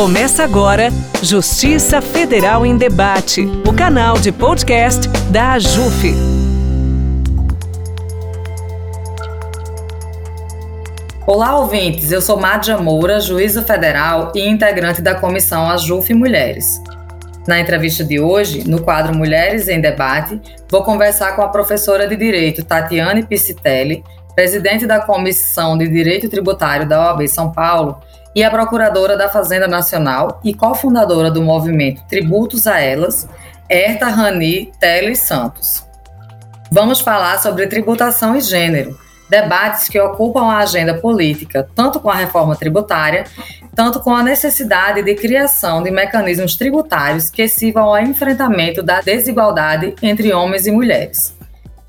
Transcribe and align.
Começa 0.00 0.42
agora 0.42 0.88
Justiça 1.22 2.00
Federal 2.00 2.64
em 2.64 2.74
Debate, 2.74 3.42
o 3.68 3.70
canal 3.70 4.18
de 4.18 4.32
podcast 4.32 5.06
da 5.30 5.52
AJUF. 5.52 6.14
Olá, 11.26 11.58
ouvintes. 11.58 12.10
Eu 12.10 12.22
sou 12.22 12.40
Mádia 12.40 12.78
Moura, 12.78 13.20
juíza 13.20 13.62
federal 13.62 14.32
e 14.34 14.40
integrante 14.40 15.02
da 15.02 15.14
comissão 15.14 15.70
AJUF 15.70 16.14
Mulheres. 16.14 16.80
Na 17.46 17.60
entrevista 17.60 18.02
de 18.02 18.18
hoje, 18.18 18.66
no 18.66 18.80
quadro 18.80 19.14
Mulheres 19.14 19.68
em 19.68 19.82
Debate, 19.82 20.40
vou 20.70 20.82
conversar 20.82 21.36
com 21.36 21.42
a 21.42 21.48
professora 21.48 22.08
de 22.08 22.16
Direito 22.16 22.64
Tatiane 22.64 23.26
Piscitelli, 23.26 24.02
presidente 24.34 24.86
da 24.86 25.02
Comissão 25.02 25.76
de 25.76 25.86
Direito 25.86 26.26
Tributário 26.26 26.88
da 26.88 27.10
OAB 27.10 27.28
São 27.28 27.52
Paulo 27.52 28.00
e 28.34 28.44
a 28.44 28.50
procuradora 28.50 29.16
da 29.16 29.28
Fazenda 29.28 29.66
Nacional 29.66 30.40
e 30.44 30.54
cofundadora 30.54 31.30
do 31.30 31.42
movimento 31.42 32.02
Tributos 32.08 32.66
a 32.66 32.80
Elas, 32.80 33.28
Herta 33.68 34.06
Rani 34.06 34.72
Teles 34.78 35.20
Santos. 35.20 35.84
Vamos 36.70 37.00
falar 37.00 37.40
sobre 37.40 37.66
tributação 37.66 38.36
e 38.36 38.40
gênero, 38.40 38.96
debates 39.28 39.88
que 39.88 39.98
ocupam 39.98 40.46
a 40.46 40.58
agenda 40.58 40.94
política, 40.94 41.68
tanto 41.74 41.98
com 41.98 42.10
a 42.10 42.14
reforma 42.14 42.54
tributária, 42.54 43.24
tanto 43.74 44.00
com 44.00 44.14
a 44.14 44.22
necessidade 44.22 45.02
de 45.02 45.14
criação 45.14 45.82
de 45.82 45.90
mecanismos 45.90 46.56
tributários 46.56 47.30
que 47.30 47.48
sirvam 47.48 47.84
ao 47.84 47.98
enfrentamento 47.98 48.82
da 48.82 49.00
desigualdade 49.00 49.94
entre 50.02 50.32
homens 50.32 50.66
e 50.66 50.70
mulheres. 50.70 51.36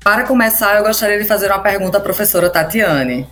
Para 0.02 0.24
começar, 0.24 0.76
eu 0.76 0.82
gostaria 0.82 1.18
de 1.18 1.24
fazer 1.24 1.46
uma 1.46 1.60
pergunta 1.60 1.98
à 1.98 2.00
professora 2.00 2.50
Tatiane. 2.50 3.26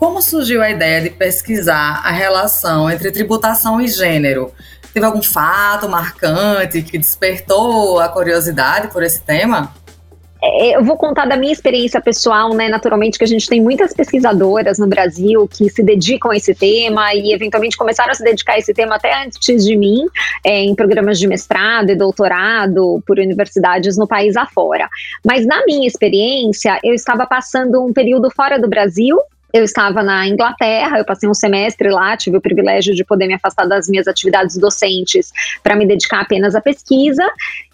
Como 0.00 0.22
surgiu 0.22 0.62
a 0.62 0.70
ideia 0.70 1.02
de 1.02 1.10
pesquisar 1.10 2.00
a 2.02 2.10
relação 2.10 2.90
entre 2.90 3.12
tributação 3.12 3.78
e 3.82 3.86
gênero? 3.86 4.50
Teve 4.94 5.04
algum 5.04 5.22
fato 5.22 5.90
marcante 5.90 6.80
que 6.80 6.96
despertou 6.96 8.00
a 8.00 8.08
curiosidade 8.08 8.88
por 8.88 9.02
esse 9.02 9.20
tema? 9.20 9.74
É, 10.42 10.74
eu 10.74 10.82
vou 10.82 10.96
contar 10.96 11.26
da 11.26 11.36
minha 11.36 11.52
experiência 11.52 12.00
pessoal, 12.00 12.54
né? 12.54 12.66
Naturalmente, 12.70 13.18
que 13.18 13.24
a 13.24 13.26
gente 13.26 13.46
tem 13.46 13.60
muitas 13.60 13.92
pesquisadoras 13.92 14.78
no 14.78 14.86
Brasil 14.86 15.46
que 15.46 15.68
se 15.68 15.82
dedicam 15.82 16.30
a 16.30 16.36
esse 16.36 16.54
tema 16.54 17.12
e, 17.12 17.34
eventualmente, 17.34 17.76
começaram 17.76 18.10
a 18.10 18.14
se 18.14 18.24
dedicar 18.24 18.54
a 18.54 18.58
esse 18.58 18.72
tema 18.72 18.96
até 18.96 19.22
antes 19.22 19.62
de 19.62 19.76
mim, 19.76 20.06
é, 20.42 20.62
em 20.62 20.74
programas 20.74 21.18
de 21.18 21.28
mestrado 21.28 21.90
e 21.90 21.94
doutorado 21.94 23.02
por 23.06 23.18
universidades 23.18 23.98
no 23.98 24.08
país 24.08 24.34
afora. 24.34 24.88
Mas, 25.22 25.44
na 25.44 25.62
minha 25.66 25.86
experiência, 25.86 26.80
eu 26.82 26.94
estava 26.94 27.26
passando 27.26 27.84
um 27.84 27.92
período 27.92 28.30
fora 28.30 28.58
do 28.58 28.66
Brasil 28.66 29.18
eu 29.52 29.64
estava 29.64 30.02
na 30.02 30.26
Inglaterra, 30.26 30.98
eu 30.98 31.04
passei 31.04 31.28
um 31.28 31.34
semestre 31.34 31.90
lá, 31.90 32.16
tive 32.16 32.36
o 32.36 32.40
privilégio 32.40 32.94
de 32.94 33.04
poder 33.04 33.26
me 33.26 33.34
afastar 33.34 33.66
das 33.66 33.88
minhas 33.88 34.06
atividades 34.06 34.56
docentes 34.56 35.32
para 35.62 35.76
me 35.76 35.86
dedicar 35.86 36.20
apenas 36.20 36.54
à 36.54 36.60
pesquisa. 36.60 37.26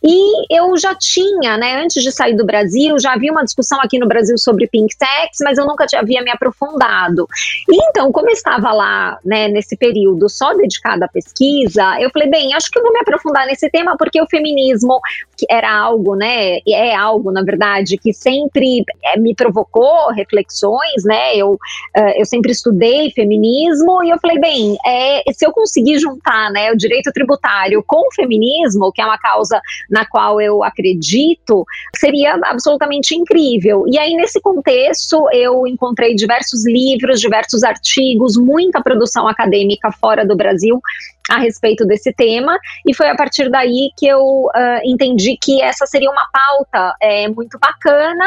E 0.02 0.56
eu 0.56 0.76
já 0.76 0.94
tinha, 0.94 1.56
né, 1.56 1.82
antes 1.82 2.02
de 2.02 2.12
sair 2.12 2.36
do 2.36 2.46
Brasil, 2.46 2.98
já 2.98 3.14
havia 3.14 3.32
uma 3.32 3.44
discussão 3.44 3.80
aqui 3.80 3.98
no 3.98 4.06
Brasil 4.06 4.38
sobre 4.38 4.68
pink 4.68 4.96
tax, 4.96 5.38
mas 5.42 5.58
eu 5.58 5.66
nunca 5.66 5.84
havia 5.96 6.22
me 6.22 6.30
aprofundado. 6.30 7.26
E 7.68 7.76
então, 7.88 8.12
como 8.12 8.28
eu 8.28 8.32
estava 8.32 8.72
lá, 8.72 9.18
né, 9.24 9.48
nesse 9.48 9.76
período 9.76 10.28
só 10.28 10.54
dedicado 10.54 11.04
à 11.04 11.08
pesquisa, 11.08 12.00
eu 12.00 12.10
falei, 12.10 12.30
bem, 12.30 12.54
acho 12.54 12.70
que 12.70 12.78
eu 12.78 12.82
vou 12.82 12.92
me 12.92 13.00
aprofundar 13.00 13.46
nesse 13.46 13.68
tema 13.68 13.96
porque 13.96 14.20
o 14.20 14.26
feminismo 14.26 15.00
que 15.36 15.46
era 15.50 15.70
algo, 15.70 16.14
né, 16.14 16.58
é 16.66 16.94
algo, 16.94 17.30
na 17.30 17.42
verdade, 17.42 17.98
que 17.98 18.12
sempre 18.12 18.84
é, 19.04 19.18
me 19.18 19.34
provocou 19.34 20.10
reflexões, 20.12 21.04
né, 21.04 21.36
eu 21.36 21.58
eu 22.16 22.24
sempre 22.24 22.52
estudei 22.52 23.10
feminismo 23.10 24.02
e 24.04 24.10
eu 24.10 24.18
falei, 24.18 24.38
bem, 24.38 24.76
é, 24.84 25.22
se 25.32 25.46
eu 25.46 25.52
conseguir 25.52 25.98
juntar 25.98 26.50
né, 26.50 26.70
o 26.72 26.76
direito 26.76 27.10
tributário 27.12 27.82
com 27.86 28.08
o 28.08 28.14
feminismo, 28.14 28.92
que 28.92 29.00
é 29.00 29.04
uma 29.04 29.18
causa 29.18 29.60
na 29.90 30.06
qual 30.06 30.40
eu 30.40 30.62
acredito, 30.62 31.64
seria 31.96 32.38
absolutamente 32.44 33.14
incrível. 33.14 33.84
E 33.86 33.98
aí, 33.98 34.14
nesse 34.14 34.40
contexto, 34.40 35.28
eu 35.32 35.66
encontrei 35.66 36.14
diversos 36.14 36.66
livros, 36.66 37.20
diversos 37.20 37.62
artigos, 37.62 38.36
muita 38.36 38.82
produção 38.82 39.28
acadêmica 39.28 39.90
fora 39.92 40.24
do 40.24 40.36
Brasil 40.36 40.80
a 41.30 41.38
respeito 41.38 41.84
desse 41.84 42.12
tema, 42.12 42.58
e 42.86 42.94
foi 42.94 43.08
a 43.08 43.16
partir 43.16 43.50
daí 43.50 43.90
que 43.96 44.06
eu 44.06 44.20
uh, 44.20 44.80
entendi 44.84 45.36
que 45.40 45.60
essa 45.60 45.86
seria 45.86 46.10
uma 46.10 46.26
pauta 46.32 46.94
é, 47.00 47.28
muito 47.28 47.58
bacana. 47.58 48.24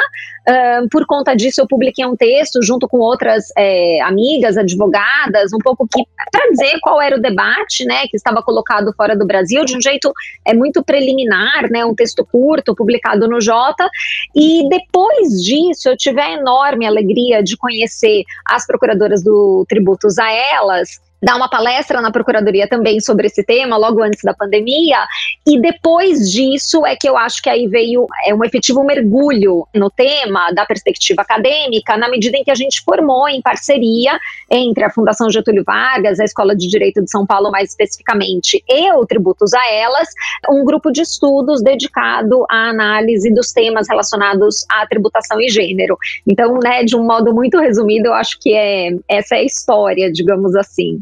Uh, 0.47 0.89
por 0.89 1.05
conta 1.05 1.35
disso, 1.35 1.61
eu 1.61 1.67
publiquei 1.67 2.05
um 2.05 2.15
texto 2.15 2.61
junto 2.61 2.87
com 2.87 2.97
outras 2.97 3.45
é, 3.57 4.01
amigas, 4.01 4.57
advogadas, 4.57 5.53
um 5.53 5.59
pouco 5.59 5.87
para 6.31 6.49
dizer 6.49 6.79
qual 6.81 7.01
era 7.01 7.15
o 7.15 7.21
debate, 7.21 7.85
né, 7.85 8.07
que 8.07 8.17
estava 8.17 8.41
colocado 8.41 8.91
fora 8.93 9.15
do 9.15 9.25
Brasil, 9.25 9.63
de 9.63 9.77
um 9.77 9.81
jeito 9.81 10.11
é 10.45 10.53
muito 10.53 10.83
preliminar, 10.83 11.69
né, 11.69 11.85
um 11.85 11.95
texto 11.95 12.25
curto 12.25 12.75
publicado 12.75 13.27
no 13.27 13.39
Jota. 13.39 13.87
E 14.35 14.67
depois 14.69 15.41
disso, 15.43 15.89
eu 15.89 15.97
tive 15.97 16.19
a 16.19 16.31
enorme 16.31 16.85
alegria 16.85 17.43
de 17.43 17.55
conhecer 17.55 18.23
as 18.45 18.65
procuradoras 18.65 19.23
do 19.23 19.65
Tributos 19.69 20.17
a 20.17 20.31
elas 20.31 20.99
dar 21.21 21.35
uma 21.35 21.49
palestra 21.49 22.01
na 22.01 22.11
Procuradoria 22.11 22.67
também 22.67 22.99
sobre 22.99 23.27
esse 23.27 23.43
tema, 23.43 23.77
logo 23.77 24.01
antes 24.01 24.21
da 24.23 24.33
pandemia, 24.33 24.97
e 25.45 25.59
depois 25.59 26.31
disso 26.31 26.85
é 26.85 26.95
que 26.95 27.07
eu 27.07 27.17
acho 27.17 27.41
que 27.41 27.49
aí 27.49 27.67
veio 27.67 28.07
é, 28.25 28.33
um 28.33 28.43
efetivo 28.43 28.83
mergulho 28.83 29.67
no 29.73 29.89
tema 29.89 30.51
da 30.51 30.65
perspectiva 30.65 31.21
acadêmica, 31.21 31.97
na 31.97 32.09
medida 32.09 32.37
em 32.37 32.43
que 32.43 32.51
a 32.51 32.55
gente 32.55 32.81
formou 32.81 33.27
em 33.27 33.41
parceria 33.41 34.17
entre 34.49 34.83
a 34.83 34.89
Fundação 34.89 35.29
Getúlio 35.29 35.63
Vargas, 35.65 36.19
a 36.19 36.23
Escola 36.23 36.55
de 36.55 36.67
Direito 36.67 37.01
de 37.01 37.09
São 37.09 37.25
Paulo 37.25 37.51
mais 37.51 37.69
especificamente, 37.69 38.63
e 38.67 38.91
o 38.93 39.05
Tributos 39.05 39.53
a 39.53 39.71
Elas, 39.71 40.09
um 40.49 40.63
grupo 40.63 40.91
de 40.91 41.01
estudos 41.01 41.61
dedicado 41.61 42.45
à 42.49 42.69
análise 42.69 43.33
dos 43.33 43.51
temas 43.51 43.87
relacionados 43.89 44.65
à 44.69 44.85
tributação 44.87 45.39
e 45.41 45.49
gênero. 45.49 45.97
Então, 46.25 46.59
né, 46.63 46.83
de 46.83 46.95
um 46.95 47.03
modo 47.03 47.33
muito 47.33 47.59
resumido, 47.59 48.07
eu 48.07 48.13
acho 48.13 48.39
que 48.39 48.53
é 48.53 48.91
essa 49.07 49.35
é 49.35 49.39
a 49.39 49.43
história, 49.43 50.11
digamos 50.11 50.55
assim. 50.55 50.99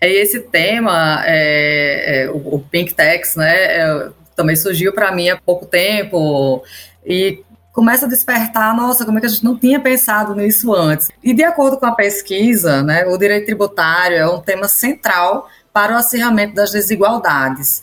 E 0.00 0.06
esse 0.06 0.40
tema, 0.40 1.22
é, 1.26 2.24
é, 2.24 2.30
o, 2.30 2.56
o 2.56 2.60
Pink 2.60 2.94
Tax, 2.94 3.36
né, 3.36 3.54
é, 3.54 4.08
também 4.36 4.56
surgiu 4.56 4.92
para 4.92 5.12
mim 5.12 5.30
há 5.30 5.36
pouco 5.36 5.66
tempo 5.66 6.62
e 7.04 7.42
começa 7.72 8.06
a 8.06 8.08
despertar, 8.08 8.76
nossa, 8.76 9.04
como 9.04 9.18
é 9.18 9.20
que 9.20 9.26
a 9.26 9.30
gente 9.30 9.44
não 9.44 9.56
tinha 9.56 9.80
pensado 9.80 10.34
nisso 10.34 10.74
antes? 10.74 11.08
E 11.22 11.34
de 11.34 11.42
acordo 11.42 11.76
com 11.76 11.86
a 11.86 11.92
pesquisa, 11.92 12.82
né, 12.82 13.06
o 13.06 13.16
direito 13.16 13.46
tributário 13.46 14.16
é 14.16 14.28
um 14.28 14.40
tema 14.40 14.68
central 14.68 15.48
para 15.72 15.94
o 15.94 15.96
acirramento 15.98 16.54
das 16.54 16.70
desigualdades. 16.70 17.82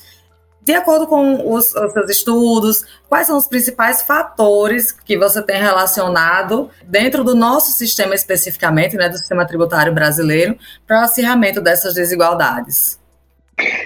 De 0.63 0.73
acordo 0.73 1.07
com 1.07 1.51
os, 1.53 1.73
os, 1.73 1.93
seus 1.93 2.09
estudos, 2.09 2.83
quais 3.09 3.25
são 3.25 3.35
os 3.35 3.47
principais 3.47 4.03
fatores 4.03 4.91
que 4.91 5.17
você 5.17 5.41
tem 5.41 5.59
relacionado 5.59 6.69
dentro 6.85 7.23
do 7.23 7.33
nosso 7.33 7.71
sistema 7.71 8.13
especificamente, 8.13 8.95
né, 8.95 9.09
do 9.09 9.17
sistema 9.17 9.45
tributário 9.45 9.93
brasileiro, 9.93 10.55
para 10.85 11.01
o 11.01 11.03
acirramento 11.03 11.59
dessas 11.59 11.95
desigualdades? 11.95 13.00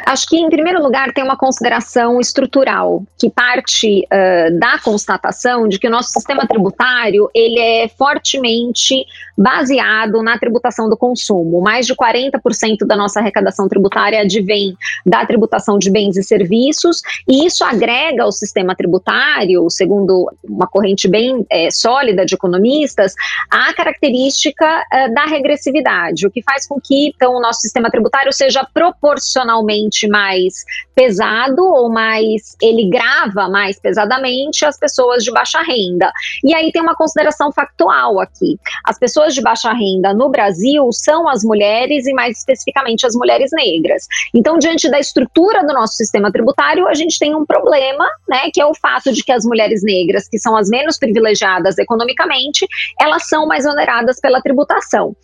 Acho 0.05 0.27
que, 0.27 0.37
em 0.37 0.49
primeiro 0.49 0.81
lugar, 0.81 1.13
tem 1.13 1.23
uma 1.23 1.37
consideração 1.37 2.19
estrutural, 2.19 3.03
que 3.19 3.29
parte 3.29 4.05
uh, 4.05 4.59
da 4.59 4.79
constatação 4.79 5.67
de 5.67 5.79
que 5.79 5.87
o 5.87 5.91
nosso 5.91 6.09
sistema 6.09 6.47
tributário 6.47 7.29
ele 7.33 7.59
é 7.59 7.87
fortemente 7.87 9.05
baseado 9.37 10.23
na 10.23 10.37
tributação 10.37 10.89
do 10.89 10.95
consumo. 10.95 11.61
Mais 11.61 11.85
de 11.85 11.93
40% 11.93 12.85
da 12.87 12.95
nossa 12.95 13.19
arrecadação 13.19 13.67
tributária 13.67 14.21
advém 14.21 14.75
da 15.05 15.25
tributação 15.25 15.77
de 15.77 15.91
bens 15.91 16.15
e 16.15 16.23
serviços, 16.23 17.01
e 17.27 17.45
isso 17.45 17.63
agrega 17.63 18.23
ao 18.23 18.31
sistema 18.31 18.75
tributário, 18.75 19.69
segundo 19.69 20.31
uma 20.43 20.67
corrente 20.67 21.07
bem 21.07 21.45
é, 21.49 21.69
sólida 21.69 22.25
de 22.25 22.35
economistas, 22.35 23.13
a 23.51 23.73
característica 23.73 24.65
uh, 24.65 25.13
da 25.13 25.25
regressividade, 25.25 26.25
o 26.25 26.31
que 26.31 26.41
faz 26.41 26.67
com 26.67 26.79
que 26.79 27.13
então, 27.15 27.33
o 27.35 27.41
nosso 27.41 27.61
sistema 27.61 27.89
tributário 27.89 28.31
seja 28.31 28.65
proporcionalmente 28.73 29.64
mais 30.07 30.63
pesado 30.95 31.63
ou 31.63 31.91
mais 31.91 32.55
ele 32.61 32.89
grava 32.89 33.49
mais 33.49 33.79
pesadamente 33.79 34.65
as 34.65 34.79
pessoas 34.79 35.23
de 35.23 35.31
baixa 35.31 35.61
renda. 35.61 36.11
E 36.43 36.55
aí 36.55 36.71
tem 36.71 36.81
uma 36.81 36.95
consideração 36.95 37.51
factual 37.51 38.19
aqui. 38.19 38.57
As 38.85 38.97
pessoas 38.97 39.33
de 39.33 39.41
baixa 39.41 39.71
renda 39.73 40.13
no 40.13 40.29
Brasil 40.29 40.89
são 40.91 41.27
as 41.27 41.43
mulheres 41.43 42.07
e, 42.07 42.13
mais 42.13 42.37
especificamente, 42.37 43.05
as 43.05 43.13
mulheres 43.13 43.51
negras. 43.51 44.07
Então, 44.33 44.57
diante 44.57 44.89
da 44.89 44.99
estrutura 44.99 45.65
do 45.65 45.73
nosso 45.73 45.93
sistema 45.93 46.31
tributário, 46.31 46.87
a 46.87 46.93
gente 46.93 47.19
tem 47.19 47.35
um 47.35 47.45
problema, 47.45 48.07
né, 48.29 48.49
que 48.53 48.61
é 48.61 48.65
o 48.65 48.73
fato 48.73 49.11
de 49.11 49.23
que 49.23 49.31
as 49.31 49.43
mulheres 49.43 49.83
negras, 49.83 50.27
que 50.27 50.39
são 50.39 50.55
as 50.55 50.69
menos 50.69 50.97
privilegiadas 50.97 51.77
economicamente, 51.77 52.65
elas 52.99 53.27
são 53.27 53.45
mais 53.45 53.65
oneradas 53.65 54.19
pela 54.19 54.41
tributação. 54.41 55.15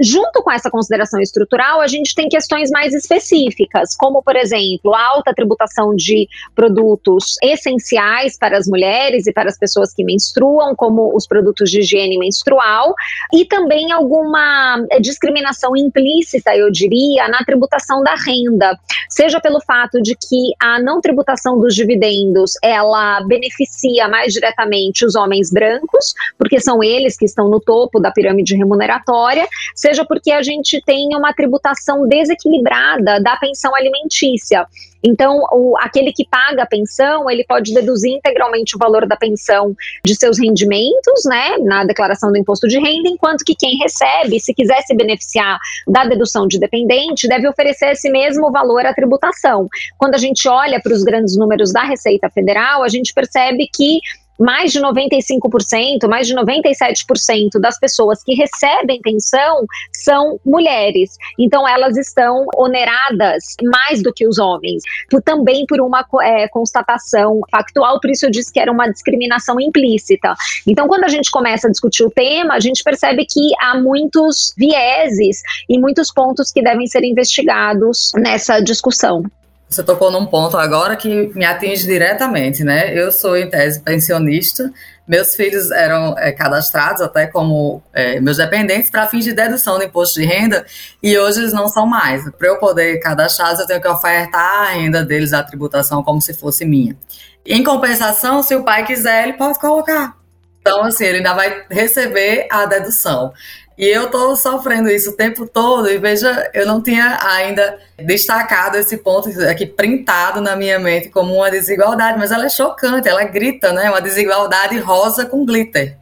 Junto 0.00 0.42
com 0.42 0.50
essa 0.50 0.70
consideração 0.70 1.20
estrutural, 1.20 1.80
a 1.80 1.86
gente 1.86 2.14
tem 2.14 2.28
questões 2.28 2.70
mais 2.70 2.94
específicas, 2.94 3.94
como, 3.96 4.22
por 4.22 4.36
exemplo, 4.36 4.94
a 4.94 5.17
alta 5.18 5.34
tributação 5.34 5.94
de 5.94 6.28
produtos 6.54 7.36
essenciais 7.42 8.38
para 8.38 8.56
as 8.56 8.66
mulheres 8.66 9.26
e 9.26 9.32
para 9.32 9.48
as 9.48 9.58
pessoas 9.58 9.92
que 9.92 10.04
menstruam, 10.04 10.74
como 10.74 11.14
os 11.14 11.26
produtos 11.26 11.70
de 11.70 11.80
higiene 11.80 12.18
menstrual, 12.18 12.94
e 13.32 13.44
também 13.44 13.92
alguma 13.92 14.82
discriminação 15.00 15.76
implícita, 15.76 16.56
eu 16.56 16.70
diria, 16.70 17.28
na 17.28 17.38
tributação 17.44 18.02
da 18.02 18.14
renda, 18.14 18.78
seja 19.08 19.40
pelo 19.40 19.60
fato 19.60 20.00
de 20.00 20.14
que 20.14 20.52
a 20.60 20.80
não 20.80 21.00
tributação 21.00 21.58
dos 21.58 21.74
dividendos 21.74 22.52
ela 22.62 23.20
beneficia 23.26 24.08
mais 24.08 24.32
diretamente 24.32 25.04
os 25.04 25.14
homens 25.14 25.50
brancos, 25.50 26.14
porque 26.36 26.60
são 26.60 26.82
eles 26.82 27.16
que 27.16 27.24
estão 27.24 27.48
no 27.48 27.60
topo 27.60 28.00
da 28.00 28.10
pirâmide 28.10 28.56
remuneratória, 28.56 29.46
seja 29.74 30.04
porque 30.04 30.30
a 30.30 30.42
gente 30.42 30.80
tem 30.84 31.08
uma 31.16 31.32
tributação 31.32 32.06
desequilibrada 32.06 33.20
da 33.20 33.36
pensão 33.36 33.74
alimentícia. 33.74 34.66
Então, 35.02 35.44
o, 35.52 35.76
aquele 35.78 36.12
que 36.12 36.26
paga 36.28 36.62
a 36.62 36.66
pensão, 36.66 37.30
ele 37.30 37.44
pode 37.44 37.72
deduzir 37.72 38.12
integralmente 38.12 38.76
o 38.76 38.78
valor 38.78 39.06
da 39.06 39.16
pensão 39.16 39.74
de 40.04 40.14
seus 40.14 40.38
rendimentos, 40.38 41.24
né, 41.26 41.58
na 41.58 41.84
declaração 41.84 42.30
do 42.30 42.38
imposto 42.38 42.66
de 42.66 42.78
renda, 42.78 43.08
enquanto 43.08 43.44
que 43.44 43.54
quem 43.54 43.76
recebe, 43.78 44.40
se 44.40 44.54
quiser 44.54 44.82
se 44.82 44.94
beneficiar 44.94 45.58
da 45.86 46.04
dedução 46.04 46.46
de 46.46 46.58
dependente, 46.58 47.28
deve 47.28 47.48
oferecer 47.48 47.92
esse 47.92 48.10
mesmo 48.10 48.50
valor 48.50 48.84
à 48.86 48.94
tributação. 48.94 49.68
Quando 49.96 50.14
a 50.14 50.18
gente 50.18 50.48
olha 50.48 50.80
para 50.80 50.92
os 50.92 51.02
grandes 51.02 51.36
números 51.36 51.72
da 51.72 51.82
Receita 51.82 52.28
Federal, 52.30 52.82
a 52.82 52.88
gente 52.88 53.12
percebe 53.12 53.68
que 53.72 54.00
mais 54.38 54.72
de 54.72 54.80
95%, 54.80 56.08
mais 56.08 56.26
de 56.26 56.34
97% 56.34 57.60
das 57.60 57.78
pessoas 57.78 58.22
que 58.22 58.34
recebem 58.34 59.00
pensão 59.00 59.64
são 59.92 60.38
mulheres. 60.44 61.16
Então, 61.38 61.66
elas 61.66 61.96
estão 61.96 62.46
oneradas 62.56 63.56
mais 63.62 64.02
do 64.02 64.12
que 64.12 64.26
os 64.26 64.38
homens, 64.38 64.82
também 65.24 65.66
por 65.66 65.80
uma 65.80 66.04
é, 66.22 66.48
constatação 66.48 67.40
factual, 67.50 68.00
por 68.00 68.10
isso 68.10 68.26
eu 68.26 68.30
disse 68.30 68.52
que 68.52 68.60
era 68.60 68.70
uma 68.70 68.88
discriminação 68.88 69.60
implícita. 69.60 70.34
Então, 70.66 70.86
quando 70.86 71.04
a 71.04 71.08
gente 71.08 71.30
começa 71.30 71.68
a 71.68 71.70
discutir 71.70 72.04
o 72.04 72.10
tema, 72.10 72.54
a 72.54 72.60
gente 72.60 72.82
percebe 72.82 73.26
que 73.26 73.52
há 73.60 73.78
muitos 73.78 74.54
vieses 74.56 75.42
e 75.68 75.78
muitos 75.78 76.12
pontos 76.12 76.50
que 76.52 76.62
devem 76.62 76.86
ser 76.86 77.04
investigados 77.04 78.12
nessa 78.16 78.60
discussão. 78.60 79.22
Você 79.68 79.82
tocou 79.82 80.10
num 80.10 80.24
ponto 80.24 80.56
agora 80.56 80.96
que 80.96 81.30
me 81.34 81.44
atinge 81.44 81.86
diretamente, 81.86 82.64
né? 82.64 82.98
Eu 82.98 83.12
sou, 83.12 83.36
em 83.36 83.50
tese, 83.50 83.80
pensionista. 83.80 84.72
Meus 85.06 85.34
filhos 85.34 85.70
eram 85.70 86.18
é, 86.18 86.32
cadastrados 86.32 87.02
até 87.02 87.26
como 87.26 87.82
é, 87.92 88.18
meus 88.18 88.38
dependentes 88.38 88.90
para 88.90 89.06
fins 89.06 89.24
de 89.24 89.32
dedução 89.34 89.76
do 89.76 89.84
imposto 89.84 90.20
de 90.20 90.26
renda 90.26 90.64
e 91.02 91.18
hoje 91.18 91.40
eles 91.40 91.52
não 91.52 91.68
são 91.68 91.86
mais. 91.86 92.30
Para 92.32 92.48
eu 92.48 92.58
poder 92.58 92.98
cadastrá-los, 93.00 93.60
eu 93.60 93.66
tenho 93.66 93.80
que 93.80 93.88
ofertar 93.88 94.68
a 94.68 94.70
renda 94.70 95.04
deles 95.04 95.34
à 95.34 95.42
tributação 95.42 96.02
como 96.02 96.20
se 96.20 96.32
fosse 96.32 96.64
minha. 96.64 96.96
Em 97.44 97.62
compensação, 97.62 98.42
se 98.42 98.54
o 98.54 98.64
pai 98.64 98.86
quiser, 98.86 99.24
ele 99.24 99.34
pode 99.34 99.58
colocar. 99.58 100.16
Então, 100.60 100.82
assim, 100.84 101.04
ele 101.04 101.18
ainda 101.18 101.34
vai 101.34 101.64
receber 101.70 102.46
a 102.50 102.66
dedução. 102.66 103.32
E 103.78 103.86
eu 103.86 104.10
tô 104.10 104.34
sofrendo 104.34 104.90
isso 104.90 105.10
o 105.10 105.16
tempo 105.16 105.46
todo, 105.46 105.88
e 105.88 105.98
veja, 105.98 106.50
eu 106.52 106.66
não 106.66 106.82
tinha 106.82 107.16
ainda 107.22 107.78
destacado 107.96 108.76
esse 108.76 108.96
ponto 108.96 109.28
aqui 109.42 109.66
printado 109.66 110.40
na 110.40 110.56
minha 110.56 110.80
mente 110.80 111.10
como 111.10 111.32
uma 111.32 111.48
desigualdade, 111.48 112.18
mas 112.18 112.32
ela 112.32 112.46
é 112.46 112.48
chocante, 112.48 113.08
ela 113.08 113.22
grita, 113.22 113.72
né? 113.72 113.88
Uma 113.88 114.00
desigualdade 114.00 114.76
rosa 114.80 115.24
com 115.26 115.46
glitter. 115.46 115.96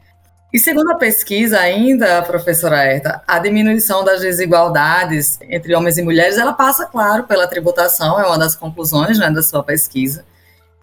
E 0.50 0.58
segundo 0.58 0.90
a 0.90 0.94
pesquisa 0.94 1.58
ainda, 1.58 2.22
professora 2.22 2.82
Erta, 2.82 3.20
a 3.28 3.38
diminuição 3.38 4.02
das 4.02 4.22
desigualdades 4.22 5.38
entre 5.42 5.74
homens 5.74 5.98
e 5.98 6.02
mulheres, 6.02 6.38
ela 6.38 6.54
passa, 6.54 6.86
claro, 6.86 7.24
pela 7.24 7.46
tributação, 7.46 8.18
é 8.18 8.24
uma 8.24 8.38
das 8.38 8.56
conclusões 8.56 9.18
né, 9.18 9.28
da 9.28 9.42
sua 9.42 9.62
pesquisa. 9.62 10.24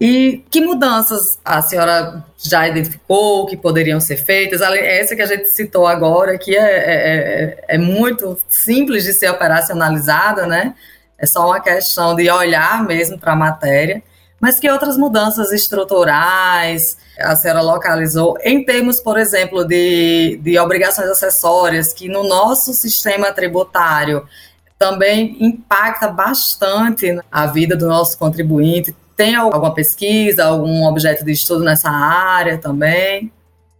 E 0.06 0.44
que 0.52 0.60
mudanças 0.60 1.40
a 1.46 1.62
senhora 1.62 2.26
já 2.38 2.68
identificou 2.68 3.46
que 3.46 3.56
poderiam 3.56 4.02
ser 4.02 4.18
feitas? 4.18 4.60
Essa 4.60 5.16
que 5.16 5.22
a 5.22 5.26
gente 5.26 5.46
citou 5.46 5.88
agora, 5.88 6.38
que 6.38 6.54
é, 6.54 6.60
é, 6.60 7.56
é, 7.70 7.76
é 7.76 7.78
muito 7.78 8.38
simples 8.50 9.06
de 9.06 9.14
ser 9.14 9.30
operacionalizada, 9.30 10.46
né? 10.46 10.76
É 11.18 11.26
só 11.26 11.48
uma 11.48 11.62
questão 11.62 12.18
de 12.18 12.30
olhar 12.30 12.84
mesmo 12.84 13.18
para 13.18 13.32
a 13.32 13.36
matéria. 13.38 14.04
Mas 14.42 14.60
que 14.60 14.70
outras 14.70 14.98
mudanças 14.98 15.54
estruturais 15.54 16.98
a 17.18 17.34
senhora 17.38 17.62
localizou 17.62 18.38
em 18.44 18.66
termos, 18.66 19.00
por 19.00 19.18
exemplo, 19.18 19.64
de, 19.64 20.38
de 20.44 20.60
obrigações 20.60 21.08
acessórias, 21.08 21.94
que 21.94 22.10
no 22.10 22.28
nosso 22.28 22.74
sistema 22.74 23.32
tributário 23.32 24.28
também 24.78 25.38
impacta 25.40 26.10
bastante 26.10 27.18
a 27.32 27.46
vida 27.46 27.74
do 27.78 27.88
nosso 27.88 28.18
contribuinte, 28.18 28.94
tem 29.16 29.36
alguma 29.36 29.74
pesquisa, 29.74 30.46
algum 30.46 30.86
objeto 30.86 31.24
de 31.24 31.32
estudo 31.32 31.64
nessa 31.64 31.90
área 31.90 32.58
também? 32.58 33.32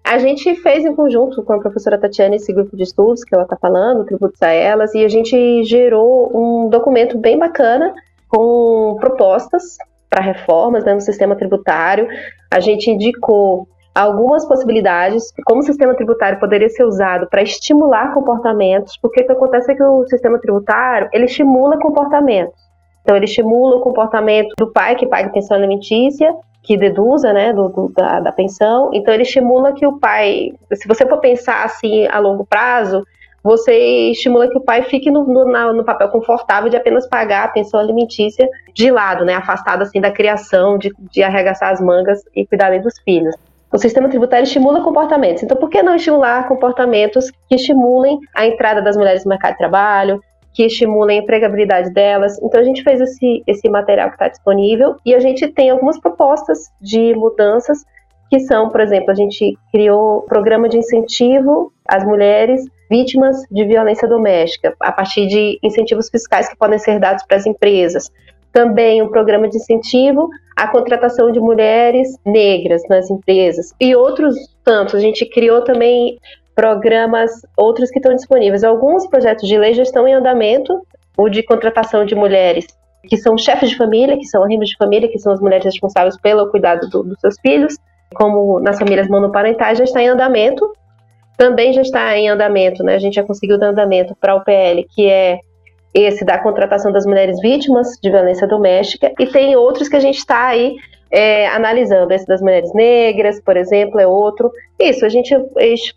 A 0.04 0.18
gente 0.18 0.54
fez 0.56 0.84
em 0.84 0.94
conjunto 0.94 1.42
com 1.44 1.54
a 1.54 1.60
professora 1.60 1.98
Tatiana 1.98 2.36
esse 2.36 2.52
grupo 2.52 2.76
de 2.76 2.84
estudos 2.84 3.24
que 3.24 3.34
ela 3.34 3.44
está 3.44 3.56
falando, 3.56 4.06
Tributos 4.06 4.42
a 4.42 4.50
Elas, 4.50 4.94
e 4.94 5.04
a 5.04 5.08
gente 5.08 5.64
gerou 5.64 6.30
um 6.34 6.70
documento 6.70 7.18
bem 7.18 7.40
bacana 7.40 7.94
com 8.28 8.98
propostas 9.00 9.78
para 10.10 10.22
reformas 10.22 10.84
né, 10.84 10.94
no 10.94 11.02
sistema 11.02 11.36
tributário. 11.36 12.08
A 12.52 12.60
gente 12.60 12.92
indicou 12.92 13.68
algumas 13.96 14.46
possibilidades, 14.46 15.32
como 15.46 15.62
o 15.62 15.64
sistema 15.64 15.96
tributário 15.96 16.40
poderia 16.40 16.70
ser 16.70 16.84
usado 16.84 17.28
para 17.30 17.42
estimular 17.42 18.14
comportamentos, 18.14 18.98
porque 19.02 19.22
o 19.22 19.26
que 19.26 19.32
acontece 19.32 19.72
é 19.72 19.76
que 19.76 19.84
o 19.84 20.06
sistema 20.08 20.40
tributário, 20.40 21.10
ele 21.14 21.26
estimula 21.26 21.80
comportamentos. 21.80 22.63
Então, 23.04 23.16
ele 23.16 23.26
estimula 23.26 23.76
o 23.76 23.82
comportamento 23.82 24.54
do 24.58 24.72
pai 24.72 24.96
que 24.96 25.06
paga 25.06 25.30
pensão 25.30 25.58
alimentícia, 25.58 26.34
que 26.64 26.78
deduza 26.78 27.34
né, 27.34 27.52
do, 27.52 27.68
do, 27.68 27.92
da, 27.94 28.22
da, 28.22 28.32
pensão. 28.32 28.90
Então, 28.94 29.14
ele 29.14 29.24
estimula 29.24 29.74
que 29.74 29.86
o 29.86 30.00
pai, 30.00 30.54
se 30.74 30.88
você 30.88 31.06
for 31.06 31.20
pensar 31.20 31.66
assim 31.66 32.08
a 32.08 32.18
longo 32.20 32.46
prazo, 32.46 33.06
você 33.44 34.10
estimula 34.12 34.48
que 34.48 34.58
o 34.58 34.62
pai 34.62 34.84
fique 34.84 35.12
no, 35.12 35.26
no, 35.26 35.74
no 35.74 35.84
papel 35.84 36.08
confortável 36.08 36.70
de 36.70 36.78
apenas 36.78 37.06
pagar 37.06 37.44
a 37.44 37.48
pensão 37.50 37.78
alimentícia 37.78 38.48
de 38.74 38.90
lado, 38.90 39.26
né, 39.26 39.36
afastado 39.36 39.82
assim 39.82 40.00
da 40.00 40.10
criação, 40.10 40.78
de, 40.78 40.94
de 41.12 41.22
arregaçar 41.22 41.74
as 41.74 41.82
mangas 41.82 42.22
e 42.34 42.48
cuidar 42.48 42.80
dos 42.80 42.98
filhos. 43.00 43.36
O 43.70 43.78
sistema 43.78 44.08
tributário 44.08 44.44
estimula 44.44 44.82
comportamentos. 44.82 45.44
Então, 45.44 45.58
por 45.58 45.70
que 45.70 45.84
não 45.84 45.96
estimular 45.96 46.48
comportamentos 46.48 47.32
que 47.50 47.56
estimulem 47.56 48.18
a 48.34 48.46
entrada 48.46 48.82
das 48.82 48.96
mulheres 48.96 49.26
no 49.26 49.30
mercado 49.30 49.54
de 49.54 49.58
trabalho, 49.58 50.22
que 50.54 50.66
estimulem 50.66 51.20
a 51.20 51.24
empregabilidade 51.24 51.92
delas. 51.92 52.40
Então 52.42 52.62
a 52.62 52.64
gente 52.64 52.84
fez 52.84 53.02
esse, 53.02 53.44
esse 53.48 53.68
material 53.70 54.10
que 54.10 54.16
está 54.16 54.28
disponível 54.28 54.96
e 55.06 55.16
a 55.16 55.20
gente 55.20 55.48
tem 55.48 55.70
algumas 55.70 56.00
propostas 56.00 56.70
de 56.80 57.14
mudanças 57.16 57.84
que 58.30 58.40
são, 58.40 58.70
por 58.70 58.82
exemplo, 58.82 59.12
a 59.12 59.16
gente 59.16 59.56
criou 59.72 60.20
um 60.20 60.22
programa 60.22 60.68
de 60.68 60.78
incentivo 60.78 61.72
às 61.88 62.04
mulheres 62.04 62.64
vítimas 62.90 63.38
de 63.52 63.66
violência 63.66 64.08
doméstica, 64.08 64.76
a 64.80 64.92
partir 64.92 65.28
de 65.28 65.60
incentivos 65.62 66.10
fiscais 66.10 66.50
que 66.50 66.58
podem 66.58 66.80
ser 66.80 67.00
dados 67.00 67.24
para 67.28 67.38
as 67.38 67.46
empresas. 67.46 68.12
Também 68.52 69.02
um 69.02 69.10
programa 69.10 69.48
de 69.48 69.58
incentivo 69.58 70.30
à 70.56 70.68
contratação 70.68 71.32
de 71.32 71.40
mulheres 71.40 72.18
negras 72.26 72.82
nas 72.90 73.10
empresas. 73.10 73.74
E 73.80 73.96
outros 73.96 74.36
tantos. 74.64 74.96
A 74.96 75.00
gente 75.00 75.26
criou 75.26 75.64
também 75.64 76.18
programas, 76.56 77.32
outros 77.58 77.90
que 77.90 78.00
estão 78.00 78.16
disponíveis. 78.16 78.64
Alguns 78.64 79.08
projetos 79.08 79.48
de 79.48 79.58
lei 79.58 79.74
já 79.74 79.84
estão 79.84 80.08
em 80.08 80.14
andamento, 80.14 80.82
o 81.18 81.30
de 81.30 81.44
contratação 81.44 82.06
de 82.06 82.16
mulheres 82.16 82.66
que 83.08 83.18
são 83.18 83.38
chefes 83.38 83.72
de 83.72 83.78
família, 83.78 84.18
que 84.18 84.26
são 84.26 84.44
arrimas 84.44 84.70
de 84.70 84.78
família, 84.78 85.10
que 85.10 85.20
são 85.20 85.34
as 85.34 85.42
mulheres 85.42 85.66
responsáveis 85.66 86.18
pelo 86.20 86.50
cuidado 86.50 86.88
do, 86.90 87.04
dos 87.04 87.20
seus 87.20 87.36
filhos, 87.40 87.76
como 88.16 88.60
nas 88.60 88.80
famílias 88.80 89.08
monoparentais, 89.08 89.78
já 89.78 89.84
está 89.84 90.02
em 90.02 90.08
andamento. 90.08 90.72
Também 91.38 91.74
já 91.74 91.82
está 91.82 92.18
em 92.18 92.30
andamento, 92.30 92.84
né? 92.84 92.96
A 92.96 93.00
gente 93.00 93.16
já 93.16 93.24
conseguiu 93.24 93.58
dar 93.58 93.70
andamento 93.70 94.16
para 94.16 94.36
o 94.36 94.44
PL, 94.44 94.86
que 94.96 95.10
é 95.10 95.40
esse 95.94 96.24
da 96.24 96.38
contratação 96.40 96.92
das 96.92 97.06
mulheres 97.06 97.40
vítimas 97.42 97.88
de 98.02 98.10
violência 98.10 98.48
doméstica, 98.48 99.12
e 99.20 99.28
tem 99.28 99.56
outros 99.56 99.90
que 99.90 99.96
a 99.96 100.00
gente 100.00 100.18
está 100.18 100.48
aí 100.48 100.76
é, 101.14 101.48
analisando. 101.50 102.12
Esse 102.12 102.26
das 102.26 102.42
mulheres 102.42 102.74
negras, 102.74 103.40
por 103.40 103.56
exemplo, 103.56 104.00
é 104.00 104.08
outro. 104.08 104.52
Isso, 104.80 105.06
a 105.06 105.10
gente 105.10 105.32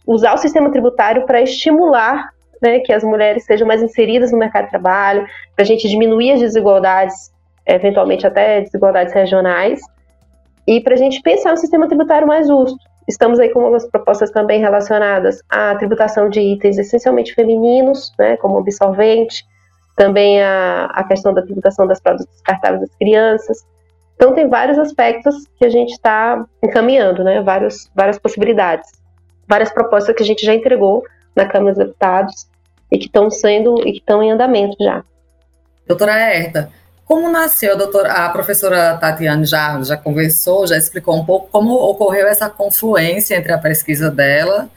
usar 0.07 0.35
o 0.35 0.39
sistema 0.39 0.71
tributário 0.71 1.25
para 1.25 1.41
estimular 1.41 2.29
né, 2.61 2.81
que 2.81 2.93
as 2.93 3.03
mulheres 3.03 3.45
sejam 3.45 3.67
mais 3.67 3.83
inseridas 3.83 4.31
no 4.31 4.39
mercado 4.39 4.65
de 4.65 4.71
trabalho, 4.71 5.27
para 5.55 5.63
a 5.63 5.67
gente 5.67 5.89
diminuir 5.89 6.33
as 6.33 6.41
desigualdades, 6.41 7.33
eventualmente 7.67 8.27
até 8.27 8.61
desigualdades 8.61 9.15
regionais, 9.15 9.81
e 10.67 10.81
para 10.81 10.95
a 10.95 10.99
gente 10.99 11.23
pensar 11.23 11.53
um 11.53 11.57
sistema 11.57 11.87
tributário 11.87 12.27
mais 12.27 12.47
justo. 12.47 12.79
Estamos 13.09 13.39
aí 13.39 13.51
com 13.51 13.61
algumas 13.61 13.87
propostas 13.89 14.31
também 14.31 14.61
relacionadas 14.61 15.41
à 15.49 15.75
tributação 15.77 16.29
de 16.29 16.41
itens 16.41 16.77
essencialmente 16.77 17.35
femininos, 17.35 18.13
né, 18.19 18.37
como 18.37 18.59
absorvente, 18.59 19.45
também 19.97 20.43
a, 20.43 20.87
a 20.87 21.05
questão 21.05 21.33
da 21.33 21.43
tributação 21.43 21.87
das 21.87 22.01
produtos 22.01 22.27
descartáveis 22.33 22.81
das 22.81 22.95
crianças, 22.97 23.65
então 24.17 24.35
tem 24.35 24.49
vários 24.49 24.79
aspectos 24.79 25.47
que 25.59 25.65
a 25.65 25.69
gente 25.69 25.93
está 25.93 26.45
encaminhando, 26.65 27.23
né? 27.23 27.41
Vários, 27.43 27.91
várias 27.95 28.19
possibilidades, 28.19 28.91
várias 29.47 29.71
propostas 29.71 30.17
que 30.17 30.23
a 30.23 30.27
gente 30.27 30.45
já 30.45 30.55
entregou 30.55 31.05
na 31.35 31.47
Câmara 31.47 31.75
dos 31.75 31.85
Deputados 31.85 32.49
e 32.91 32.99
que 32.99 33.07
estão 33.07 33.31
sendo 33.31 33.79
e 33.87 33.93
que 33.93 33.99
estão 33.99 34.23
em 34.23 34.33
andamento 34.33 34.77
já. 34.83 35.05
Doutora 35.87 36.19
Herta, 36.19 36.71
Como 37.05 37.31
nasceu, 37.31 37.75
a, 37.75 37.77
doutora, 37.77 38.13
a 38.13 38.31
professora 38.31 38.97
Tatiane 38.97 39.45
já, 39.45 39.81
já 39.83 39.97
conversou, 39.97 40.67
já 40.67 40.77
explicou 40.77 41.15
um 41.15 41.25
pouco 41.25 41.49
como 41.53 41.75
ocorreu 41.75 42.27
essa 42.27 42.51
confluência 42.51 43.37
entre 43.37 43.53
a 43.53 43.59
pesquisa 43.59 44.11
dela, 44.11 44.69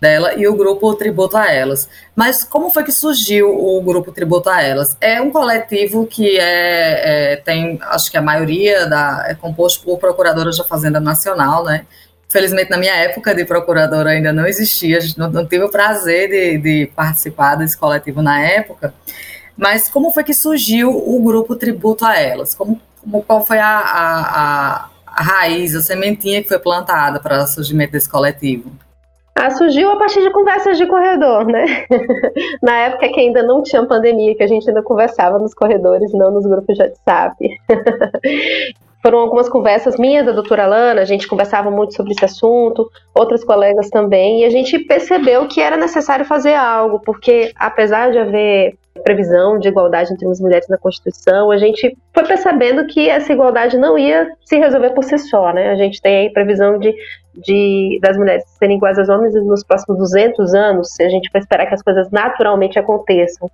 dela 0.00 0.34
e 0.34 0.48
o 0.48 0.54
grupo 0.54 0.94
Tributo 0.94 1.36
a 1.36 1.52
Elas. 1.52 1.88
Mas 2.16 2.42
como 2.42 2.70
foi 2.70 2.82
que 2.82 2.92
surgiu 2.92 3.50
o 3.50 3.82
grupo 3.82 4.10
Tributo 4.10 4.48
a 4.48 4.62
Elas? 4.62 4.96
É 5.00 5.20
um 5.20 5.30
coletivo 5.30 6.06
que 6.06 6.38
é, 6.38 7.32
é 7.32 7.36
tem, 7.36 7.78
acho 7.82 8.10
que 8.10 8.16
a 8.16 8.22
maioria 8.22 8.86
da, 8.86 9.26
é 9.28 9.34
composto 9.34 9.84
por 9.84 9.98
procuradoras 9.98 10.56
da 10.56 10.64
Fazenda 10.64 10.98
Nacional, 10.98 11.64
né? 11.64 11.84
Felizmente, 12.28 12.70
na 12.70 12.78
minha 12.78 12.94
época 12.94 13.34
de 13.34 13.44
procuradora 13.44 14.10
ainda 14.10 14.32
não 14.32 14.46
existia, 14.46 14.98
a 14.98 15.00
gente 15.00 15.18
não, 15.18 15.28
não 15.28 15.46
tive 15.46 15.64
o 15.64 15.70
prazer 15.70 16.28
de, 16.30 16.58
de 16.58 16.86
participar 16.94 17.56
desse 17.56 17.76
coletivo 17.76 18.22
na 18.22 18.40
época. 18.40 18.94
Mas 19.56 19.90
como 19.90 20.12
foi 20.12 20.24
que 20.24 20.32
surgiu 20.32 20.90
o 20.90 21.22
grupo 21.22 21.56
Tributo 21.56 22.06
a 22.06 22.16
Elas? 22.18 22.54
Como, 22.54 22.80
como 23.02 23.22
qual 23.22 23.44
foi 23.44 23.58
a, 23.58 23.78
a, 23.78 24.90
a 25.04 25.22
raiz, 25.22 25.74
a 25.74 25.82
sementinha 25.82 26.40
que 26.40 26.48
foi 26.48 26.58
plantada 26.58 27.18
para 27.18 27.42
o 27.42 27.46
surgimento 27.46 27.92
desse 27.92 28.08
coletivo? 28.08 28.72
Ah, 29.42 29.48
surgiu 29.48 29.90
a 29.90 29.96
partir 29.96 30.20
de 30.20 30.30
conversas 30.30 30.76
de 30.76 30.84
corredor, 30.84 31.46
né? 31.46 31.64
Na 32.62 32.76
época 32.76 33.08
que 33.08 33.20
ainda 33.20 33.42
não 33.42 33.62
tinha 33.62 33.86
pandemia, 33.86 34.34
que 34.34 34.42
a 34.42 34.46
gente 34.46 34.68
ainda 34.68 34.82
conversava 34.82 35.38
nos 35.38 35.54
corredores, 35.54 36.12
não 36.12 36.30
nos 36.30 36.44
grupos 36.44 36.76
de 36.76 36.82
WhatsApp. 36.82 37.48
Foram 39.02 39.20
algumas 39.20 39.48
conversas 39.48 39.96
minhas 39.96 40.26
da 40.26 40.32
doutora 40.32 40.66
Lana, 40.66 41.00
a 41.00 41.06
gente 41.06 41.26
conversava 41.26 41.70
muito 41.70 41.94
sobre 41.94 42.12
esse 42.12 42.22
assunto, 42.22 42.86
outras 43.14 43.42
colegas 43.42 43.88
também, 43.88 44.42
e 44.42 44.44
a 44.44 44.50
gente 44.50 44.78
percebeu 44.80 45.48
que 45.48 45.58
era 45.58 45.78
necessário 45.78 46.26
fazer 46.26 46.52
algo, 46.52 47.00
porque 47.00 47.50
apesar 47.56 48.12
de 48.12 48.18
haver 48.18 48.74
previsão 49.04 49.58
de 49.58 49.68
igualdade 49.68 50.12
entre 50.12 50.28
as 50.28 50.40
mulheres 50.40 50.68
na 50.68 50.76
Constituição, 50.76 51.50
a 51.50 51.58
gente 51.58 51.96
foi 52.12 52.24
percebendo 52.24 52.86
que 52.86 53.08
essa 53.08 53.32
igualdade 53.32 53.78
não 53.78 53.96
ia 53.96 54.30
se 54.44 54.58
resolver 54.58 54.90
por 54.90 55.04
si 55.04 55.16
só, 55.18 55.52
né? 55.52 55.70
A 55.70 55.76
gente 55.76 56.00
tem 56.00 56.16
aí 56.16 56.30
previsão 56.30 56.78
de, 56.78 56.94
de 57.34 57.98
das 58.02 58.16
mulheres 58.16 58.44
serem 58.58 58.76
iguais 58.76 58.98
aos 58.98 59.08
homens 59.08 59.34
nos 59.34 59.64
próximos 59.64 59.98
200 59.98 60.54
anos, 60.54 60.92
se 60.94 61.02
a 61.02 61.08
gente 61.08 61.30
for 61.30 61.38
esperar 61.38 61.66
que 61.66 61.74
as 61.74 61.82
coisas 61.82 62.10
naturalmente 62.10 62.78
aconteçam. 62.78 63.50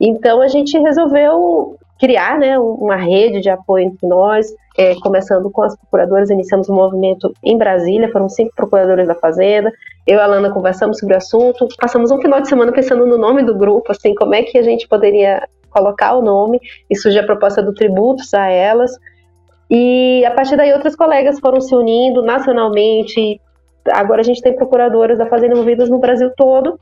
Então 0.00 0.40
a 0.40 0.48
gente 0.48 0.78
resolveu 0.78 1.78
criar 1.98 2.38
né, 2.38 2.58
uma 2.58 2.96
rede 2.96 3.40
de 3.40 3.48
apoio 3.48 3.86
entre 3.86 4.06
nós, 4.06 4.46
é, 4.76 4.94
começando 4.96 5.50
com 5.50 5.62
as 5.62 5.76
procuradoras, 5.76 6.30
iniciamos 6.30 6.68
um 6.68 6.74
movimento 6.74 7.32
em 7.42 7.56
Brasília, 7.56 8.10
foram 8.10 8.28
cinco 8.28 8.54
procuradores 8.54 9.06
da 9.06 9.14
Fazenda, 9.14 9.72
eu 10.06 10.16
e 10.16 10.20
a 10.20 10.24
Alana 10.24 10.50
conversamos 10.50 10.98
sobre 10.98 11.14
o 11.14 11.18
assunto, 11.18 11.66
passamos 11.78 12.10
um 12.10 12.20
final 12.20 12.40
de 12.40 12.48
semana 12.48 12.72
pensando 12.72 13.06
no 13.06 13.16
nome 13.16 13.42
do 13.42 13.56
grupo, 13.56 13.92
assim, 13.92 14.14
como 14.14 14.34
é 14.34 14.42
que 14.42 14.58
a 14.58 14.62
gente 14.62 14.86
poderia 14.86 15.48
colocar 15.70 16.14
o 16.14 16.22
nome, 16.22 16.60
e 16.90 16.96
surgiu 16.96 17.22
a 17.22 17.26
proposta 17.26 17.62
do 17.62 17.72
tributos 17.72 18.32
a 18.34 18.46
elas, 18.46 18.92
e 19.70 20.24
a 20.24 20.30
partir 20.30 20.56
daí 20.56 20.72
outras 20.72 20.94
colegas 20.94 21.40
foram 21.40 21.60
se 21.60 21.74
unindo 21.74 22.22
nacionalmente, 22.22 23.40
agora 23.90 24.20
a 24.20 24.24
gente 24.24 24.42
tem 24.42 24.54
procuradoras 24.54 25.18
da 25.18 25.26
Fazenda 25.26 25.54
envolvidas 25.54 25.88
no 25.88 25.98
Brasil 25.98 26.30
todo, 26.36 26.78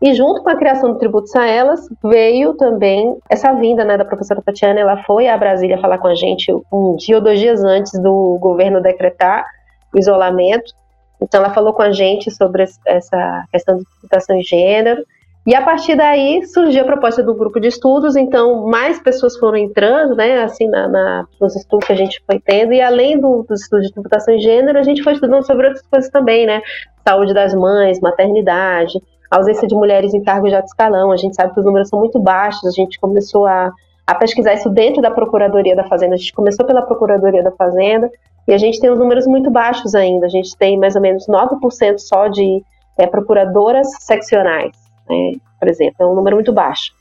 e 0.00 0.14
junto 0.14 0.42
com 0.42 0.50
a 0.50 0.56
criação 0.56 0.92
do 0.92 0.98
tributos 0.98 1.34
a 1.34 1.46
elas, 1.46 1.88
veio 2.04 2.54
também 2.54 3.16
essa 3.30 3.52
vinda 3.54 3.84
né, 3.84 3.96
da 3.96 4.04
professora 4.04 4.42
Tatiana. 4.42 4.80
Ela 4.80 5.02
foi 5.04 5.26
a 5.26 5.38
Brasília 5.38 5.80
falar 5.80 5.98
com 5.98 6.08
a 6.08 6.14
gente 6.14 6.52
um 6.70 6.96
dia 6.96 7.16
ou 7.16 7.22
dois 7.22 7.40
dias 7.40 7.64
antes 7.64 7.98
do 8.00 8.38
governo 8.38 8.82
decretar 8.82 9.46
o 9.94 9.98
isolamento. 9.98 10.74
Então, 11.20 11.40
ela 11.40 11.52
falou 11.52 11.72
com 11.72 11.80
a 11.80 11.90
gente 11.90 12.30
sobre 12.30 12.64
essa 12.86 13.44
questão 13.50 13.78
de 13.78 13.84
tributação 13.84 14.36
de 14.36 14.44
gênero. 14.44 15.02
E 15.46 15.54
a 15.54 15.62
partir 15.62 15.94
daí 15.94 16.44
surgiu 16.44 16.82
a 16.82 16.86
proposta 16.86 17.22
do 17.22 17.32
grupo 17.32 17.58
de 17.58 17.68
estudos, 17.68 18.16
então 18.16 18.66
mais 18.66 18.98
pessoas 18.98 19.36
foram 19.38 19.56
entrando, 19.56 20.16
né, 20.16 20.42
assim, 20.42 20.68
na, 20.68 20.88
na 20.88 21.24
nos 21.40 21.54
estudos 21.54 21.86
que 21.86 21.92
a 21.92 21.96
gente 21.96 22.20
foi 22.26 22.40
tendo, 22.40 22.72
e 22.72 22.82
além 22.82 23.16
do, 23.18 23.46
dos 23.48 23.62
estudos 23.62 23.86
de 23.86 23.92
tributação 23.92 24.36
de 24.36 24.42
gênero, 24.42 24.76
a 24.76 24.82
gente 24.82 25.04
foi 25.04 25.12
estudando 25.12 25.46
sobre 25.46 25.68
outras 25.68 25.86
coisas 25.86 26.10
também, 26.10 26.46
né, 26.46 26.60
saúde 27.06 27.32
das 27.32 27.54
mães, 27.54 28.00
maternidade, 28.00 28.98
ausência 29.30 29.66
de 29.66 29.74
mulheres 29.74 30.14
em 30.14 30.22
cargos 30.22 30.50
de 30.50 30.56
alto 30.56 30.66
escalão. 30.66 31.12
A 31.12 31.16
gente 31.16 31.34
sabe 31.34 31.52
que 31.52 31.60
os 31.60 31.64
números 31.64 31.88
são 31.88 31.98
muito 31.98 32.18
baixos. 32.18 32.64
A 32.66 32.70
gente 32.70 32.98
começou 32.98 33.46
a, 33.46 33.72
a 34.06 34.14
pesquisar 34.14 34.54
isso 34.54 34.70
dentro 34.70 35.02
da 35.02 35.10
Procuradoria 35.10 35.74
da 35.74 35.84
Fazenda. 35.84 36.14
A 36.14 36.18
gente 36.18 36.32
começou 36.32 36.64
pela 36.64 36.82
Procuradoria 36.82 37.42
da 37.42 37.50
Fazenda 37.52 38.10
e 38.46 38.52
a 38.52 38.58
gente 38.58 38.80
tem 38.80 38.90
os 38.90 38.98
números 38.98 39.26
muito 39.26 39.50
baixos 39.50 39.94
ainda. 39.94 40.26
A 40.26 40.28
gente 40.30 40.56
tem 40.56 40.78
mais 40.78 40.94
ou 40.94 41.02
menos 41.02 41.26
9% 41.26 41.98
só 41.98 42.28
de 42.28 42.62
é, 42.96 43.06
procuradoras 43.06 43.88
seccionais, 44.00 44.72
né, 45.08 45.32
por 45.58 45.68
exemplo. 45.68 45.96
É 46.00 46.06
um 46.06 46.14
número 46.14 46.36
muito 46.36 46.52
baixo. 46.52 46.92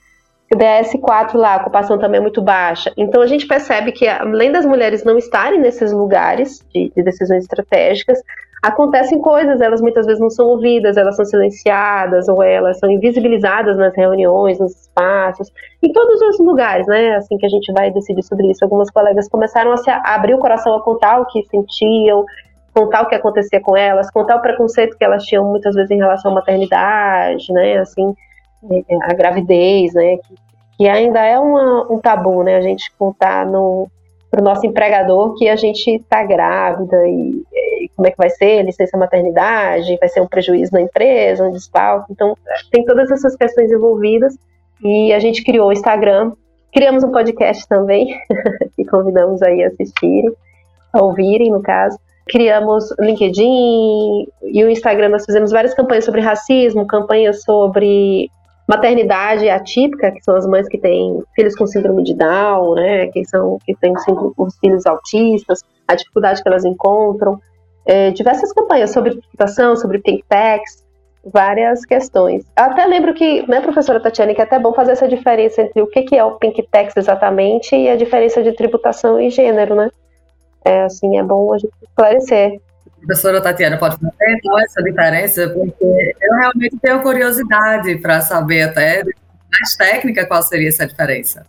O 0.51 0.55
DS4 0.55 1.35
lá, 1.35 1.55
a 1.55 1.57
ocupação 1.57 1.97
também 1.97 2.19
é 2.19 2.21
muito 2.21 2.41
baixa. 2.41 2.91
Então 2.95 3.21
a 3.21 3.27
gente 3.27 3.47
percebe 3.47 3.91
que, 3.91 4.07
além 4.07 4.51
das 4.51 4.65
mulheres 4.65 5.03
não 5.03 5.17
estarem 5.17 5.59
nesses 5.59 5.91
lugares 5.91 6.59
de, 6.73 6.91
de 6.95 7.03
decisões 7.03 7.43
estratégicas, 7.43 8.19
acontecem 8.65 9.19
coisas, 9.19 9.61
elas 9.61 9.79
muitas 9.79 10.07
vezes 10.07 10.19
não 10.19 10.29
são 10.29 10.47
ouvidas, 10.47 10.97
elas 10.97 11.15
são 11.15 11.23
silenciadas 11.23 12.27
ou 12.27 12.41
elas 12.41 12.79
são 12.79 12.89
invisibilizadas 12.89 13.77
nas 13.77 13.95
reuniões, 13.95 14.57
nos 14.57 14.71
espaços, 14.81 15.51
em 15.83 15.91
todos 15.93 16.19
os 16.21 16.39
lugares, 16.39 16.87
né? 16.87 17.15
Assim 17.15 17.37
que 17.37 17.45
a 17.45 17.49
gente 17.49 17.71
vai 17.71 17.91
decidir 17.91 18.23
sobre 18.23 18.49
isso, 18.49 18.63
algumas 18.65 18.89
colegas 18.89 19.29
começaram 19.29 19.71
a, 19.71 19.77
se, 19.77 19.91
abrir 19.91 20.33
o 20.33 20.39
coração 20.39 20.75
a 20.75 20.81
contar 20.81 21.19
o 21.19 21.27
que 21.27 21.43
sentiam, 21.43 22.25
contar 22.73 23.03
o 23.03 23.07
que 23.07 23.13
acontecia 23.13 23.61
com 23.61 23.77
elas, 23.77 24.09
contar 24.09 24.37
o 24.37 24.41
preconceito 24.41 24.97
que 24.97 25.05
elas 25.05 25.23
tinham 25.23 25.45
muitas 25.45 25.75
vezes 25.75 25.91
em 25.91 25.97
relação 25.97 26.31
à 26.31 26.35
maternidade, 26.35 27.53
né? 27.53 27.77
Assim, 27.77 28.15
é, 28.71 28.77
é, 28.77 28.97
a 29.03 29.13
gravidez, 29.13 29.93
né? 29.93 30.17
Que, 30.17 30.35
que 30.77 30.87
ainda 30.89 31.23
é 31.23 31.37
uma, 31.37 31.85
um 31.91 31.99
tabu, 31.99 32.41
né? 32.41 32.55
A 32.55 32.61
gente 32.61 32.91
contar 32.97 33.45
no 33.45 33.87
para 34.31 34.41
o 34.41 34.43
nosso 34.43 34.65
empregador 34.65 35.33
que 35.35 35.47
a 35.47 35.55
gente 35.55 35.89
está 35.91 36.21
grávida 36.23 36.97
e, 37.07 37.41
como 37.95 38.07
é 38.07 38.11
que 38.11 38.17
vai 38.17 38.29
ser, 38.29 38.63
licença 38.63 38.97
maternidade, 38.97 39.97
vai 39.99 40.09
ser 40.09 40.21
um 40.21 40.27
prejuízo 40.27 40.71
na 40.73 40.81
empresa, 40.81 41.45
um 41.45 41.51
desfalque. 41.51 42.11
Então, 42.11 42.35
tem 42.71 42.85
todas 42.85 43.11
essas 43.11 43.35
questões 43.35 43.71
envolvidas 43.71 44.37
e 44.83 45.13
a 45.13 45.19
gente 45.19 45.43
criou 45.43 45.69
o 45.69 45.73
Instagram, 45.73 46.31
criamos 46.73 47.03
um 47.03 47.11
podcast 47.11 47.67
também, 47.67 48.07
que 48.75 48.85
convidamos 48.85 49.41
aí 49.41 49.63
a 49.63 49.67
assistirem, 49.67 50.31
a 50.93 51.03
ouvirem, 51.03 51.51
no 51.51 51.61
caso. 51.61 51.97
Criamos 52.27 52.93
LinkedIn 52.99 54.27
e 54.43 54.63
o 54.63 54.69
Instagram, 54.69 55.09
nós 55.09 55.25
fizemos 55.25 55.51
várias 55.51 55.73
campanhas 55.73 56.05
sobre 56.05 56.21
racismo, 56.21 56.87
campanhas 56.87 57.43
sobre 57.43 58.29
maternidade 58.67 59.47
atípica, 59.47 60.11
que 60.11 60.23
são 60.23 60.35
as 60.35 60.47
mães 60.47 60.67
que 60.67 60.77
têm 60.77 61.21
filhos 61.35 61.55
com 61.55 61.67
síndrome 61.67 62.03
de 62.03 62.15
Down, 62.15 62.75
né, 62.75 63.07
que 63.07 63.23
são 63.25 63.59
que 63.63 63.75
têm 63.75 63.93
os 64.37 64.57
filhos 64.57 64.85
autistas, 64.85 65.61
a 65.87 65.95
dificuldade 65.95 66.41
que 66.41 66.47
elas 66.47 66.65
encontram, 66.65 67.39
é, 67.85 68.11
diversas 68.11 68.51
campanhas 68.51 68.91
sobre 68.91 69.11
tributação, 69.11 69.75
sobre 69.75 69.99
pink 69.99 70.23
tax, 70.27 70.83
várias 71.25 71.85
questões. 71.85 72.43
Eu 72.57 72.63
até 72.65 72.85
lembro 72.85 73.13
que, 73.13 73.47
né, 73.49 73.61
professora 73.61 73.99
Tatiana, 73.99 74.33
que 74.33 74.41
é 74.41 74.43
até 74.43 74.59
bom 74.59 74.73
fazer 74.73 74.91
essa 74.91 75.07
diferença 75.07 75.61
entre 75.61 75.81
o 75.81 75.87
que, 75.87 76.03
que 76.03 76.15
é 76.15 76.23
o 76.23 76.37
pink 76.37 76.61
tax 76.71 76.95
exatamente 76.97 77.75
e 77.75 77.89
a 77.89 77.95
diferença 77.95 78.43
de 78.43 78.51
tributação 78.53 79.19
e 79.19 79.29
gênero, 79.29 79.75
né? 79.75 79.89
É, 80.63 80.83
assim, 80.83 81.17
é 81.17 81.23
bom 81.23 81.53
a 81.53 81.57
gente 81.57 81.73
esclarecer 81.83 82.59
professora 83.05 83.41
Tatiana 83.41 83.77
pode 83.77 83.97
fazer 83.97 84.31
então, 84.31 84.59
essa 84.59 84.83
diferença, 84.83 85.49
porque 85.49 85.85
eu 86.21 86.35
realmente 86.39 86.77
tenho 86.81 87.01
curiosidade 87.01 87.97
para 87.97 88.21
saber 88.21 88.63
até 88.63 89.03
mais 89.03 89.75
técnica 89.77 90.25
qual 90.25 90.41
seria 90.43 90.69
essa 90.69 90.85
diferença. 90.87 91.45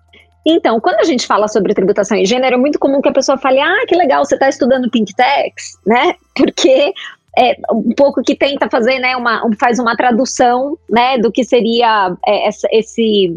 Então, 0.49 0.81
quando 0.81 1.01
a 1.01 1.05
gente 1.05 1.27
fala 1.27 1.49
sobre 1.49 1.75
tributação 1.75 2.17
e 2.17 2.25
gênero, 2.25 2.55
é 2.55 2.59
muito 2.59 2.79
comum 2.79 3.03
que 3.03 3.09
a 3.09 3.13
pessoa 3.13 3.37
fale, 3.37 3.59
ah, 3.59 3.85
que 3.89 3.97
legal, 3.97 4.25
você 4.25 4.37
está 4.37 4.49
estudando 4.49 4.89
Pink 4.89 5.13
Tax, 5.13 5.81
né? 5.85 6.15
Porque 6.37 6.93
é 7.37 7.57
um 7.73 7.93
pouco 7.97 8.23
que 8.23 8.37
tenta 8.37 8.71
fazer, 8.71 9.01
né, 9.01 9.17
uma, 9.17 9.43
faz 9.59 9.79
uma 9.79 9.97
tradução, 9.97 10.79
né, 10.89 11.19
do 11.19 11.31
que 11.31 11.45
seria 11.45 12.17
é, 12.27 12.49
essa, 12.49 12.67
esse 12.71 13.37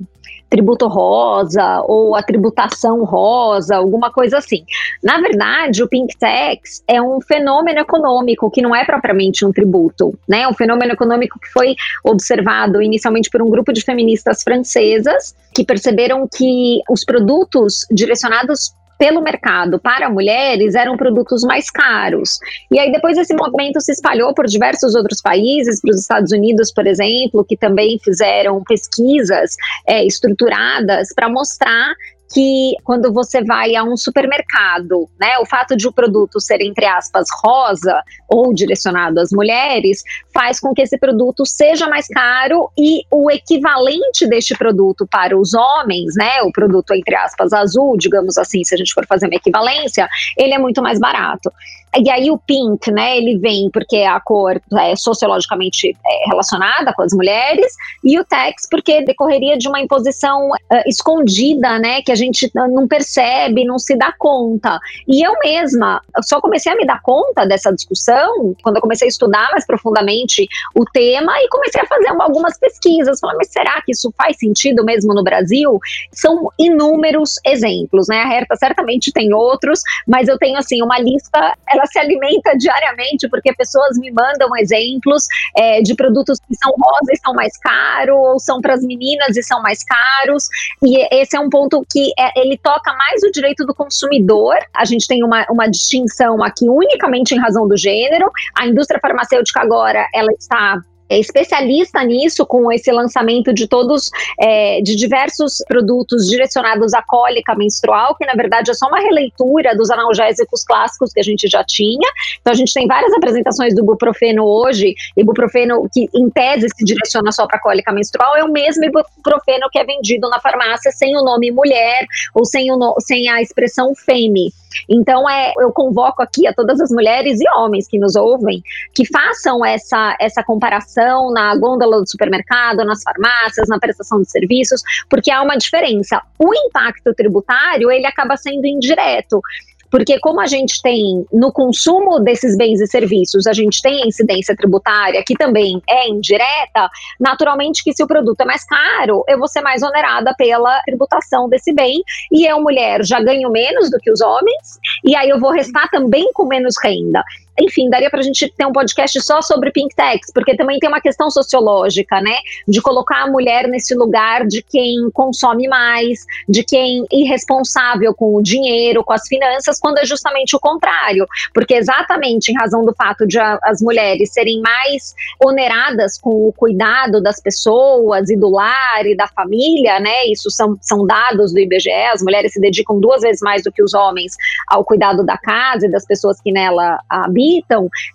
tributo 0.49 0.87
rosa 0.87 1.83
ou 1.85 2.15
a 2.15 2.23
tributação 2.23 3.03
rosa, 3.03 3.75
alguma 3.75 4.11
coisa 4.11 4.37
assim. 4.37 4.63
Na 5.03 5.19
verdade, 5.19 5.83
o 5.83 5.87
Pink 5.87 6.17
Tax 6.17 6.83
é 6.87 7.01
um 7.01 7.21
fenômeno 7.21 7.79
econômico 7.79 8.49
que 8.49 8.61
não 8.61 8.75
é 8.75 8.83
propriamente 8.83 9.45
um 9.45 9.51
tributo, 9.51 10.17
né? 10.27 10.41
É 10.41 10.47
um 10.47 10.53
fenômeno 10.53 10.93
econômico 10.93 11.39
que 11.39 11.47
foi 11.49 11.75
observado 12.03 12.81
inicialmente 12.81 13.29
por 13.29 13.41
um 13.41 13.49
grupo 13.49 13.71
de 13.71 13.81
feministas 13.81 14.41
francesas 14.41 15.35
que 15.59 15.65
perceberam 15.65 16.25
que 16.25 16.79
os 16.89 17.03
produtos 17.03 17.85
direcionados 17.91 18.73
pelo 18.97 19.21
mercado 19.21 19.77
para 19.77 20.09
mulheres 20.09 20.73
eram 20.73 20.95
produtos 20.95 21.43
mais 21.43 21.69
caros. 21.69 22.39
E 22.71 22.79
aí 22.79 22.89
depois 22.93 23.17
esse 23.17 23.33
movimento 23.33 23.81
se 23.81 23.91
espalhou 23.91 24.33
por 24.33 24.45
diversos 24.45 24.95
outros 24.95 25.21
países, 25.21 25.81
para 25.81 25.91
os 25.91 25.99
Estados 25.99 26.31
Unidos, 26.31 26.71
por 26.71 26.87
exemplo, 26.87 27.43
que 27.43 27.57
também 27.57 27.99
fizeram 28.01 28.63
pesquisas 28.63 29.57
é, 29.85 30.05
estruturadas 30.05 31.09
para 31.13 31.27
mostrar 31.27 31.93
que 32.33 32.75
quando 32.83 33.11
você 33.11 33.43
vai 33.43 33.75
a 33.75 33.83
um 33.83 33.97
supermercado, 33.97 35.09
né, 35.19 35.37
o 35.39 35.45
fato 35.45 35.75
de 35.75 35.87
o 35.87 35.91
produto 35.91 36.39
ser 36.39 36.61
entre 36.61 36.85
aspas 36.85 37.27
rosa 37.43 38.01
ou 38.29 38.53
direcionado 38.53 39.19
às 39.19 39.31
mulheres 39.31 40.03
faz 40.39 40.57
com 40.57 40.73
que 40.73 40.81
esse 40.81 40.97
produto 40.97 41.45
seja 41.45 41.89
mais 41.89 42.07
caro 42.07 42.71
e 42.77 43.01
o 43.11 43.29
equivalente 43.29 44.25
deste 44.25 44.57
produto 44.57 45.05
para 45.05 45.37
os 45.37 45.53
homens, 45.53 46.13
né, 46.15 46.41
o 46.43 46.51
produto 46.51 46.93
entre 46.93 47.13
aspas 47.13 47.51
azul, 47.51 47.97
digamos 47.97 48.37
assim, 48.37 48.63
se 48.63 48.73
a 48.73 48.77
gente 48.77 48.93
for 48.93 49.05
fazer 49.05 49.25
uma 49.27 49.35
equivalência, 49.35 50.07
ele 50.37 50.53
é 50.53 50.57
muito 50.57 50.81
mais 50.81 50.97
barato. 50.97 51.51
E 51.97 52.09
aí 52.11 52.29
o 52.29 52.37
pink, 52.37 52.91
né, 52.91 53.17
ele 53.17 53.39
vem 53.39 53.69
porque 53.73 53.97
a 53.97 54.19
cor 54.19 54.61
é 54.77 54.95
sociologicamente 54.95 55.89
é, 55.89 56.29
relacionada 56.29 56.93
com 56.93 57.01
as 57.01 57.11
mulheres, 57.13 57.73
e 58.03 58.19
o 58.19 58.23
tex 58.23 58.67
porque 58.69 59.03
decorreria 59.03 59.57
de 59.57 59.67
uma 59.67 59.81
imposição 59.81 60.49
uh, 60.49 60.83
escondida, 60.85 61.79
né, 61.79 62.03
que 62.03 62.11
a 62.11 62.15
gente 62.15 62.49
não 62.53 62.87
percebe, 62.87 63.65
não 63.65 63.79
se 63.79 63.97
dá 63.97 64.13
conta. 64.19 64.79
E 65.07 65.25
eu 65.25 65.33
mesma 65.43 65.99
só 66.21 66.39
comecei 66.39 66.71
a 66.71 66.75
me 66.75 66.85
dar 66.85 67.01
conta 67.01 67.45
dessa 67.47 67.73
discussão 67.73 68.55
quando 68.61 68.75
eu 68.75 68.81
comecei 68.81 69.07
a 69.07 69.09
estudar 69.09 69.49
mais 69.51 69.65
profundamente 69.65 70.28
o 70.75 70.85
tema 70.85 71.33
e 71.41 71.47
comecei 71.49 71.81
a 71.81 71.87
fazer 71.87 72.09
algumas 72.09 72.57
pesquisas. 72.57 73.19
Falei, 73.19 73.37
mas 73.37 73.51
será 73.51 73.81
que 73.81 73.91
isso 73.91 74.13
faz 74.17 74.37
sentido 74.37 74.83
mesmo 74.83 75.13
no 75.13 75.23
Brasil? 75.23 75.79
São 76.11 76.49
inúmeros 76.57 77.35
exemplos, 77.45 78.07
né? 78.07 78.23
A 78.23 78.33
Herta 78.33 78.55
certamente 78.55 79.11
tem 79.11 79.33
outros, 79.33 79.81
mas 80.07 80.27
eu 80.27 80.37
tenho 80.37 80.57
assim 80.57 80.81
uma 80.81 80.99
lista 80.99 81.55
ela 81.71 81.85
se 81.85 81.99
alimenta 81.99 82.55
diariamente, 82.57 83.27
porque 83.29 83.53
pessoas 83.53 83.97
me 83.97 84.11
mandam 84.11 84.49
exemplos 84.57 85.25
é, 85.55 85.81
de 85.81 85.95
produtos 85.95 86.39
que 86.39 86.55
são 86.55 86.71
rosa 86.71 87.11
e 87.11 87.17
são 87.17 87.33
mais 87.33 87.57
caros, 87.57 88.15
ou 88.15 88.39
são 88.39 88.61
para 88.61 88.73
as 88.73 88.83
meninas 88.83 89.35
e 89.37 89.43
são 89.43 89.61
mais 89.61 89.83
caros. 89.83 90.45
E 90.83 91.07
esse 91.15 91.35
é 91.35 91.39
um 91.39 91.49
ponto 91.49 91.83
que 91.91 92.11
é, 92.17 92.39
ele 92.39 92.57
toca 92.57 92.93
mais 92.93 93.23
o 93.23 93.31
direito 93.31 93.65
do 93.65 93.73
consumidor. 93.73 94.57
A 94.75 94.85
gente 94.85 95.07
tem 95.07 95.23
uma, 95.23 95.45
uma 95.49 95.67
distinção 95.67 96.43
aqui 96.43 96.67
unicamente 96.67 97.33
em 97.33 97.39
razão 97.39 97.67
do 97.67 97.77
gênero. 97.77 98.31
A 98.57 98.65
indústria 98.65 98.99
farmacêutica 98.99 99.61
agora 99.61 100.07
ela 100.19 100.31
está 100.37 100.81
é 101.09 101.19
especialista 101.19 102.03
nisso, 102.03 102.45
com 102.45 102.71
esse 102.71 102.91
lançamento 102.91 103.51
de 103.51 103.67
todos, 103.67 104.11
é, 104.39 104.79
de 104.81 104.95
diversos 104.95 105.57
produtos 105.67 106.27
direcionados 106.27 106.93
à 106.93 107.01
cólica 107.01 107.55
menstrual, 107.55 108.15
que 108.15 108.25
na 108.25 108.35
verdade 108.35 108.69
é 108.69 108.73
só 108.75 108.87
uma 108.87 108.99
releitura 108.99 109.75
dos 109.75 109.89
analgésicos 109.89 110.63
clássicos 110.63 111.11
que 111.11 111.19
a 111.19 111.23
gente 111.23 111.47
já 111.47 111.63
tinha. 111.63 112.07
Então 112.39 112.53
a 112.53 112.55
gente 112.55 112.71
tem 112.71 112.85
várias 112.85 113.11
apresentações 113.13 113.73
do 113.73 113.81
ibuprofeno 113.81 114.45
hoje, 114.45 114.93
ibuprofeno 115.17 115.89
que 115.91 116.07
em 116.13 116.29
tese 116.29 116.67
se 116.75 116.85
direciona 116.85 117.31
só 117.31 117.47
para 117.47 117.59
cólica 117.59 117.91
menstrual, 117.91 118.37
é 118.37 118.43
o 118.43 118.51
mesmo 118.51 118.85
ibuprofeno 118.85 119.67
que 119.71 119.79
é 119.79 119.83
vendido 119.83 120.29
na 120.29 120.39
farmácia 120.39 120.91
sem 120.91 121.17
o 121.17 121.23
nome 121.23 121.49
mulher 121.49 122.05
ou 122.35 122.45
sem, 122.45 122.71
o 122.71 122.77
no, 122.77 122.93
sem 122.99 123.27
a 123.29 123.41
expressão 123.41 123.95
fêmea. 123.95 124.51
Então, 124.89 125.29
é, 125.29 125.53
eu 125.57 125.71
convoco 125.71 126.21
aqui 126.21 126.47
a 126.47 126.53
todas 126.53 126.79
as 126.79 126.91
mulheres 126.91 127.39
e 127.39 127.45
homens 127.57 127.87
que 127.87 127.99
nos 127.99 128.15
ouvem 128.15 128.61
que 128.93 129.05
façam 129.05 129.65
essa, 129.65 130.15
essa 130.19 130.43
comparação 130.43 131.31
na 131.31 131.55
gôndola 131.55 131.99
do 132.01 132.09
supermercado, 132.09 132.85
nas 132.85 133.01
farmácias, 133.03 133.67
na 133.67 133.79
prestação 133.79 134.21
de 134.21 134.29
serviços, 134.29 134.81
porque 135.09 135.31
há 135.31 135.41
uma 135.41 135.57
diferença. 135.57 136.21
O 136.37 136.53
impacto 136.53 137.13
tributário, 137.13 137.91
ele 137.91 138.05
acaba 138.05 138.37
sendo 138.37 138.65
indireto. 138.65 139.41
Porque 139.89 140.19
como 140.19 140.39
a 140.39 140.47
gente 140.47 140.81
tem 140.81 141.25
no 141.31 141.51
consumo 141.51 142.19
desses 142.19 142.55
bens 142.57 142.79
e 142.79 142.87
serviços, 142.87 143.47
a 143.47 143.53
gente 143.53 143.81
tem 143.81 144.03
a 144.03 144.07
incidência 144.07 144.55
tributária, 144.55 145.23
que 145.25 145.35
também 145.35 145.81
é 145.89 146.07
indireta, 146.07 146.89
naturalmente 147.19 147.83
que 147.83 147.93
se 147.93 148.03
o 148.03 148.07
produto 148.07 148.41
é 148.41 148.45
mais 148.45 148.63
caro, 148.65 149.23
eu 149.27 149.37
vou 149.37 149.47
ser 149.47 149.61
mais 149.61 149.81
onerada 149.81 150.33
pela 150.37 150.81
tributação 150.83 151.49
desse 151.49 151.73
bem, 151.73 152.01
e 152.31 152.45
eu, 152.45 152.61
mulher, 152.61 153.03
já 153.03 153.19
ganho 153.19 153.49
menos 153.51 153.89
do 153.89 153.97
que 153.97 154.11
os 154.11 154.21
homens, 154.21 154.79
e 155.03 155.15
aí 155.15 155.29
eu 155.29 155.39
vou 155.39 155.51
restar 155.51 155.89
também 155.89 156.31
com 156.33 156.45
menos 156.45 156.75
renda 156.83 157.23
enfim, 157.59 157.89
daria 157.89 158.09
para 158.09 158.19
a 158.19 158.23
gente 158.23 158.51
ter 158.55 158.65
um 158.65 158.71
podcast 158.71 159.21
só 159.21 159.41
sobre 159.41 159.71
pink 159.71 159.93
tax, 159.93 160.31
porque 160.33 160.55
também 160.55 160.79
tem 160.79 160.89
uma 160.89 161.01
questão 161.01 161.29
sociológica, 161.29 162.21
né? 162.21 162.37
De 162.67 162.81
colocar 162.81 163.23
a 163.23 163.27
mulher 163.27 163.67
nesse 163.67 163.93
lugar 163.95 164.47
de 164.47 164.61
quem 164.61 165.09
consome 165.13 165.67
mais, 165.67 166.25
de 166.47 166.63
quem 166.63 167.05
é 167.11 167.15
irresponsável 167.15 168.13
com 168.13 168.35
o 168.35 168.41
dinheiro, 168.41 169.03
com 169.03 169.13
as 169.13 169.27
finanças, 169.27 169.79
quando 169.79 169.97
é 169.97 170.05
justamente 170.05 170.55
o 170.55 170.59
contrário. 170.59 171.25
Porque 171.53 171.73
exatamente 171.73 172.51
em 172.51 172.55
razão 172.55 172.85
do 172.85 172.93
fato 172.93 173.27
de 173.27 173.37
a, 173.37 173.59
as 173.63 173.81
mulheres 173.81 174.31
serem 174.31 174.61
mais 174.61 175.13
oneradas 175.43 176.17
com 176.17 176.47
o 176.47 176.53
cuidado 176.53 177.21
das 177.21 177.41
pessoas 177.41 178.29
e 178.29 178.37
do 178.37 178.49
lar 178.49 179.05
e 179.05 179.15
da 179.15 179.27
família, 179.27 179.99
né? 179.99 180.27
Isso 180.31 180.49
são, 180.49 180.77
são 180.81 181.05
dados 181.05 181.53
do 181.53 181.59
IBGE, 181.59 181.89
as 182.13 182.21
mulheres 182.21 182.53
se 182.53 182.61
dedicam 182.61 182.99
duas 182.99 183.21
vezes 183.21 183.41
mais 183.41 183.63
do 183.63 183.71
que 183.71 183.83
os 183.83 183.93
homens 183.93 184.35
ao 184.67 184.85
cuidado 184.85 185.25
da 185.25 185.37
casa 185.37 185.87
e 185.87 185.91
das 185.91 186.05
pessoas 186.05 186.39
que 186.39 186.51
nela 186.51 186.99
habitam 187.09 187.48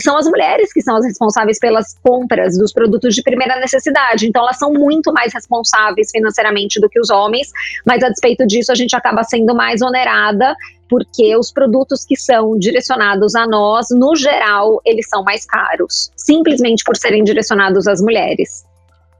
são 0.02 0.16
as 0.16 0.26
mulheres 0.26 0.72
que 0.72 0.82
são 0.82 0.96
as 0.96 1.04
responsáveis 1.04 1.58
pelas 1.58 1.96
compras 2.02 2.56
dos 2.56 2.72
produtos 2.72 3.14
de 3.14 3.22
primeira 3.22 3.58
necessidade. 3.58 4.26
Então, 4.26 4.42
elas 4.42 4.58
são 4.58 4.72
muito 4.72 5.12
mais 5.12 5.32
responsáveis 5.32 6.10
financeiramente 6.10 6.80
do 6.80 6.88
que 6.88 7.00
os 7.00 7.10
homens, 7.10 7.50
mas 7.86 8.02
a 8.02 8.08
despeito 8.08 8.46
disso, 8.46 8.72
a 8.72 8.74
gente 8.74 8.94
acaba 8.94 9.22
sendo 9.24 9.54
mais 9.54 9.82
onerada 9.82 10.54
porque 10.88 11.36
os 11.36 11.50
produtos 11.50 12.04
que 12.04 12.16
são 12.16 12.58
direcionados 12.58 13.34
a 13.34 13.46
nós, 13.46 13.86
no 13.90 14.14
geral, 14.14 14.80
eles 14.84 15.08
são 15.08 15.24
mais 15.24 15.44
caros, 15.44 16.12
simplesmente 16.16 16.84
por 16.84 16.96
serem 16.96 17.24
direcionados 17.24 17.86
às 17.86 18.00
mulheres. 18.00 18.64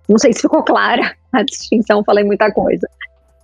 Não 0.09 0.19
sei 0.19 0.33
se 0.33 0.43
ficou 0.43 0.63
clara 0.63 1.17
a 1.33 1.43
distinção, 1.43 2.05
falei 2.05 2.23
muita 2.23 2.53
coisa 2.53 2.87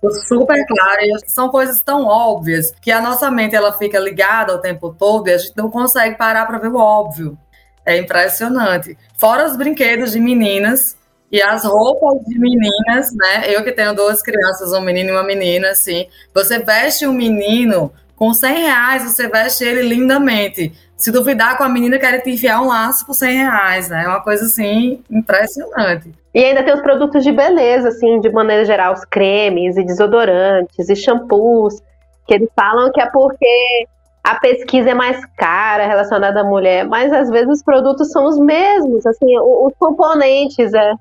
super 0.09 0.65
claro. 0.65 1.01
E 1.01 1.29
são 1.29 1.49
coisas 1.49 1.81
tão 1.81 2.05
óbvias 2.05 2.73
que 2.81 2.91
a 2.91 3.01
nossa 3.01 3.29
mente 3.29 3.55
ela 3.55 3.73
fica 3.73 3.99
ligada 3.99 4.55
o 4.55 4.59
tempo 4.59 4.95
todo 4.97 5.27
e 5.27 5.33
a 5.33 5.37
gente 5.37 5.55
não 5.55 5.69
consegue 5.69 6.17
parar 6.17 6.45
para 6.45 6.57
ver 6.57 6.69
o 6.69 6.77
óbvio. 6.77 7.37
É 7.85 7.97
impressionante. 7.97 8.97
Fora 9.17 9.45
os 9.45 9.57
brinquedos 9.57 10.11
de 10.11 10.19
meninas 10.19 10.97
e 11.31 11.41
as 11.41 11.63
roupas 11.63 12.23
de 12.25 12.37
meninas, 12.37 13.13
né? 13.13 13.43
Eu 13.47 13.63
que 13.63 13.71
tenho 13.71 13.95
duas 13.95 14.21
crianças, 14.21 14.73
um 14.73 14.81
menino 14.81 15.09
e 15.09 15.11
uma 15.13 15.23
menina, 15.23 15.69
assim. 15.69 16.07
Você 16.33 16.59
veste 16.59 17.07
um 17.07 17.13
menino 17.13 17.91
com 18.21 18.35
100 18.35 18.53
reais, 18.53 19.03
você 19.03 19.27
veste 19.27 19.63
ele 19.63 19.81
lindamente. 19.81 20.71
Se 20.95 21.11
duvidar 21.11 21.57
com 21.57 21.63
a 21.63 21.69
menina, 21.69 21.97
quer 21.97 22.21
te 22.21 22.29
enfiar 22.29 22.61
um 22.61 22.67
laço 22.67 23.03
por 23.03 23.15
100 23.15 23.35
reais, 23.35 23.89
né? 23.89 24.03
É 24.03 24.07
uma 24.07 24.21
coisa, 24.21 24.45
assim, 24.45 25.03
impressionante. 25.09 26.11
E 26.31 26.43
ainda 26.43 26.61
tem 26.61 26.71
os 26.71 26.81
produtos 26.81 27.23
de 27.23 27.31
beleza, 27.31 27.87
assim, 27.87 28.19
de 28.19 28.29
maneira 28.29 28.63
geral, 28.63 28.93
os 28.93 29.03
cremes 29.05 29.75
e 29.75 29.83
desodorantes 29.83 30.87
e 30.87 30.95
shampoos, 30.95 31.81
que 32.27 32.35
eles 32.35 32.47
falam 32.55 32.91
que 32.91 33.01
é 33.01 33.09
porque 33.09 33.87
a 34.23 34.35
pesquisa 34.35 34.91
é 34.91 34.93
mais 34.93 35.19
cara 35.35 35.87
relacionada 35.87 36.41
à 36.41 36.43
mulher, 36.43 36.85
mas 36.85 37.11
às 37.11 37.27
vezes 37.27 37.49
os 37.49 37.63
produtos 37.63 38.11
são 38.11 38.27
os 38.27 38.37
mesmos, 38.37 39.03
assim, 39.03 39.35
os 39.35 39.73
componentes, 39.79 40.71
é. 40.75 40.93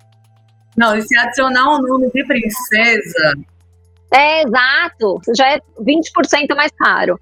Não, 0.75 0.97
e 0.97 1.03
se 1.03 1.19
adicionar 1.19 1.69
um 1.69 1.83
nome 1.83 2.11
de 2.15 2.25
princesa. 2.25 3.35
É, 4.13 4.43
exato. 4.43 5.21
Já 5.37 5.55
é 5.55 5.61
20% 5.79 6.55
mais 6.57 6.73
caro. 6.73 7.19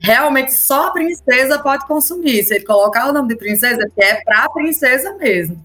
Realmente 0.00 0.52
só 0.52 0.88
a 0.88 0.90
princesa 0.90 1.58
pode 1.58 1.86
consumir. 1.86 2.42
Se 2.44 2.54
ele 2.54 2.64
colocar 2.64 3.08
o 3.08 3.12
nome 3.12 3.28
de 3.28 3.36
princesa, 3.36 3.88
que 3.94 4.02
é 4.02 4.22
para 4.22 4.44
a 4.44 4.50
princesa 4.50 5.14
mesmo. 5.14 5.62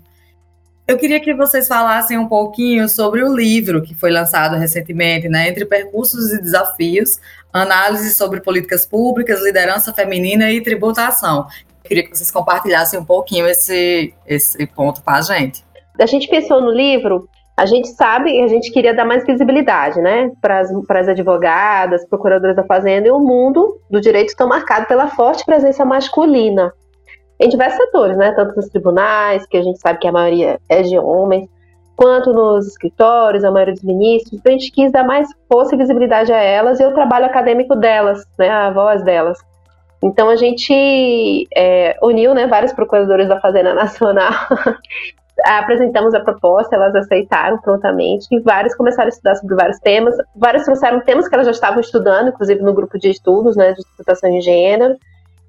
Eu 0.88 0.98
queria 0.98 1.19
que 1.19 1.34
vocês 1.36 1.67
falassem 1.67 2.17
um 2.17 2.28
pouquinho 2.28 2.89
sobre 2.89 3.24
o 3.24 3.32
livro 3.36 3.82
que 3.82 3.93
foi 3.93 4.10
lançado 4.10 4.56
recentemente, 4.56 5.30
né? 5.30 5.48
Entre 5.48 5.63
Percursos 5.63 6.34
e 6.34 6.41
Desafios, 6.41 7.19
análise 7.54 8.12
sobre 8.15 8.41
políticas 8.41 8.88
públicas, 8.88 9.39
liderança 9.43 9.93
feminina 9.93 10.50
e 10.52 10.62
tributação. 10.62 11.45
Eu 11.84 11.88
queria 11.88 12.04
que 12.04 12.17
vocês 12.17 12.32
compartilhassem 12.32 13.00
um 13.00 13.06
pouquinho 13.06 13.45
esse, 13.45 14.13
esse 14.26 14.65
ponto 14.65 15.04
com 15.04 15.12
a 15.12 15.22
gente. 15.22 15.63
A 16.00 16.08
gente 16.08 16.28
pensou 16.28 16.60
no 16.60 16.72
livro, 16.72 17.30
a 17.60 17.65
gente 17.65 17.89
sabe 17.89 18.41
a 18.41 18.48
gente 18.48 18.72
queria 18.72 18.93
dar 18.93 19.04
mais 19.04 19.26
visibilidade, 19.26 20.00
né? 20.00 20.32
Para 20.41 20.62
as 20.62 21.08
advogadas, 21.10 22.08
procuradoras 22.08 22.56
da 22.56 22.63
Fazenda 22.63 23.10
e 23.10 23.12
o 23.12 23.19
mundo 23.19 23.82
do 23.91 24.00
direito 24.00 24.30
estão 24.30 24.48
marcado 24.48 24.88
pela 24.88 25.08
forte 25.08 25.45
presença 25.45 25.84
masculina 25.84 26.72
em 27.38 27.50
diversos 27.50 27.78
setores, 27.78 28.15
né? 28.15 28.32
Tanto 28.32 28.56
nos 28.56 28.69
tribunais, 28.69 29.45
que 29.45 29.58
a 29.58 29.62
gente 29.62 29.78
sabe 29.80 30.00
que 30.00 30.08
a 30.08 30.12
maioria 30.12 30.58
é 30.69 30.82
de 30.82 30.98
homens, 30.98 31.50
quanto 31.98 32.32
nos 32.32 32.65
escritórios, 32.65 33.43
a 33.43 33.52
maioria 33.52 33.74
dos 33.74 33.84
ministros. 33.84 34.39
Então, 34.39 34.54
a 34.54 34.58
gente 34.58 34.72
quis 34.72 34.89
dar 34.89 35.04
mais 35.04 35.28
força 35.52 35.76
e 35.76 35.78
visibilidade 35.78 36.32
a 36.32 36.41
elas 36.41 36.80
e 36.80 36.86
o 36.86 36.93
trabalho 36.93 37.26
acadêmico 37.26 37.76
delas, 37.76 38.24
né? 38.38 38.50
A 38.50 38.72
voz 38.72 39.04
delas. 39.04 39.38
Então, 40.02 40.30
a 40.30 40.38
gente 40.38 41.45
é, 41.54 41.98
uniu 42.02 42.34
né, 42.34 42.48
vários 42.48 42.72
procuradores 42.72 43.28
da 43.28 43.41
Fazenda 43.41 43.74
Nacional 43.76 44.32
apresentamos 45.45 46.13
a 46.13 46.19
proposta, 46.19 46.75
elas 46.75 46.95
aceitaram 46.95 47.58
prontamente, 47.60 48.28
e 48.32 48.39
vários 48.39 48.75
começaram 48.75 49.08
a 49.08 49.10
estudar 49.10 49.36
sobre 49.36 49.56
vários 49.56 49.80
temas. 49.80 50.15
Vários 50.36 50.65
trouxeram 50.65 50.99
temas 51.02 51.28
que 51.28 51.36
elas 51.36 51.47
já 51.47 51.52
estavam 51.52 51.80
estudando, 51.80 52.30
inclusive 52.30 52.62
no 52.62 52.73
grupo 52.73 52.97
de 52.97 53.10
estudos, 53.10 53.56
né, 53.56 53.71
de 53.71 53.78
disputação 53.78 54.32
de 54.32 54.41
gênero 54.41 54.95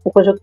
em 0.07 0.11
conjunto 0.11 0.40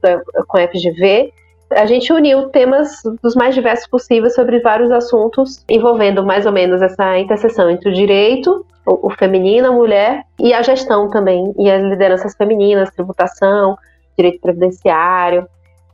com 0.48 0.58
a 0.58 0.68
FGV, 0.68 1.34
a 1.72 1.86
gente 1.86 2.14
uniu 2.14 2.50
temas 2.50 3.02
dos 3.22 3.36
mais 3.36 3.54
diversos 3.54 3.88
possíveis 3.88 4.34
sobre 4.34 4.60
vários 4.60 4.92
assuntos, 4.92 5.64
envolvendo 5.70 6.24
mais 6.24 6.46
ou 6.46 6.52
menos 6.52 6.82
essa 6.82 7.18
interseção 7.18 7.70
entre 7.70 7.90
o 7.90 7.94
direito, 7.94 8.66
o, 8.86 9.08
o 9.08 9.10
feminino, 9.10 9.68
a 9.68 9.72
mulher, 9.72 10.24
e 10.40 10.54
a 10.54 10.62
gestão 10.62 11.10
também, 11.10 11.54
e 11.58 11.70
as 11.70 11.84
lideranças 11.84 12.36
femininas, 12.36 12.90
tributação, 12.92 13.78
direito 14.18 14.40
previdenciário. 14.40 15.46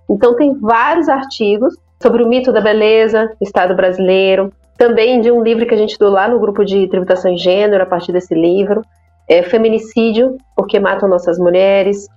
Então, 0.08 0.36
tem 0.36 0.54
vários 0.60 1.10
artigos 1.10 1.76
sobre 2.04 2.22
o 2.22 2.28
mito 2.28 2.52
da 2.52 2.60
beleza, 2.60 3.32
Estado 3.42 3.74
brasileiro, 3.74 4.52
também 4.78 5.22
de 5.22 5.32
um 5.32 5.42
livro 5.42 5.66
que 5.66 5.74
a 5.74 5.78
gente 5.78 5.98
deu 5.98 6.10
lá 6.10 6.28
no 6.28 6.38
grupo 6.38 6.66
de 6.66 6.86
tributação 6.89 7.32
em 7.32 7.38
gênero, 7.38 7.82
a 7.82 7.86
partir 7.86 8.12
desse 8.12 8.36
livro, 8.36 8.82
é 9.26 9.42
Feminicídio, 9.42 10.38
porque 10.54 10.82
matam 10.82 11.08
nossas 11.08 11.39
mulheres, 11.39 12.08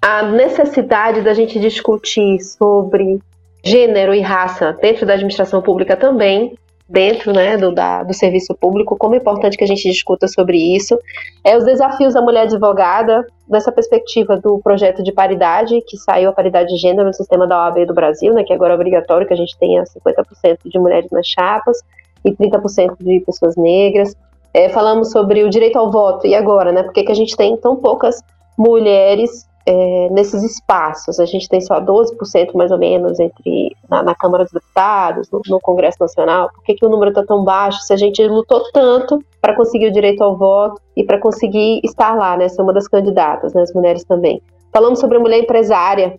a 0.00 0.22
necessidade 0.22 1.20
da 1.20 1.34
gente 1.34 1.60
discutir 1.60 2.40
sobre 2.40 3.18
gênero 3.62 4.14
e 4.14 4.22
raça 4.22 4.72
dentro 4.80 5.04
da 5.04 5.12
administração 5.12 5.60
pública 5.60 5.94
também, 5.94 6.54
dentro 6.90 7.32
né, 7.32 7.56
do, 7.56 7.72
da, 7.72 8.02
do 8.02 8.12
serviço 8.12 8.52
público, 8.54 8.96
como 8.98 9.14
é 9.14 9.18
importante 9.18 9.56
que 9.56 9.62
a 9.62 9.66
gente 9.66 9.88
discuta 9.88 10.26
sobre 10.26 10.58
isso. 10.58 10.98
É 11.44 11.56
os 11.56 11.64
desafios 11.64 12.14
da 12.14 12.20
mulher 12.20 12.42
advogada, 12.42 13.24
nessa 13.48 13.70
perspectiva 13.70 14.36
do 14.36 14.58
projeto 14.58 15.02
de 15.02 15.12
paridade, 15.12 15.80
que 15.86 15.96
saiu 15.96 16.30
a 16.30 16.32
paridade 16.32 16.68
de 16.68 16.76
gênero 16.76 17.06
no 17.06 17.14
sistema 17.14 17.46
da 17.46 17.64
OAB 17.64 17.86
do 17.86 17.94
Brasil, 17.94 18.34
né, 18.34 18.42
que 18.42 18.52
agora 18.52 18.72
é 18.72 18.74
obrigatório 18.74 19.26
que 19.26 19.32
a 19.32 19.36
gente 19.36 19.56
tenha 19.56 19.84
50% 19.84 20.58
de 20.64 20.78
mulheres 20.80 21.10
nas 21.12 21.26
chapas 21.26 21.78
e 22.24 22.32
30% 22.32 22.96
de 22.98 23.20
pessoas 23.20 23.56
negras. 23.56 24.16
É, 24.52 24.68
falamos 24.68 25.12
sobre 25.12 25.44
o 25.44 25.48
direito 25.48 25.78
ao 25.78 25.92
voto, 25.92 26.26
e 26.26 26.34
agora, 26.34 26.72
né? 26.72 26.82
Por 26.82 26.92
que, 26.92 27.04
que 27.04 27.12
a 27.12 27.14
gente 27.14 27.36
tem 27.36 27.56
tão 27.56 27.76
poucas 27.76 28.20
mulheres 28.58 29.48
é, 29.70 30.08
nesses 30.10 30.42
espaços. 30.42 31.20
A 31.20 31.24
gente 31.24 31.48
tem 31.48 31.60
só 31.60 31.80
12% 31.80 32.54
mais 32.54 32.72
ou 32.72 32.78
menos 32.78 33.20
entre 33.20 33.76
na, 33.88 34.02
na 34.02 34.14
Câmara 34.16 34.42
dos 34.42 34.52
Deputados, 34.52 35.30
no, 35.30 35.40
no, 35.46 35.60
Congresso 35.60 35.98
Nacional. 36.00 36.50
Por 36.52 36.64
que, 36.64 36.74
que 36.74 36.84
o 36.84 36.88
número 36.88 37.10
está 37.10 37.24
tão 37.24 37.44
baixo 37.44 37.78
se 37.82 37.92
a 37.92 37.96
gente 37.96 38.26
lutou 38.26 38.64
tanto 38.72 39.22
para 39.40 39.54
conseguir 39.54 39.86
o 39.86 39.92
direito 39.92 40.24
ao 40.24 40.36
voto 40.36 40.80
e 40.96 41.04
para 41.04 41.20
conseguir 41.20 41.80
estar 41.84 42.16
lá, 42.16 42.36
né? 42.36 42.48
Ser 42.48 42.62
uma 42.62 42.72
das 42.72 42.88
candidatas, 42.88 43.54
né, 43.54 43.62
as 43.62 43.72
mulheres 43.72 44.02
também. 44.02 44.42
Falamos 44.72 44.98
sobre 44.98 45.18
a 45.18 45.20
mulher 45.20 45.38
empresária, 45.38 46.18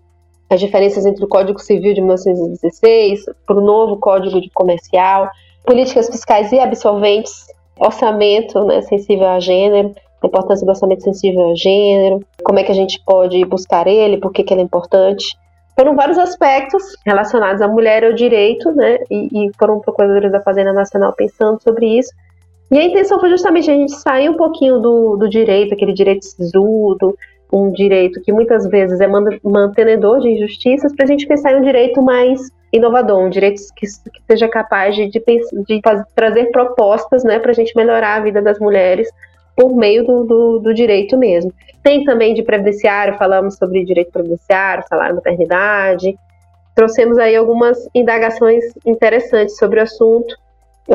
as 0.50 0.60
diferenças 0.60 1.06
entre 1.06 1.24
o 1.26 1.28
Código 1.28 1.60
Civil 1.60 1.94
de 1.94 2.02
1916 2.02 3.26
para 3.46 3.58
o 3.58 3.62
novo 3.62 3.98
Código 3.98 4.40
de 4.40 4.50
Comercial, 4.52 5.30
políticas 5.66 6.08
fiscais 6.08 6.52
e 6.54 6.60
absolventes, 6.60 7.46
orçamento 7.78 8.64
né, 8.64 8.82
sensível 8.82 9.28
a 9.28 9.40
gênero, 9.40 9.94
a 10.22 10.28
importância 10.28 10.66
do 10.66 10.70
orçamento 10.70 11.04
sensível 11.04 11.52
a 11.52 11.56
gênero, 11.56 12.20
como 12.44 12.60
é 12.60 12.64
que 12.64 12.72
a 12.72 12.76
gente 12.76 13.02
pode 13.06 13.44
buscar 13.46 13.88
ele, 13.88 14.18
por 14.18 14.32
que, 14.32 14.44
que 14.44 14.54
ele 14.54 14.62
é 14.62 14.64
importante. 14.64 15.36
Foram 15.76 15.96
vários 15.96 16.18
aspectos 16.18 16.84
relacionados 17.06 17.62
à 17.62 17.68
mulher 17.68 18.04
e 18.04 18.08
ao 18.08 18.14
direito, 18.14 18.72
né? 18.72 19.00
E, 19.10 19.48
e 19.48 19.52
foram 19.58 19.80
procuradores 19.80 20.32
da 20.32 20.42
Fazenda 20.42 20.74
Nacional 20.74 21.14
pensando 21.14 21.62
sobre 21.62 21.98
isso. 21.98 22.12
E 22.70 22.78
a 22.78 22.84
intenção 22.84 23.20
foi 23.20 23.30
justamente 23.30 23.70
a 23.70 23.74
gente 23.74 23.92
sair 23.94 24.30
um 24.30 24.36
pouquinho 24.36 24.80
do, 24.80 25.18
do 25.18 25.30
direito, 25.30 25.74
aquele 25.74 25.94
direito 25.94 26.26
sisudo, 26.26 27.18
um 27.52 27.72
direito 27.72 28.22
que 28.22 28.32
muitas 28.32 28.66
vezes 28.68 29.02
é 29.02 29.08
mantenedor 29.44 30.22
de 30.22 30.30
injustiças, 30.30 30.96
para 30.96 31.04
a 31.06 31.08
gente 31.08 31.28
pensar 31.28 31.52
em 31.52 31.58
um 31.58 31.64
direito 31.64 32.02
mais 32.02 32.50
inovador, 32.72 33.20
um 33.20 33.30
direito 33.30 33.62
que, 33.76 33.86
que 33.86 34.22
seja 34.30 34.48
capaz 34.48 34.96
de, 34.96 35.10
de, 35.10 35.20
de 35.20 35.82
fazer, 35.84 36.06
trazer 36.16 36.46
propostas 36.52 37.24
né, 37.24 37.40
para 37.40 37.52
a 37.52 37.54
gente 37.54 37.76
melhorar 37.76 38.16
a 38.16 38.22
vida 38.22 38.42
das 38.42 38.58
mulheres 38.60 39.10
por 39.62 39.76
meio 39.76 40.04
do, 40.04 40.24
do, 40.24 40.60
do, 40.60 40.74
direito 40.74 41.16
mesmo. 41.16 41.54
Tem 41.84 42.04
também 42.04 42.34
de 42.34 42.42
previdenciário, 42.42 43.16
falamos 43.16 43.56
sobre 43.58 43.86
direito 43.86 44.12
previdenciário, 44.12 44.84
salário 44.90 45.16
maternidade. 45.16 46.18
Trouxemos 46.76 47.20
aí 47.20 47.36
algumas 47.36 47.88
indagações 47.94 48.64
interessantes 48.84 49.56
sobre 49.58 49.80
o 49.80 49.84
assunto. 49.84 50.36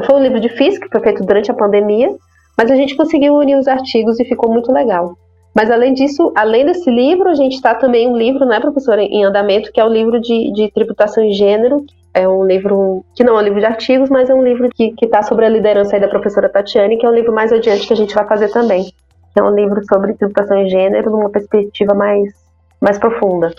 Foi 0.04 0.16
um 0.16 0.22
livro 0.22 0.40
difícil, 0.40 0.80
que 0.80 0.88
foi 0.88 1.00
feito 1.00 1.24
durante 1.24 1.48
a 1.48 1.54
pandemia, 1.54 2.12
mas 2.58 2.68
a 2.68 2.74
gente 2.74 2.96
conseguiu 2.96 3.36
unir 3.36 3.56
os 3.56 3.68
artigos 3.68 4.18
e 4.18 4.24
ficou 4.24 4.52
muito 4.52 4.72
legal. 4.72 5.16
Mas 5.54 5.70
além 5.70 5.94
disso, 5.94 6.32
além 6.34 6.66
desse 6.66 6.90
livro, 6.90 7.28
a 7.28 7.34
gente 7.34 7.54
está 7.54 7.72
também 7.72 8.08
um 8.08 8.16
livro, 8.16 8.44
né, 8.44 8.58
professora, 8.58 9.00
em 9.00 9.24
andamento, 9.24 9.70
que 9.72 9.80
é 9.80 9.84
o 9.84 9.88
livro 9.88 10.20
de, 10.20 10.52
de 10.52 10.72
tributação 10.72 11.24
e 11.24 11.32
gênero, 11.32 11.84
é 12.16 12.26
um 12.26 12.46
livro 12.46 13.04
que 13.14 13.22
não 13.22 13.36
é 13.36 13.42
um 13.42 13.44
livro 13.44 13.60
de 13.60 13.66
artigos, 13.66 14.08
mas 14.08 14.30
é 14.30 14.34
um 14.34 14.42
livro 14.42 14.70
que 14.74 14.94
está 15.02 15.22
sobre 15.22 15.44
a 15.44 15.50
liderança 15.50 16.00
da 16.00 16.08
professora 16.08 16.48
Tatiane, 16.48 16.96
que 16.96 17.04
é 17.04 17.08
um 17.10 17.14
livro 17.14 17.32
mais 17.32 17.52
adiante 17.52 17.86
que 17.86 17.92
a 17.92 17.96
gente 17.96 18.14
vai 18.14 18.26
fazer 18.26 18.48
também. 18.48 18.90
É 19.36 19.42
um 19.42 19.54
livro 19.54 19.82
sobre 19.86 20.14
tributação 20.14 20.64
e 20.64 20.70
gênero 20.70 21.10
numa 21.10 21.28
perspectiva 21.28 21.92
mais, 21.92 22.32
mais 22.80 22.96
profunda. 22.96 23.54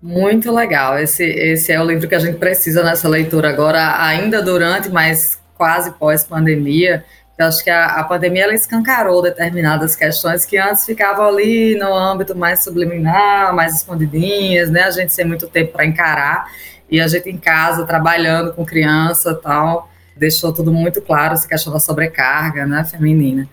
Muito 0.00 0.52
legal. 0.52 0.96
Esse, 0.96 1.24
esse 1.24 1.72
é 1.72 1.80
o 1.80 1.84
livro 1.84 2.08
que 2.08 2.14
a 2.14 2.20
gente 2.20 2.38
precisa 2.38 2.84
nessa 2.84 3.08
leitura 3.08 3.48
agora, 3.48 4.00
ainda 4.00 4.40
durante, 4.40 4.88
mas 4.88 5.40
quase 5.58 5.90
pós-pandemia. 5.90 7.04
Eu 7.36 7.46
acho 7.46 7.64
que 7.64 7.70
a, 7.70 7.86
a 7.86 8.04
pandemia 8.04 8.44
ela 8.44 8.54
escancarou 8.54 9.20
determinadas 9.20 9.96
questões 9.96 10.46
que 10.46 10.56
antes 10.56 10.86
ficavam 10.86 11.26
ali 11.26 11.76
no 11.76 11.92
âmbito 11.92 12.36
mais 12.36 12.62
subliminar, 12.62 13.52
mais 13.52 13.74
escondidinhas, 13.74 14.70
né? 14.70 14.82
A 14.84 14.90
gente 14.92 15.12
sem 15.12 15.24
muito 15.24 15.48
tempo 15.48 15.72
para 15.72 15.84
encarar 15.84 16.46
e 16.92 17.00
a 17.00 17.08
gente 17.08 17.30
em 17.30 17.38
casa, 17.38 17.86
trabalhando 17.86 18.52
com 18.52 18.66
criança 18.66 19.34
tal, 19.34 19.88
deixou 20.14 20.52
tudo 20.52 20.70
muito 20.70 21.00
claro 21.00 21.32
essa 21.32 21.48
questão 21.48 21.72
da 21.72 21.80
sobrecarga 21.80 22.66
né, 22.66 22.84
feminina. 22.84 23.48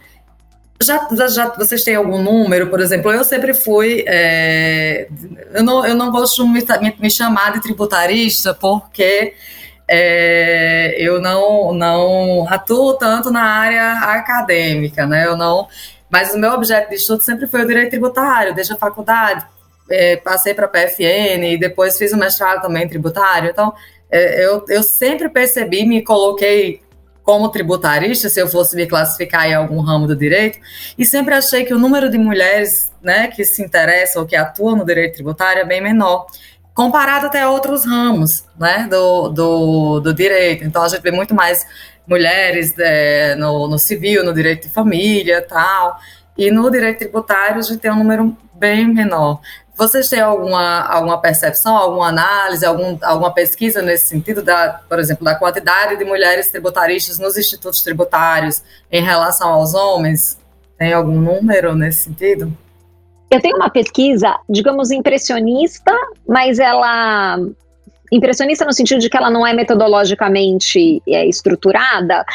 Já, 0.83 1.07
já, 1.29 1.47
vocês 1.55 1.85
têm 1.85 1.95
algum 1.95 2.21
número, 2.21 2.67
por 2.67 2.81
exemplo? 2.81 3.11
Eu 3.11 3.23
sempre 3.23 3.53
fui. 3.53 4.03
É, 4.05 5.07
eu, 5.53 5.63
não, 5.63 5.85
eu 5.85 5.95
não 5.95 6.11
gosto 6.11 6.43
de 6.43 6.51
me, 6.51 6.95
me 6.99 7.09
chamar 7.09 7.53
de 7.53 7.61
tributarista 7.61 8.53
porque 8.53 9.33
é, 9.87 10.95
eu 10.97 11.21
não, 11.21 11.73
não 11.73 12.45
atuo 12.49 12.93
tanto 12.95 13.31
na 13.31 13.43
área 13.43 13.99
acadêmica, 13.99 15.05
né? 15.05 15.25
Eu 15.25 15.37
não. 15.37 15.69
Mas 16.09 16.33
o 16.33 16.37
meu 16.37 16.51
objeto 16.51 16.89
de 16.89 16.95
estudo 16.95 17.23
sempre 17.23 17.47
foi 17.47 17.63
o 17.63 17.67
direito 17.67 17.91
tributário, 17.91 18.53
desde 18.53 18.73
a 18.73 18.77
faculdade 18.77 19.45
é, 19.89 20.17
passei 20.17 20.53
para 20.53 20.65
a 20.65 20.69
PFN 20.69 21.53
e 21.53 21.57
depois 21.57 21.97
fiz 21.97 22.13
o 22.13 22.17
mestrado 22.17 22.61
também 22.61 22.87
tributário. 22.87 23.49
Então, 23.49 23.73
é, 24.11 24.45
eu, 24.45 24.65
eu 24.67 24.83
sempre 24.83 25.29
percebi, 25.29 25.85
me 25.85 26.03
coloquei 26.03 26.81
como 27.23 27.49
tributarista, 27.49 28.27
se 28.27 28.39
eu 28.41 28.47
fosse 28.47 28.75
me 28.75 28.87
classificar 28.87 29.45
em 29.47 29.53
algum 29.53 29.81
ramo 29.81 30.07
do 30.07 30.15
direito, 30.15 30.57
e 30.97 31.05
sempre 31.05 31.35
achei 31.35 31.63
que 31.63 31.73
o 31.73 31.77
número 31.77 32.09
de 32.09 32.17
mulheres 32.17 32.91
né, 33.03 33.27
que 33.27 33.45
se 33.45 33.61
interessam 33.61 34.23
ou 34.23 34.27
que 34.27 34.35
atuam 34.35 34.75
no 34.75 34.83
direito 34.83 35.13
tributário 35.13 35.61
é 35.61 35.65
bem 35.65 35.79
menor, 35.79 36.25
comparado 36.73 37.27
até 37.27 37.43
a 37.43 37.49
outros 37.51 37.85
ramos 37.85 38.45
né, 38.59 38.87
do, 38.89 39.29
do, 39.29 39.99
do 39.99 40.13
direito. 40.13 40.63
Então, 40.63 40.81
a 40.81 40.87
gente 40.87 41.01
vê 41.01 41.11
muito 41.11 41.35
mais 41.35 41.67
mulheres 42.07 42.73
é, 42.79 43.35
no, 43.35 43.67
no 43.67 43.77
civil, 43.77 44.23
no 44.23 44.33
direito 44.33 44.63
de 44.63 44.73
família 44.73 45.45
tal, 45.47 45.99
e 46.35 46.49
no 46.49 46.71
direito 46.71 46.99
tributário 46.99 47.59
a 47.59 47.61
gente 47.61 47.77
tem 47.77 47.91
um 47.91 47.97
número 47.97 48.35
bem 48.55 48.87
menor. 48.87 49.39
Vocês 49.79 50.09
têm 50.09 50.19
alguma, 50.19 50.81
alguma 50.81 51.21
percepção, 51.21 51.73
alguma 51.73 52.09
análise, 52.09 52.65
algum, 52.65 52.97
alguma 53.01 53.33
pesquisa 53.33 53.81
nesse 53.81 54.07
sentido, 54.07 54.41
da, 54.41 54.81
por 54.89 54.99
exemplo, 54.99 55.23
da 55.23 55.35
quantidade 55.35 55.95
de 55.95 56.03
mulheres 56.03 56.49
tributaristas 56.49 57.17
nos 57.17 57.37
institutos 57.37 57.81
tributários 57.81 58.61
em 58.91 59.01
relação 59.01 59.53
aos 59.53 59.73
homens? 59.73 60.37
Tem 60.77 60.91
algum 60.91 61.17
número 61.21 61.75
nesse 61.75 62.01
sentido? 62.01 62.51
Eu 63.31 63.39
tenho 63.39 63.55
uma 63.55 63.69
pesquisa, 63.69 64.35
digamos, 64.49 64.91
impressionista, 64.91 65.93
mas 66.27 66.59
ela 66.59 67.39
impressionista 68.11 68.65
no 68.65 68.73
sentido 68.73 68.99
de 68.99 69.09
que 69.09 69.15
ela 69.15 69.29
não 69.29 69.47
é 69.47 69.53
metodologicamente 69.53 71.01
é, 71.07 71.25
estruturada, 71.25 72.25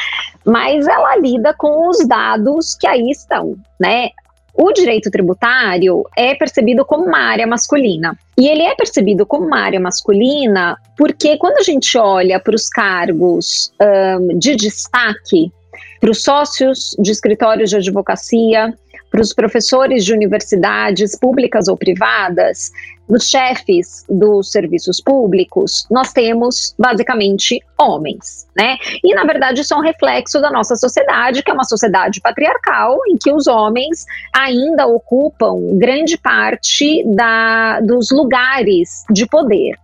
mas 0.46 0.88
ela 0.88 1.14
lida 1.16 1.52
com 1.52 1.90
os 1.90 2.08
dados 2.08 2.74
que 2.74 2.86
aí 2.86 3.10
estão, 3.10 3.54
né? 3.78 4.08
O 4.54 4.72
direito 4.72 5.10
tributário 5.10 6.04
é 6.16 6.34
percebido 6.34 6.84
como 6.84 7.04
uma 7.04 7.18
área 7.18 7.46
masculina. 7.46 8.16
E 8.38 8.46
ele 8.46 8.62
é 8.62 8.74
percebido 8.74 9.26
como 9.26 9.46
uma 9.46 9.58
área 9.58 9.80
masculina 9.80 10.76
porque 10.96 11.36
quando 11.36 11.58
a 11.58 11.62
gente 11.62 11.98
olha 11.98 12.38
para 12.38 12.54
os 12.54 12.68
cargos 12.68 13.72
um, 13.80 14.38
de 14.38 14.54
destaque, 14.54 15.52
para 16.00 16.10
os 16.10 16.22
sócios 16.22 16.94
de 17.00 17.10
escritórios 17.10 17.70
de 17.70 17.76
advocacia, 17.76 18.72
para 19.14 19.22
os 19.22 19.32
professores 19.32 20.04
de 20.04 20.12
universidades 20.12 21.16
públicas 21.16 21.68
ou 21.68 21.76
privadas, 21.76 22.72
os 23.08 23.28
chefes 23.28 24.04
dos 24.08 24.50
serviços 24.50 25.00
públicos, 25.00 25.86
nós 25.88 26.12
temos 26.12 26.74
basicamente 26.76 27.60
homens, 27.78 28.44
né? 28.56 28.76
E 29.04 29.14
na 29.14 29.22
verdade 29.22 29.60
isso 29.60 29.72
é 29.72 29.76
um 29.76 29.82
reflexo 29.82 30.40
da 30.40 30.50
nossa 30.50 30.74
sociedade, 30.74 31.44
que 31.44 31.50
é 31.50 31.54
uma 31.54 31.62
sociedade 31.62 32.20
patriarcal, 32.20 32.98
em 33.06 33.16
que 33.16 33.32
os 33.32 33.46
homens 33.46 34.04
ainda 34.34 34.84
ocupam 34.84 35.78
grande 35.78 36.18
parte 36.18 37.04
da, 37.14 37.78
dos 37.82 38.08
lugares 38.10 39.04
de 39.12 39.26
poder. 39.26 39.76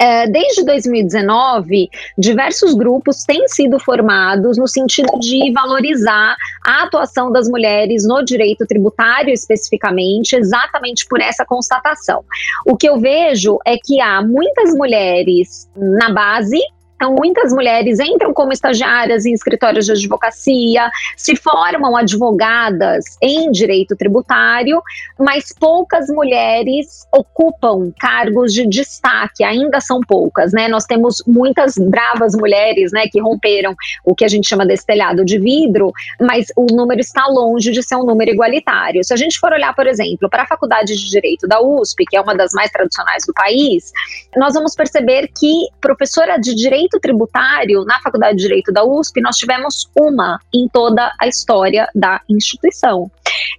É, 0.00 0.28
desde 0.28 0.64
2019, 0.64 1.90
diversos 2.16 2.74
grupos 2.74 3.24
têm 3.24 3.48
sido 3.48 3.80
formados 3.80 4.56
no 4.56 4.68
sentido 4.68 5.18
de 5.18 5.52
valorizar 5.52 6.36
a 6.64 6.84
atuação 6.84 7.32
das 7.32 7.48
mulheres 7.48 8.06
no 8.06 8.24
direito 8.24 8.64
tributário, 8.66 9.32
especificamente, 9.32 10.36
exatamente 10.36 11.06
por 11.08 11.20
essa 11.20 11.44
constatação. 11.44 12.24
O 12.64 12.76
que 12.76 12.88
eu 12.88 12.98
vejo 12.98 13.58
é 13.66 13.76
que 13.76 14.00
há 14.00 14.22
muitas 14.22 14.72
mulheres 14.74 15.68
na 15.76 16.10
base 16.12 16.60
Então, 16.98 17.14
muitas 17.14 17.52
mulheres 17.52 18.00
entram 18.00 18.34
como 18.34 18.52
estagiárias 18.52 19.24
em 19.24 19.32
escritórios 19.32 19.86
de 19.86 19.92
advocacia, 19.92 20.90
se 21.16 21.36
formam 21.36 21.96
advogadas 21.96 23.04
em 23.22 23.52
direito 23.52 23.94
tributário, 23.94 24.82
mas 25.16 25.54
poucas 25.58 26.08
mulheres 26.08 27.06
ocupam 27.12 27.92
cargos 28.00 28.52
de 28.52 28.66
destaque, 28.66 29.44
ainda 29.44 29.80
são 29.80 30.00
poucas, 30.00 30.52
né? 30.52 30.66
Nós 30.66 30.86
temos 30.86 31.22
muitas 31.24 31.74
bravas 31.78 32.34
mulheres, 32.34 32.90
né, 32.90 33.06
que 33.06 33.20
romperam 33.20 33.76
o 34.04 34.12
que 34.12 34.24
a 34.24 34.28
gente 34.28 34.48
chama 34.48 34.66
desse 34.66 34.84
telhado 34.84 35.24
de 35.24 35.38
vidro, 35.38 35.92
mas 36.20 36.46
o 36.56 36.66
número 36.66 37.00
está 37.00 37.26
longe 37.28 37.70
de 37.70 37.80
ser 37.80 37.94
um 37.94 38.04
número 38.04 38.32
igualitário. 38.32 39.04
Se 39.04 39.14
a 39.14 39.16
gente 39.16 39.38
for 39.38 39.52
olhar, 39.52 39.72
por 39.72 39.86
exemplo, 39.86 40.28
para 40.28 40.42
a 40.42 40.46
Faculdade 40.46 40.96
de 40.96 41.10
Direito 41.10 41.46
da 41.46 41.60
USP, 41.60 42.04
que 42.06 42.16
é 42.16 42.20
uma 42.20 42.34
das 42.34 42.52
mais 42.52 42.72
tradicionais 42.72 43.22
do 43.24 43.32
país, 43.32 43.92
nós 44.36 44.54
vamos 44.54 44.74
perceber 44.74 45.28
que 45.38 45.68
professora 45.80 46.38
de 46.38 46.56
Direito 46.56 46.87
Tributário 47.00 47.84
na 47.84 48.00
Faculdade 48.00 48.36
de 48.36 48.42
Direito 48.42 48.72
da 48.72 48.84
USP, 48.84 49.20
nós 49.20 49.36
tivemos 49.36 49.90
uma 49.98 50.38
em 50.54 50.68
toda 50.68 51.12
a 51.18 51.26
história 51.26 51.88
da 51.94 52.20
instituição. 52.28 53.10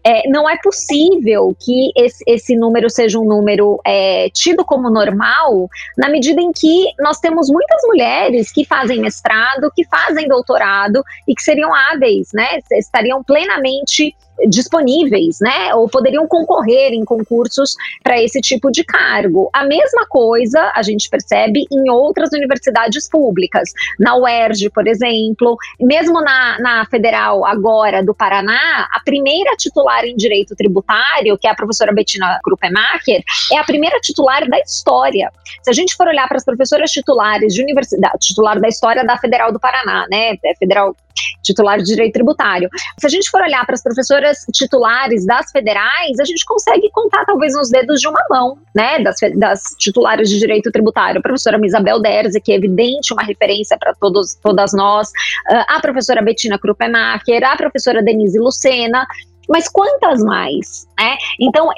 É, 0.04 0.28
não 0.30 0.50
é 0.50 0.58
possível 0.62 1.56
que 1.60 1.92
esse, 1.96 2.24
esse 2.26 2.56
número 2.56 2.90
seja 2.90 3.20
um 3.20 3.26
número 3.26 3.80
é, 3.86 4.30
tido 4.30 4.64
como 4.66 4.90
normal, 4.90 5.70
na 5.98 6.10
medida 6.10 6.42
em 6.42 6.52
que 6.52 6.86
nós 7.00 7.20
temos 7.20 7.50
muitas 7.50 7.82
mulheres 7.86 8.52
que 8.52 8.66
fazem 8.66 9.00
mestrado, 9.00 9.72
que 9.76 9.86
fazem 9.88 10.28
doutorado 10.28 11.04
e 11.28 11.36
que 11.36 11.42
seriam 11.42 11.74
hábeis, 11.74 12.30
né? 12.34 12.60
Estariam 12.72 13.24
plenamente 13.24 14.16
disponíveis, 14.48 15.40
né? 15.42 15.74
Ou 15.76 15.90
poderiam 15.90 16.28
concorrer 16.28 16.94
em 16.94 17.04
concursos 17.04 17.76
para 18.04 18.22
esse 18.22 18.40
tipo 18.42 18.72
de 18.72 18.84
cargo. 18.84 19.50
A 19.54 19.66
mesma 19.66 20.06
coisa 20.08 20.72
a 20.76 20.82
gente 20.82 21.10
percebe 21.10 21.66
em 21.72 21.90
outras 21.90 22.30
universidades 22.34 23.10
públicas. 23.10 23.72
Na 24.00 24.16
UERJ, 24.16 24.70
por 24.70 24.88
exemplo, 24.88 25.58
mesmo 25.80 26.22
na, 26.22 26.60
na 26.60 26.86
Federal 26.86 27.46
agora 27.46 28.04
do 28.04 28.14
Paraná, 28.14 28.88
a 28.92 29.00
primeira 29.04 29.56
titular 29.56 30.06
em 30.06 30.16
direito 30.16 30.56
tributário, 30.56 31.38
que 31.38 31.48
é 31.48 31.52
a 31.52 31.56
professora 31.56 31.94
Bettina 31.94 32.40
Kruppemacher, 32.44 33.24
é 33.52 33.58
a 33.58 33.64
primeira 33.64 34.00
titular 34.00 34.48
da 34.48 34.60
história. 34.60 35.32
Se 35.64 35.70
a 35.70 35.74
gente 35.74 35.96
for 35.96 36.08
olhar 36.08 36.28
para 36.28 36.38
as 36.38 36.46
professoras 36.46 36.92
titulares 36.92 37.54
de 37.54 37.62
universidade, 37.62 38.18
titular 38.20 38.60
da 38.60 38.68
história 38.68 39.04
da 39.04 39.18
Federal 39.18 39.52
do 39.52 39.60
Paraná, 39.60 40.06
né? 40.10 40.38
É 40.44 40.56
Federal 40.56 40.96
titular 41.42 41.78
de 41.78 41.86
direito 41.86 42.14
tributário. 42.14 42.70
Se 43.00 43.08
a 43.08 43.10
gente 43.10 43.30
for 43.30 43.42
olhar 43.42 43.66
para 43.66 43.76
as 43.76 43.84
professoras 43.84 44.46
titulares 44.54 45.26
das 45.26 45.52
federais, 45.52 46.20
a 46.20 46.26
gente 46.26 46.46
consegue 46.46 46.90
contar 46.92 47.26
talvez 47.26 47.54
nos 47.54 47.70
dedos 47.70 48.00
de 48.00 48.08
uma 48.08 48.22
mão, 48.30 48.58
né, 48.76 49.00
das, 49.00 49.16
das 49.36 49.62
titulares 49.78 50.30
de 50.30 50.40
direito 50.40 50.72
tributário. 50.72 51.20
A 51.20 51.22
professora 51.22 51.60
Isabel 51.64 52.00
Derze, 52.02 52.40
que 52.40 52.52
é 52.52 52.56
evidente 52.56 53.14
uma 53.14 53.24
referência 53.24 53.78
para 53.78 53.94
todas 53.94 54.74
nós, 54.74 55.12
ah, 55.50 55.78
a 55.78 55.80
professora 55.80 56.22
Bettina 56.22 56.58
Kruppemacher, 56.58 57.44
a 57.44 57.56
professora 57.56 58.04
Denise 58.04 58.40
Lucena, 58.40 59.06
mas 59.50 59.68
quantas 59.68 60.24
mais? 60.24 60.88
Né? 61.00 61.18
Então, 61.40 61.70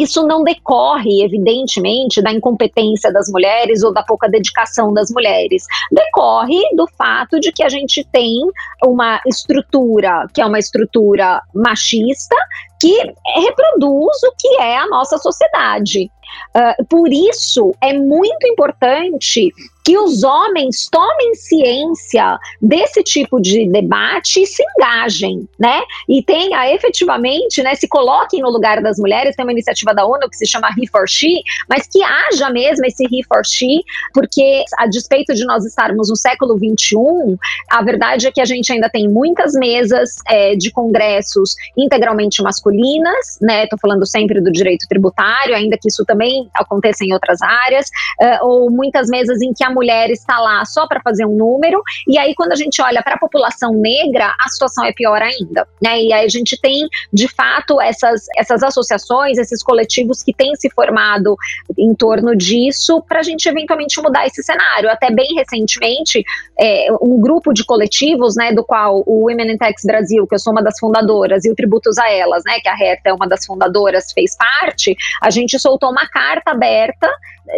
isso 0.00 0.26
não 0.26 0.42
decorre, 0.42 1.22
evidentemente, 1.22 2.22
da 2.22 2.32
incompetência 2.32 3.12
das 3.12 3.28
mulheres 3.30 3.82
ou 3.82 3.92
da 3.92 4.02
pouca 4.02 4.28
dedicação 4.28 4.92
das 4.92 5.10
mulheres. 5.10 5.64
Decorre 5.90 6.60
do 6.74 6.86
fato 6.96 7.38
de 7.38 7.52
que 7.52 7.62
a 7.62 7.68
gente 7.68 8.04
tem 8.10 8.40
uma 8.84 9.20
estrutura 9.26 10.26
que 10.32 10.40
é 10.40 10.46
uma 10.46 10.58
estrutura 10.58 11.42
machista 11.54 12.36
que 12.80 13.14
reproduz 13.40 14.22
o 14.24 14.34
que 14.38 14.60
é 14.60 14.76
a 14.76 14.86
nossa 14.88 15.18
sociedade. 15.18 16.10
Uh, 16.56 16.84
por 16.86 17.12
isso, 17.12 17.74
é 17.80 17.92
muito 17.92 18.46
importante 18.46 19.52
que 19.84 19.98
os 19.98 20.22
homens 20.22 20.88
tomem 20.90 21.34
ciência 21.34 22.38
desse 22.60 23.02
tipo 23.02 23.40
de 23.40 23.68
debate 23.68 24.42
e 24.42 24.46
se 24.46 24.62
engajem, 24.76 25.48
né? 25.58 25.82
E 26.08 26.22
tenha 26.22 26.72
efetivamente, 26.72 27.62
né, 27.62 27.74
se 27.74 27.88
coloquem 27.88 28.40
no 28.40 28.50
lugar 28.50 28.80
das 28.80 28.98
mulheres. 28.98 29.34
Tem 29.34 29.44
uma 29.44 29.52
iniciativa 29.52 29.92
da 29.94 30.06
ONU 30.06 30.28
que 30.30 30.36
se 30.36 30.46
chama 30.46 30.68
He 30.78 30.86
for 30.86 31.08
She, 31.08 31.42
mas 31.68 31.86
que 31.86 32.02
haja 32.02 32.48
mesmo 32.50 32.86
esse 32.86 33.04
He 33.04 33.22
for 33.26 33.44
She, 33.44 33.82
porque 34.14 34.64
a 34.78 34.86
despeito 34.86 35.34
de 35.34 35.44
nós 35.44 35.64
estarmos 35.64 36.08
no 36.08 36.16
século 36.16 36.56
21, 36.56 37.36
a 37.70 37.82
verdade 37.82 38.28
é 38.28 38.32
que 38.32 38.40
a 38.40 38.44
gente 38.44 38.72
ainda 38.72 38.88
tem 38.88 39.08
muitas 39.08 39.52
mesas 39.54 40.10
é, 40.28 40.54
de 40.54 40.70
congressos 40.70 41.54
integralmente 41.76 42.42
masculinas, 42.42 43.38
né? 43.40 43.66
Tô 43.66 43.76
falando 43.78 44.06
sempre 44.06 44.40
do 44.40 44.52
direito 44.52 44.86
tributário, 44.88 45.54
ainda 45.54 45.76
que 45.76 45.88
isso 45.88 46.04
também 46.04 46.48
aconteça 46.54 47.04
em 47.04 47.12
outras 47.12 47.40
áreas, 47.42 47.88
uh, 48.20 48.46
ou 48.46 48.70
muitas 48.70 49.08
mesas 49.08 49.40
em 49.42 49.52
que 49.52 49.64
a 49.64 49.71
mulher 49.72 50.10
está 50.10 50.38
lá 50.38 50.64
só 50.64 50.86
para 50.86 51.00
fazer 51.00 51.24
um 51.26 51.36
número, 51.36 51.82
e 52.06 52.18
aí 52.18 52.34
quando 52.34 52.52
a 52.52 52.56
gente 52.56 52.80
olha 52.80 53.02
para 53.02 53.14
a 53.14 53.18
população 53.18 53.72
negra, 53.72 54.34
a 54.38 54.48
situação 54.48 54.84
é 54.84 54.92
pior 54.92 55.20
ainda, 55.20 55.66
né? 55.82 56.00
E 56.00 56.12
aí 56.12 56.24
a 56.24 56.28
gente 56.28 56.60
tem, 56.60 56.86
de 57.12 57.28
fato, 57.28 57.80
essas, 57.80 58.26
essas 58.36 58.62
associações, 58.62 59.38
esses 59.38 59.62
coletivos 59.62 60.22
que 60.22 60.32
têm 60.32 60.54
se 60.56 60.70
formado 60.70 61.36
em 61.78 61.94
torno 61.94 62.36
disso, 62.36 63.02
para 63.08 63.20
a 63.20 63.22
gente 63.22 63.48
eventualmente 63.48 64.00
mudar 64.00 64.26
esse 64.26 64.42
cenário. 64.42 64.90
Até 64.90 65.10
bem 65.10 65.34
recentemente, 65.34 66.22
é, 66.58 66.86
um 67.00 67.20
grupo 67.20 67.52
de 67.52 67.64
coletivos, 67.64 68.36
né, 68.36 68.52
do 68.52 68.64
qual 68.64 69.02
o 69.06 69.26
Women 69.26 69.52
in 69.52 69.58
Tax 69.58 69.82
Brasil, 69.84 70.26
que 70.26 70.34
eu 70.34 70.38
sou 70.38 70.52
uma 70.52 70.62
das 70.62 70.78
fundadoras, 70.78 71.44
e 71.44 71.50
o 71.50 71.54
Tributos 71.54 71.98
a 71.98 72.10
Elas, 72.10 72.42
né, 72.46 72.60
que 72.60 72.68
a 72.68 72.76
Herta 72.78 73.10
é 73.10 73.12
uma 73.12 73.26
das 73.26 73.44
fundadoras, 73.46 74.12
fez 74.12 74.36
parte, 74.36 74.96
a 75.22 75.30
gente 75.30 75.58
soltou 75.58 75.90
uma 75.90 76.06
carta 76.08 76.50
aberta 76.50 77.08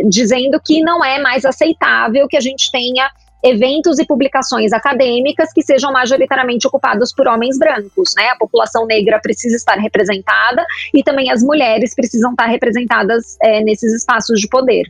dizendo 0.08 0.60
que 0.64 0.80
não 0.80 1.04
é 1.04 1.18
mais 1.20 1.44
aceitável 1.44 2.26
que 2.28 2.36
a 2.36 2.40
gente 2.40 2.70
tenha 2.70 3.10
eventos 3.44 3.98
e 3.98 4.06
publicações 4.06 4.72
acadêmicas 4.72 5.52
que 5.52 5.62
sejam 5.62 5.92
majoritariamente 5.92 6.66
ocupados 6.66 7.12
por 7.12 7.28
homens 7.28 7.58
brancos, 7.58 8.14
né? 8.16 8.30
A 8.30 8.36
população 8.36 8.86
negra 8.86 9.20
precisa 9.20 9.54
estar 9.54 9.74
representada 9.74 10.64
e 10.94 11.02
também 11.02 11.30
as 11.30 11.42
mulheres 11.42 11.94
precisam 11.94 12.30
estar 12.30 12.46
representadas 12.46 13.36
é, 13.42 13.60
nesses 13.60 13.92
espaços 13.92 14.40
de 14.40 14.48
poder. 14.48 14.88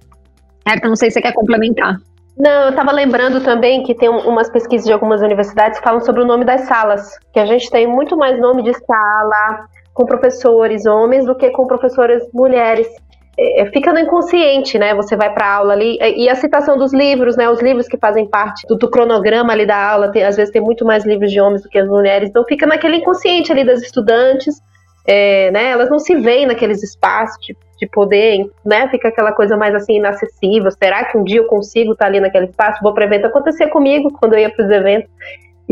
Então, 0.67 0.89
não 0.89 0.97
sei 0.97 1.11
se 1.11 1.15
você 1.15 1.23
quer 1.23 1.33
complementar. 1.33 1.99
Não, 2.37 2.65
eu 2.65 2.71
estava 2.71 2.91
lembrando 2.91 3.41
também 3.43 3.83
que 3.83 3.95
tem 3.95 4.09
umas 4.09 4.49
pesquisas 4.51 4.87
de 4.87 4.93
algumas 4.93 5.21
universidades 5.21 5.79
que 5.79 5.85
falam 5.85 6.01
sobre 6.01 6.23
o 6.23 6.27
nome 6.27 6.45
das 6.45 6.63
salas, 6.63 7.17
que 7.33 7.39
a 7.39 7.47
gente 7.47 7.71
tem 7.71 7.87
muito 7.87 8.17
mais 8.17 8.41
nome 8.41 8.63
de 8.63 8.73
sala 8.73 9.67
com 9.93 10.05
professores 10.05 10.85
homens 10.85 11.27
do 11.27 11.37
que 11.37 11.51
com 11.51 11.67
professoras 11.67 12.23
mulheres. 12.33 12.89
É, 13.38 13.62
é, 13.62 13.66
fica 13.70 13.92
no 13.92 13.99
inconsciente, 13.99 14.79
né? 14.79 14.94
Você 14.94 15.16
vai 15.16 15.33
para 15.33 15.55
aula 15.55 15.73
ali 15.73 15.99
e 16.01 16.29
a 16.29 16.35
citação 16.35 16.79
dos 16.79 16.92
livros, 16.92 17.37
né? 17.37 17.49
Os 17.49 17.61
livros 17.61 17.88
que 17.88 17.99
fazem 17.99 18.27
parte 18.27 18.66
do, 18.66 18.77
do 18.77 18.88
cronograma 18.88 19.53
ali 19.53 19.66
da 19.66 19.77
aula, 19.77 20.11
tem, 20.11 20.23
às 20.23 20.37
vezes 20.37 20.53
tem 20.53 20.62
muito 20.62 20.85
mais 20.85 21.05
livros 21.05 21.31
de 21.31 21.40
homens 21.40 21.62
do 21.62 21.68
que 21.68 21.79
as 21.79 21.88
mulheres, 21.88 22.29
então 22.29 22.44
fica 22.44 22.66
naquele 22.66 22.99
inconsciente 22.99 23.51
ali 23.51 23.64
das 23.64 23.83
estudantes, 23.83 24.61
é, 25.07 25.51
né? 25.51 25.70
Elas 25.70 25.90
não 25.90 25.99
se 25.99 26.14
veem 26.14 26.47
naqueles 26.47 26.83
espaços 26.83 27.37
de, 27.44 27.57
de, 27.79 27.87
poder, 27.88 28.51
né? 28.64 28.88
Fica 28.88 29.09
aquela 29.09 29.33
coisa 29.33 29.57
mais 29.57 29.75
assim 29.75 29.97
inacessível. 29.97 30.70
Será 30.70 31.05
que 31.05 31.18
um 31.18 31.25
dia 31.25 31.40
eu 31.40 31.47
consigo 31.47 31.92
estar 31.92 32.07
ali 32.07 32.20
naquele 32.20 32.47
espaço? 32.47 32.81
Vou 32.83 32.94
para 32.94 33.05
evento. 33.05 33.27
Acontecia 33.27 33.68
comigo 33.68 34.11
quando 34.18 34.35
eu 34.35 34.38
ia 34.40 34.51
para 34.51 34.64
os 34.64 34.70
eventos 34.70 35.11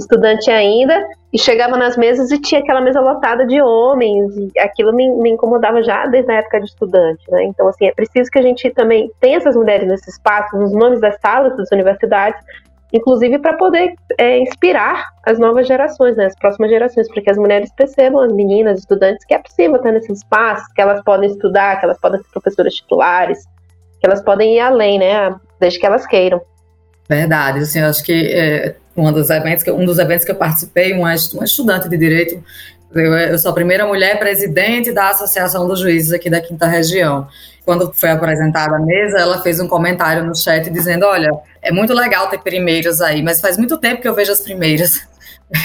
estudante 0.02 0.50
ainda, 0.50 1.06
e 1.32 1.38
chegava 1.38 1.76
nas 1.76 1.96
mesas 1.96 2.30
e 2.30 2.38
tinha 2.38 2.60
aquela 2.60 2.80
mesa 2.80 3.00
lotada 3.00 3.46
de 3.46 3.60
homens, 3.60 4.36
e 4.36 4.58
aquilo 4.60 4.92
me, 4.92 5.08
me, 5.10 5.30
incomodava 5.30 5.82
já 5.82 6.06
desde 6.06 6.30
a 6.30 6.36
época 6.36 6.60
de 6.60 6.66
estudante, 6.66 7.22
né? 7.30 7.44
Então, 7.44 7.66
assim, 7.68 7.86
é 7.86 7.92
preciso 7.92 8.30
que 8.30 8.38
a 8.38 8.42
gente 8.42 8.68
também 8.70 9.10
tenha 9.20 9.38
essas 9.38 9.56
mulheres 9.56 9.88
nesse 9.88 10.10
espaço, 10.10 10.56
nos 10.56 10.72
nomes 10.72 11.00
das 11.00 11.18
salas 11.20 11.56
das 11.56 11.72
universidades, 11.72 12.40
inclusive 12.92 13.38
para 13.38 13.54
poder 13.54 13.94
é, 14.18 14.38
inspirar 14.38 15.08
as 15.24 15.38
novas 15.38 15.66
gerações, 15.66 16.16
né, 16.16 16.26
as 16.26 16.38
próximas 16.38 16.70
gerações, 16.70 17.08
para 17.08 17.22
que 17.22 17.30
as 17.30 17.38
mulheres 17.38 17.72
percebam, 17.74 18.20
as 18.20 18.32
meninas, 18.32 18.80
estudantes, 18.80 19.24
que 19.24 19.34
é 19.34 19.38
possível 19.38 19.76
estar 19.76 19.92
nesses 19.92 20.18
espaços, 20.18 20.70
que 20.74 20.82
elas 20.82 21.02
podem 21.02 21.30
estudar, 21.30 21.78
que 21.78 21.86
elas 21.86 21.98
podem 21.98 22.20
ser 22.20 22.28
professoras 22.30 22.74
titulares, 22.74 23.44
que 23.98 24.06
elas 24.06 24.22
podem 24.22 24.56
ir 24.56 24.60
além, 24.60 24.98
né, 24.98 25.34
desde 25.58 25.78
que 25.78 25.86
elas 25.86 26.06
queiram. 26.06 26.40
Verdade, 27.14 27.58
assim, 27.58 27.80
eu 27.80 27.88
acho 27.88 28.02
que 28.02 28.12
é, 28.12 28.74
um 28.96 29.12
dos 29.12 29.28
eventos 29.28 29.62
que, 29.62 29.70
um 29.70 29.84
dos 29.84 29.98
eventos 29.98 30.24
que 30.24 30.30
eu 30.30 30.34
participei, 30.34 30.94
uma, 30.94 31.14
uma 31.34 31.44
estudante 31.44 31.86
de 31.86 31.96
direito, 31.98 32.42
eu, 32.94 33.12
eu, 33.14 33.38
sou 33.38 33.50
a 33.50 33.54
primeira 33.54 33.86
mulher 33.86 34.18
presidente 34.18 34.90
da 34.92 35.10
Associação 35.10 35.68
dos 35.68 35.80
Juízes 35.80 36.10
aqui 36.10 36.30
da 36.30 36.40
Quinta 36.40 36.66
Região. 36.66 37.28
Quando 37.66 37.92
foi 37.92 38.10
apresentada 38.10 38.76
a 38.76 38.78
mesa, 38.78 39.18
ela 39.18 39.42
fez 39.42 39.60
um 39.60 39.68
comentário 39.68 40.24
no 40.24 40.34
chat 40.34 40.70
dizendo: 40.70 41.04
Olha, 41.04 41.30
é 41.60 41.70
muito 41.70 41.92
legal 41.92 42.28
ter 42.28 42.38
primeiras 42.38 43.02
aí, 43.02 43.22
mas 43.22 43.42
faz 43.42 43.58
muito 43.58 43.76
tempo 43.76 44.00
que 44.00 44.08
eu 44.08 44.14
vejo 44.14 44.32
as 44.32 44.40
primeiras. 44.40 45.06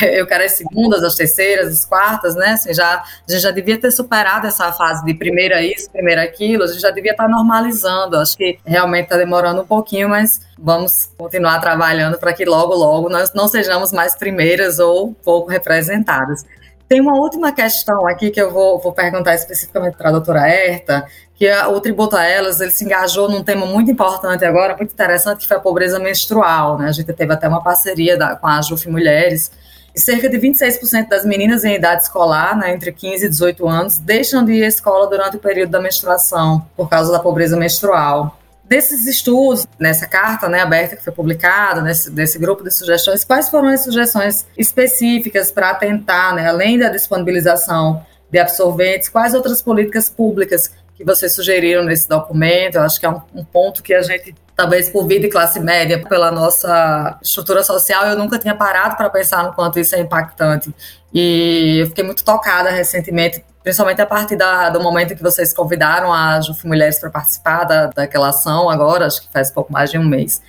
Eu 0.02 0.28
quero 0.28 0.44
as 0.44 0.54
segundas, 0.54 1.04
as 1.04 1.16
terceiras, 1.16 1.72
as 1.72 1.86
quartas, 1.86 2.36
né? 2.36 2.52
Assim, 2.52 2.74
já, 2.74 2.96
a 2.96 3.32
gente 3.32 3.42
já 3.42 3.52
devia 3.52 3.80
ter 3.80 3.92
superado 3.92 4.46
essa 4.46 4.72
fase 4.74 5.06
de 5.06 5.14
primeira 5.14 5.62
isso, 5.62 5.90
primeira 5.90 6.24
aquilo, 6.24 6.64
a 6.64 6.68
gente 6.68 6.82
já 6.82 6.92
devia 6.92 7.12
estar 7.12 7.28
normalizando. 7.28 8.18
Acho 8.18 8.36
que 8.36 8.60
realmente 8.66 9.06
está 9.06 9.18
demorando 9.18 9.62
um 9.62 9.66
pouquinho, 9.66 10.10
mas 10.10 10.42
vamos 10.58 11.10
continuar 11.18 11.60
trabalhando 11.60 12.18
para 12.18 12.34
que 12.34 12.44
logo, 12.44 12.74
logo 12.74 13.10
nós 13.10 13.34
não 13.34 13.48
sejamos 13.48 13.92
mais 13.92 14.16
primeiras 14.16 14.80
ou 14.80 15.14
pouco 15.24 15.50
representadas. 15.50 16.46
Tem 16.88 17.02
uma 17.02 17.18
última 17.20 17.52
questão 17.52 18.08
aqui 18.08 18.32
que 18.32 18.42
eu 18.42 18.52
vou, 18.52 18.80
vou 18.80 18.94
perguntar 18.94 19.36
especificamente 19.36 19.98
para 19.98 20.08
a 20.08 20.12
doutora 20.12 20.48
Herta, 20.48 21.06
que 21.36 21.48
a, 21.48 21.68
o 21.68 21.82
Tributo 21.82 22.16
a 22.16 22.24
Elas, 22.24 22.62
ele 22.62 22.72
se 22.72 22.86
engajou 22.86 23.30
num 23.30 23.44
tema 23.44 23.66
muito 23.66 23.92
importante 23.92 24.46
agora, 24.46 24.76
muito 24.76 24.94
interessante, 24.94 25.40
que 25.40 25.48
foi 25.48 25.58
a 25.58 25.60
pobreza 25.60 26.00
menstrual, 26.00 26.78
né? 26.78 26.88
A 26.88 26.92
gente 26.94 27.12
teve 27.12 27.34
até 27.34 27.48
uma 27.48 27.62
parceria 27.62 28.18
da, 28.18 28.38
com 28.38 28.48
a 28.48 28.62
JUF 28.62 28.90
Mulheres, 28.90 29.52
cerca 30.00 30.30
de 30.30 30.38
26% 30.38 31.08
das 31.08 31.26
meninas 31.26 31.64
em 31.64 31.76
idade 31.76 32.04
escolar, 32.04 32.58
né, 32.58 32.74
entre 32.74 32.92
15 32.92 33.26
e 33.26 33.30
18 33.30 33.68
anos, 33.68 33.98
deixam 33.98 34.44
de 34.44 34.54
ir 34.54 34.64
à 34.64 34.68
escola 34.68 35.08
durante 35.08 35.38
o 35.38 35.40
período 35.40 35.72
da 35.72 35.82
menstruação, 35.82 36.66
por 36.76 36.90
causa 36.90 37.12
da 37.12 37.20
pobreza 37.20 37.58
menstrual. 37.58 38.40
Desses 38.64 39.08
estudos, 39.08 39.66
nessa 39.80 40.06
carta 40.06 40.50
né, 40.50 40.60
aberta 40.60 40.98
que 40.98 41.04
foi 41.04 41.14
publicada, 41.14 41.82
nesse, 41.82 42.12
desse 42.12 42.38
grupo 42.38 42.64
de 42.64 42.72
sugestões, 42.72 43.24
quais 43.24 43.50
foram 43.50 43.70
as 43.70 43.84
sugestões 43.84 44.46
específicas 44.58 45.52
para 45.52 45.74
tentar, 45.74 46.36
né, 46.36 46.48
além 46.48 46.78
da 46.78 46.90
disponibilização 46.90 48.06
de 48.30 48.38
absorventes, 48.38 49.08
quais 49.08 49.34
outras 49.34 49.62
políticas 49.62 50.10
públicas 50.10 50.72
que 50.98 51.06
vocês 51.06 51.34
sugeriram 51.34 51.84
nesse 51.84 52.10
documento? 52.10 52.76
Eu 52.76 52.82
acho 52.82 53.00
que 53.00 53.06
é 53.06 53.10
um, 53.10 53.22
um 53.36 53.44
ponto 53.44 53.84
que 53.84 53.94
a 53.94 54.02
gente 54.02 54.36
talvez 54.56 54.90
por 54.90 55.06
vida 55.06 55.28
e 55.28 55.30
classe 55.30 55.60
média, 55.60 56.04
pela 56.10 56.32
nossa 56.32 57.20
estrutura 57.22 57.64
social, 57.64 58.08
eu 58.08 58.18
nunca 58.18 58.40
tinha 58.40 58.56
parado 58.56 58.98
para 58.98 59.08
pensar 59.08 59.44
no 59.44 59.54
quanto 59.54 59.80
isso 59.80 59.96
é 59.96 60.00
impactante. 60.00 60.74
E 61.14 61.78
eu 61.82 61.88
fiquei 61.88 62.04
muito 62.04 62.26
tocada 62.26 62.72
recentemente 62.72 63.46
principalmente 63.68 64.02
a 64.02 64.06
partir 64.06 64.38
da, 64.38 64.70
do 64.70 64.82
momento 64.82 65.14
que 65.14 65.22
vocês 65.22 65.52
convidaram 65.52 66.14
a 66.14 66.40
Juf 66.40 66.66
Mulheres 66.66 67.00
para 67.00 67.10
participar 67.10 67.66
da, 67.66 67.88
daquela 67.88 68.30
ação 68.30 68.70
agora, 68.70 69.06
acho 69.06 69.22
que 69.22 69.28
faz 69.30 69.52
pouco 69.52 69.74
mais 69.74 69.92
de 69.92 69.98
um 69.98 70.06
mês. 70.06 70.42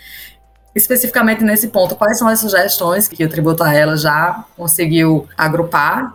Especificamente 0.72 1.42
nesse 1.42 1.66
ponto, 1.66 1.96
quais 1.96 2.16
são 2.16 2.28
as 2.28 2.38
sugestões 2.38 3.08
que 3.08 3.24
o 3.24 3.28
Tributo 3.28 3.64
a 3.64 3.74
Ela 3.74 3.96
já 3.96 4.44
conseguiu 4.56 5.28
agrupar? 5.36 6.14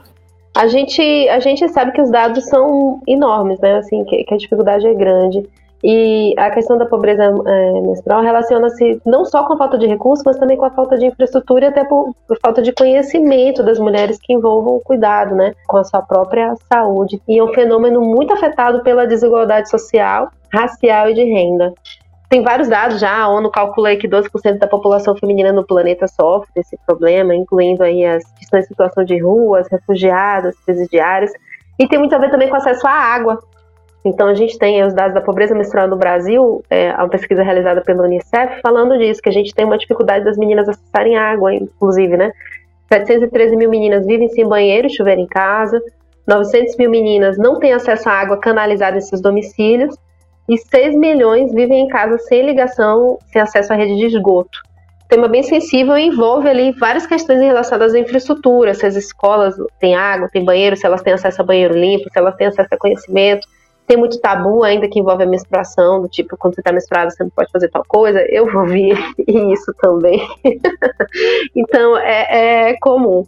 A 0.56 0.68
gente, 0.68 1.02
a 1.30 1.40
gente 1.40 1.68
sabe 1.70 1.92
que 1.92 2.02
os 2.02 2.12
dados 2.12 2.46
são 2.46 3.02
enormes, 3.08 3.60
né? 3.60 3.78
Assim, 3.78 4.04
que, 4.06 4.24
que 4.24 4.34
a 4.34 4.38
dificuldade 4.38 4.86
é 4.88 4.94
grande. 4.94 5.44
E 5.84 6.34
a 6.38 6.50
questão 6.50 6.78
da 6.78 6.86
pobreza 6.86 7.24
é, 7.24 7.82
menstrual 7.82 8.22
relaciona-se 8.22 9.02
não 9.06 9.26
só 9.26 9.44
com 9.44 9.54
a 9.54 9.58
falta 9.58 9.78
de 9.78 9.86
recursos, 9.86 10.24
mas 10.26 10.38
também 10.38 10.56
com 10.56 10.64
a 10.64 10.72
falta 10.72 10.98
de 10.98 11.08
infraestrutura 11.08 11.66
e 11.66 11.68
até 11.68 11.84
por, 11.84 12.16
por, 12.26 12.40
falta 12.40 12.62
de 12.62 12.72
conhecimento 12.72 13.62
das 13.62 13.78
mulheres 13.78 14.18
que 14.18 14.32
envolvam 14.32 14.78
o 14.78 14.80
cuidado, 14.80 15.36
né, 15.36 15.54
com 15.68 15.76
a 15.76 15.84
sua 15.84 16.02
própria 16.02 16.56
saúde. 16.72 17.22
E 17.28 17.38
é 17.38 17.44
um 17.44 17.54
fenômeno 17.54 18.00
muito 18.00 18.34
afetado 18.34 18.82
pela 18.82 19.06
desigualdade 19.06 19.70
social, 19.70 20.30
racial 20.54 21.10
e 21.10 21.14
de 21.16 21.24
renda. 21.26 21.74
Tem 22.34 22.42
vários 22.42 22.68
dados 22.68 23.00
já, 23.00 23.16
a 23.16 23.28
ONU 23.28 23.52
calcula 23.52 23.96
que 23.96 24.08
12% 24.08 24.58
da 24.58 24.66
população 24.66 25.16
feminina 25.16 25.54
no 25.54 25.64
planeta 25.64 26.08
sofre 26.08 26.50
desse 26.56 26.76
problema, 26.84 27.36
incluindo 27.36 27.84
aí 27.84 28.04
as 28.04 28.24
que 28.24 28.44
estão 28.44 28.60
em 28.60 28.64
situação 28.64 29.06
de 29.06 29.22
ruas, 29.22 29.68
refugiados, 29.72 30.56
presidiários, 30.66 31.32
e 31.78 31.88
tem 31.88 32.00
muito 32.00 32.16
a 32.16 32.18
ver 32.18 32.32
também 32.32 32.50
com 32.50 32.56
acesso 32.56 32.88
à 32.88 32.92
água, 32.92 33.38
então, 34.04 34.28
a 34.28 34.34
gente 34.34 34.58
tem 34.58 34.84
os 34.84 34.96
dados 34.96 35.14
da 35.14 35.22
pobreza 35.22 35.54
menstrual 35.54 35.88
no 35.88 35.96
Brasil, 35.96 36.64
é, 36.72 36.92
uma 36.96 37.08
pesquisa 37.08 37.44
realizada 37.44 37.82
pela 37.82 38.04
Unicef, 38.04 38.62
falando 38.64 38.98
disso, 38.98 39.22
que 39.22 39.30
a 39.30 39.32
gente 39.32 39.54
tem 39.54 39.64
uma 39.64 39.78
dificuldade 39.78 40.26
das 40.26 40.36
meninas 40.36 40.68
acessarem 40.68 41.16
água, 41.16 41.54
inclusive, 41.54 42.18
né? 42.18 42.34
713 42.92 43.56
mil 43.56 43.70
meninas 43.70 44.08
vivem 44.08 44.28
sem 44.30 44.48
banheiro 44.48 44.90
chuveiro 44.90 45.22
em 45.22 45.28
casa, 45.28 45.80
900 46.28 46.78
mil 46.78 46.90
meninas 46.90 47.38
não 47.38 47.60
têm 47.60 47.74
acesso 47.74 48.10
à 48.10 48.14
água 48.14 48.38
canalizada 48.38 48.98
em 48.98 49.02
seus 49.02 49.22
domicílios, 49.22 49.96
e 50.48 50.58
6 50.58 50.96
milhões 50.96 51.52
vivem 51.54 51.86
em 51.86 51.88
casa 51.88 52.18
sem 52.18 52.46
ligação, 52.46 53.18
sem 53.32 53.42
acesso 53.42 53.74
à 53.74 53.76
rede 53.76 53.96
de 53.96 54.06
esgoto. 54.06 54.60
Tema 55.08 55.28
bem 55.28 55.44
sensível 55.44 55.98
e 55.98 56.08
envolve 56.08 56.50
ali 56.50 56.72
várias 56.72 57.06
questões 57.06 57.40
relacionadas 57.40 57.94
à 57.94 58.00
infraestrutura, 58.00 58.74
se 58.74 58.86
as 58.86 58.96
escolas 58.96 59.56
têm 59.80 59.96
água, 59.96 60.30
têm 60.32 60.44
banheiro, 60.44 60.76
se 60.76 60.86
elas 60.86 61.02
têm 61.02 61.14
acesso 61.14 61.42
a 61.42 61.46
banheiro 61.46 61.78
limpo, 61.78 62.10
se 62.12 62.18
elas 62.18 62.36
têm 62.36 62.48
acesso 62.48 62.70
a 62.72 62.78
conhecimento, 62.78 63.48
tem 63.86 63.98
muito 63.98 64.20
tabu 64.20 64.64
ainda 64.64 64.88
que 64.88 65.00
envolve 65.00 65.24
a 65.24 65.28
menstruação, 65.28 66.02
do 66.02 66.08
tipo, 66.08 66.38
quando 66.38 66.56
você 66.56 66.62
está 66.62 66.72
menstruada, 66.72 67.12
você 67.12 67.24
não 67.24 67.30
pode 67.30 67.52
fazer 67.52 67.70
tal 67.70 67.84
coisa. 67.88 68.20
Eu 68.30 68.46
ouvi 68.56 68.92
isso 69.28 69.74
também. 69.80 70.26
então, 71.56 71.98
é, 71.98 72.72
é 72.72 72.78
comum 72.80 73.26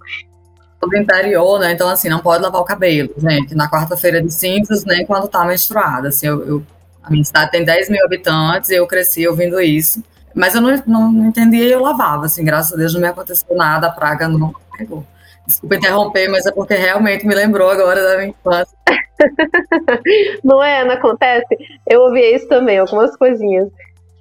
do 0.82 0.96
interior, 0.98 1.60
né? 1.60 1.72
Então, 1.72 1.90
assim, 1.90 2.10
não 2.10 2.20
pode 2.20 2.44
lavar 2.44 2.62
o 2.62 2.66
cabelo, 2.66 3.10
gente, 3.18 3.56
na 3.56 3.70
quarta-feira 3.70 4.22
de 4.22 4.32
cinzas, 4.32 4.86
nem 4.86 5.06
quando 5.06 5.28
tá 5.28 5.44
menstruada. 5.44 6.10
Assim, 6.10 6.28
eu, 6.28 6.48
eu, 6.48 6.64
a 7.06 7.12
minha 7.12 7.24
cidade 7.24 7.52
tem 7.52 7.64
10 7.64 7.90
mil 7.90 8.04
habitantes 8.04 8.70
e 8.70 8.76
eu 8.76 8.88
cresci 8.88 9.28
ouvindo 9.28 9.62
isso. 9.62 10.04
Mas 10.34 10.56
eu 10.56 10.62
não, 10.62 10.76
não, 10.86 11.28
entendia 11.28 11.64
e 11.64 11.72
eu 11.72 11.82
lavava, 11.82 12.26
assim, 12.26 12.44
graças 12.44 12.74
a 12.74 12.76
Deus 12.76 12.94
não 12.94 13.02
me 13.02 13.08
aconteceu 13.08 13.56
nada, 13.56 13.88
a 13.88 13.92
praga 13.92 14.28
não 14.28 14.54
pegou. 14.78 15.06
Desculpa 15.48 15.76
interromper, 15.76 16.28
mas 16.28 16.46
é 16.46 16.52
porque 16.52 16.74
realmente 16.74 17.26
me 17.26 17.36
lembrou 17.36 17.70
agora 17.70 18.04
da 18.04 18.18
minha 18.18 18.30
infância. 18.30 18.76
não 20.44 20.62
é? 20.62 20.84
Não 20.84 20.96
acontece? 20.96 21.56
Eu 21.88 22.02
ouvi 22.02 22.22
isso 22.34 22.48
também, 22.50 22.80
algumas 22.80 23.16
coisinhas. 23.16 23.70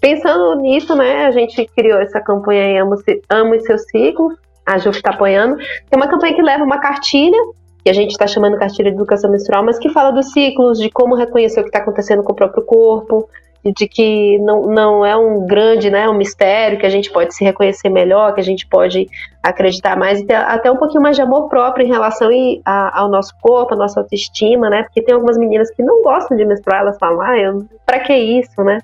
Pensando 0.00 0.60
nisso, 0.60 0.94
né, 0.94 1.26
a 1.26 1.30
gente 1.30 1.66
criou 1.74 1.98
essa 1.98 2.20
campanha 2.20 2.64
aí, 2.64 2.76
Amo, 2.76 2.94
Amo 3.30 3.60
Seu 3.62 3.78
Ciclo, 3.78 4.36
a 4.66 4.78
JUF 4.78 4.98
está 4.98 5.10
apoiando. 5.10 5.56
Tem 5.56 5.96
uma 5.96 6.08
campanha 6.08 6.34
que 6.34 6.42
leva 6.42 6.62
uma 6.62 6.78
cartilha, 6.78 7.38
que 7.84 7.90
a 7.90 7.92
gente 7.92 8.12
está 8.12 8.26
chamando 8.26 8.56
cartilha 8.56 8.90
de 8.90 8.96
educação 8.96 9.30
menstrual, 9.30 9.62
mas 9.62 9.78
que 9.78 9.90
fala 9.90 10.10
dos 10.10 10.32
ciclos, 10.32 10.78
de 10.78 10.88
como 10.90 11.14
reconhecer 11.14 11.60
o 11.60 11.62
que 11.62 11.68
está 11.68 11.80
acontecendo 11.80 12.22
com 12.22 12.32
o 12.32 12.34
próprio 12.34 12.64
corpo, 12.64 13.28
de 13.62 13.86
que 13.86 14.38
não, 14.38 14.62
não 14.62 15.06
é 15.06 15.14
um 15.16 15.46
grande, 15.46 15.90
né, 15.90 16.08
um 16.08 16.14
mistério, 16.14 16.78
que 16.78 16.86
a 16.86 16.90
gente 16.90 17.10
pode 17.10 17.34
se 17.34 17.44
reconhecer 17.44 17.90
melhor, 17.90 18.34
que 18.34 18.40
a 18.40 18.44
gente 18.44 18.66
pode 18.66 19.06
acreditar 19.42 19.96
mais 19.96 20.20
e 20.20 20.26
ter 20.26 20.34
até 20.34 20.70
um 20.70 20.76
pouquinho 20.76 21.02
mais 21.02 21.16
de 21.16 21.22
amor 21.22 21.48
próprio 21.48 21.86
em 21.86 21.90
relação 21.90 22.30
ao 22.64 23.08
nosso 23.08 23.34
corpo, 23.40 23.74
a 23.74 23.76
nossa 23.76 24.00
autoestima, 24.00 24.68
né? 24.70 24.82
Porque 24.82 25.02
tem 25.02 25.14
algumas 25.14 25.36
meninas 25.36 25.70
que 25.70 25.82
não 25.82 26.02
gostam 26.02 26.36
de 26.36 26.44
menstruar, 26.44 26.80
elas 26.80 26.98
falam, 26.98 27.20
ah, 27.20 27.38
eu, 27.38 27.66
pra 27.86 28.00
que 28.00 28.14
isso, 28.14 28.62
né? 28.62 28.80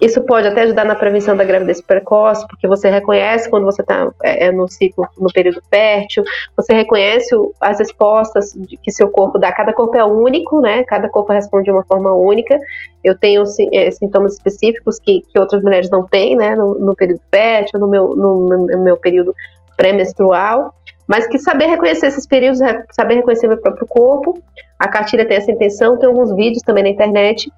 Isso 0.00 0.22
pode 0.22 0.48
até 0.48 0.62
ajudar 0.62 0.84
na 0.84 0.94
prevenção 0.94 1.36
da 1.36 1.44
gravidez 1.44 1.82
precoce, 1.82 2.46
porque 2.48 2.66
você 2.66 2.88
reconhece 2.88 3.50
quando 3.50 3.64
você 3.64 3.82
está 3.82 4.10
é, 4.22 4.46
é, 4.46 4.52
no 4.52 4.66
ciclo, 4.66 5.06
no 5.18 5.30
período 5.30 5.60
fértil, 5.68 6.24
você 6.56 6.72
reconhece 6.72 7.36
as 7.60 7.78
respostas 7.78 8.56
que 8.82 8.90
seu 8.90 9.10
corpo 9.10 9.38
dá. 9.38 9.52
Cada 9.52 9.74
corpo 9.74 9.94
é 9.98 10.04
único, 10.04 10.62
né? 10.62 10.84
Cada 10.84 11.08
corpo 11.10 11.32
responde 11.32 11.64
de 11.64 11.70
uma 11.70 11.84
forma 11.84 12.14
única. 12.14 12.58
Eu 13.04 13.18
tenho 13.18 13.44
é, 13.72 13.90
sintomas 13.90 14.34
específicos 14.34 14.98
que, 14.98 15.20
que 15.20 15.38
outras 15.38 15.62
mulheres 15.62 15.90
não 15.90 16.06
têm, 16.06 16.34
né? 16.34 16.56
No, 16.56 16.78
no 16.78 16.96
período 16.96 17.20
fértil, 17.30 17.78
no 17.78 17.86
meu, 17.86 18.16
no, 18.16 18.46
no 18.46 18.82
meu 18.82 18.96
período 18.96 19.34
pré-menstrual. 19.76 20.74
Mas 21.06 21.26
que 21.26 21.38
saber 21.38 21.66
reconhecer 21.66 22.06
esses 22.06 22.26
períodos, 22.26 22.60
saber 22.92 23.16
reconhecer 23.16 23.48
meu 23.48 23.58
próprio 23.58 23.86
corpo. 23.86 24.40
A 24.78 24.88
cartilha 24.88 25.26
tem 25.26 25.36
essa 25.36 25.50
intenção, 25.50 25.98
tem 25.98 26.08
alguns 26.08 26.34
vídeos 26.34 26.62
também 26.62 26.84
na 26.84 26.88
internet 26.88 27.52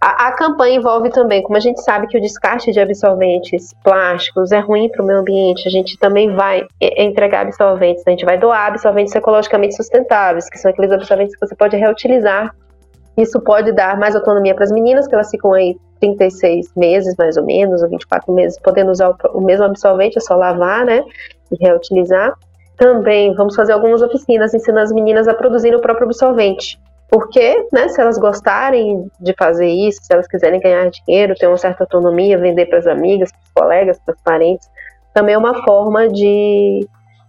a, 0.00 0.28
a, 0.28 0.32
campanha 0.32 0.76
envolve 0.76 1.10
também, 1.10 1.42
como 1.42 1.56
a 1.56 1.60
gente 1.60 1.82
sabe 1.82 2.06
que 2.06 2.18
o 2.18 2.20
descarte 2.20 2.70
de 2.70 2.78
absorventes 2.78 3.74
plásticos 3.82 4.52
é 4.52 4.58
ruim 4.58 4.90
para 4.90 5.02
o 5.02 5.06
meio 5.06 5.20
ambiente, 5.20 5.66
a 5.66 5.70
gente 5.70 5.98
também 5.98 6.34
vai 6.34 6.66
entregar 6.80 7.42
absorventes, 7.42 8.04
né? 8.04 8.12
a 8.12 8.16
gente 8.16 8.24
vai 8.24 8.38
doar 8.38 8.68
absorventes 8.68 9.14
ecologicamente 9.14 9.74
sustentáveis, 9.74 10.50
que 10.50 10.58
são 10.58 10.70
aqueles 10.70 10.92
absorventes 10.92 11.34
que 11.34 11.46
você 11.46 11.54
pode 11.54 11.76
reutilizar. 11.76 12.54
Isso 13.16 13.40
pode 13.40 13.72
dar 13.72 13.98
mais 13.98 14.14
autonomia 14.14 14.54
para 14.54 14.64
as 14.64 14.70
meninas, 14.70 15.08
que 15.08 15.14
elas 15.14 15.30
ficam 15.30 15.54
aí 15.54 15.74
36 16.00 16.74
meses, 16.76 17.14
mais 17.16 17.38
ou 17.38 17.44
menos, 17.44 17.82
ou 17.82 17.88
24 17.88 18.30
meses, 18.34 18.58
podendo 18.60 18.90
usar 18.90 19.08
o, 19.08 19.16
o 19.38 19.40
mesmo 19.40 19.64
absorvente, 19.64 20.18
é 20.18 20.20
só 20.20 20.36
lavar, 20.36 20.84
né? 20.84 21.02
E 21.50 21.56
reutilizar. 21.64 22.34
Também 22.76 23.34
vamos 23.34 23.56
fazer 23.56 23.72
algumas 23.72 24.02
oficinas 24.02 24.52
ensinando 24.52 24.82
as 24.82 24.92
meninas 24.92 25.26
a 25.26 25.32
produzirem 25.32 25.78
o 25.78 25.80
próprio 25.80 26.04
absorvente. 26.04 26.78
Porque, 27.08 27.66
né, 27.72 27.88
se 27.88 28.00
elas 28.00 28.18
gostarem 28.18 29.08
de 29.20 29.32
fazer 29.38 29.68
isso, 29.68 30.00
se 30.02 30.12
elas 30.12 30.26
quiserem 30.26 30.60
ganhar 30.60 30.90
dinheiro, 30.90 31.34
ter 31.34 31.46
uma 31.46 31.56
certa 31.56 31.84
autonomia, 31.84 32.38
vender 32.38 32.66
para 32.66 32.78
as 32.78 32.86
amigas, 32.86 33.30
para 33.30 33.40
os 33.40 33.52
colegas, 33.54 33.98
para 34.04 34.14
os 34.14 34.20
parentes, 34.22 34.68
também 35.14 35.34
é 35.34 35.38
uma 35.38 35.62
forma 35.62 36.08
de, 36.08 36.86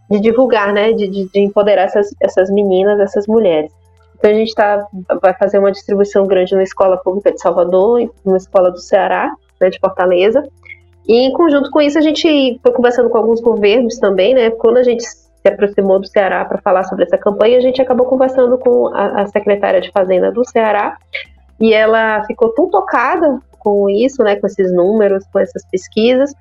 de 0.10 0.20
divulgar, 0.20 0.74
né, 0.74 0.94
de, 0.94 1.08
de, 1.08 1.30
de 1.30 1.40
empoderar 1.40 1.84
essas, 1.84 2.10
essas 2.22 2.50
meninas, 2.50 3.00
essas 3.00 3.28
mulheres. 3.28 3.72
Então 4.18 4.32
a 4.32 4.34
gente 4.34 4.54
tá, 4.56 4.86
vai 5.22 5.34
fazer 5.36 5.60
uma 5.60 5.72
distribuição 5.72 6.26
grande 6.26 6.56
na 6.56 6.63
Escola 6.63 6.98
Pública 6.98 7.32
de 7.32 7.40
Salvador 7.40 8.12
na 8.26 8.38
Escola 8.38 8.72
do 8.72 8.80
Ceará, 8.80 9.32
né, 9.62 9.70
de 9.70 9.80
Fortaleza. 9.80 10.44
E 11.08 11.28
em 11.28 11.32
conjunto 11.32 11.70
com 11.70 11.82
isso 11.82 11.98
a 11.98 12.02
gente 12.02 12.60
foi 12.62 12.72
conversando 12.74 13.10
com 13.10 13.18
alguns 13.18 13.40
governos 13.40 13.98
também, 13.98 14.34
né? 14.34 14.50
Quando 14.50 14.78
a 14.78 14.84
gente 14.84 15.06
se 15.48 15.54
aproximou 15.54 16.00
do 16.00 16.08
Ceará 16.08 16.44
para 16.46 16.60
falar 16.60 16.84
sobre 16.84 17.06
essa 17.06 17.18
campanha, 17.18 17.58
a 17.58 17.62
gente 17.62 17.82
acabou 17.82 18.06
conversando 18.06 18.58
com 18.58 18.88
a, 18.88 19.22
a, 19.22 19.28
secretária 19.28 19.80
de 19.80 19.92
Fazenda 19.92 20.32
do 20.32 20.44
Ceará 20.46 20.98
e 21.60 21.74
ela 21.74 22.24
ficou 22.26 22.50
tão 22.50 22.70
tocada 22.70 23.40
com 23.60 23.90
isso, 23.90 24.24
né, 24.24 24.36
com 24.36 24.48
esses 24.48 24.72
números, 24.74 25.26
com 25.32 25.40
essas 25.40 25.66
pesquisas, 25.70 26.34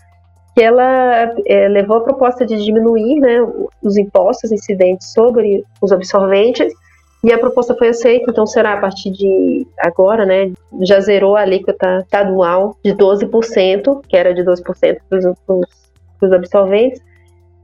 que 0.55 0.63
ela 0.63 1.35
é, 1.47 1.69
levou 1.69 1.99
a 1.99 2.03
proposta 2.03 2.45
de 2.45 2.63
diminuir 2.65 3.21
né, 3.21 3.39
os 3.83 3.97
impostos 3.97 4.51
incidentes 4.53 5.13
sobre 5.13 5.65
os 5.81 5.93
absorventes 5.93 6.73
e 7.25 7.33
a 7.33 7.39
proposta 7.39 7.75
foi 7.75 7.89
aceita, 7.89 8.31
então 8.31 8.47
será 8.47 8.75
a 8.75 8.81
partir 8.81 9.11
de 9.11 9.67
agora, 9.81 10.25
né, 10.25 10.53
já 10.83 11.01
zerou 11.01 11.37
a 11.37 11.41
alíquota 11.41 11.99
estadual 11.99 12.77
de 12.85 12.95
12%, 12.95 14.03
que 14.07 14.17
era 14.17 14.33
de 14.33 14.43
12% 14.43 14.99
para 15.09 16.29
os 16.29 16.33
absorventes, 16.33 17.01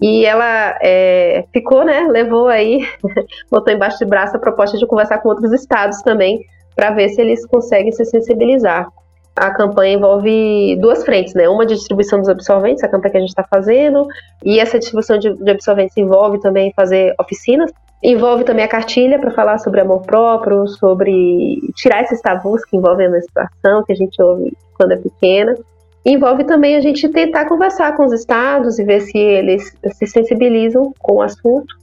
E 0.02 0.24
ela 0.24 0.76
é, 0.82 1.44
ficou, 1.52 1.84
né? 1.84 2.06
Levou 2.10 2.48
aí, 2.48 2.86
botou 3.50 3.72
embaixo 3.72 3.98
de 3.98 4.04
braço 4.04 4.36
a 4.36 4.40
proposta 4.40 4.76
de 4.76 4.86
conversar 4.86 5.18
com 5.18 5.28
outros 5.28 5.52
estados 5.52 6.02
também, 6.02 6.44
para 6.74 6.90
ver 6.90 7.08
se 7.10 7.20
eles 7.20 7.46
conseguem 7.46 7.92
se 7.92 8.04
sensibilizar. 8.04 8.88
A 9.34 9.50
campanha 9.50 9.94
envolve 9.94 10.76
duas 10.80 11.04
frentes, 11.04 11.34
né? 11.34 11.48
Uma 11.48 11.64
de 11.64 11.74
distribuição 11.74 12.18
dos 12.18 12.28
absorventes, 12.28 12.82
a 12.82 12.88
campanha 12.88 13.12
que 13.12 13.16
a 13.16 13.20
gente 13.20 13.30
está 13.30 13.44
fazendo, 13.44 14.06
e 14.44 14.58
essa 14.58 14.78
distribuição 14.78 15.18
de, 15.18 15.32
de 15.32 15.50
absorventes 15.50 15.96
envolve 15.96 16.40
também 16.40 16.72
fazer 16.76 17.14
oficinas 17.18 17.70
Envolve 18.02 18.42
também 18.42 18.64
a 18.64 18.68
cartilha 18.68 19.16
para 19.16 19.30
falar 19.30 19.58
sobre 19.58 19.80
amor 19.80 20.02
próprio, 20.02 20.66
sobre 20.66 21.60
tirar 21.76 22.02
esses 22.02 22.20
tabus 22.20 22.64
que 22.64 22.76
envolvem 22.76 23.06
a 23.06 23.10
menstruação, 23.10 23.84
que 23.84 23.92
a 23.92 23.96
gente 23.96 24.20
ouve 24.20 24.52
quando 24.74 24.92
é 24.92 24.96
pequena. 24.96 25.54
Envolve 26.04 26.44
também 26.44 26.76
a 26.76 26.80
gente 26.80 27.08
tentar 27.08 27.48
conversar 27.48 27.96
com 27.96 28.04
os 28.04 28.12
estados 28.12 28.78
e 28.78 28.84
ver 28.84 29.00
se 29.02 29.16
eles 29.16 29.76
se 29.92 30.06
sensibilizam 30.06 30.92
com 30.98 31.16
o 31.16 31.22
assunto 31.22 31.76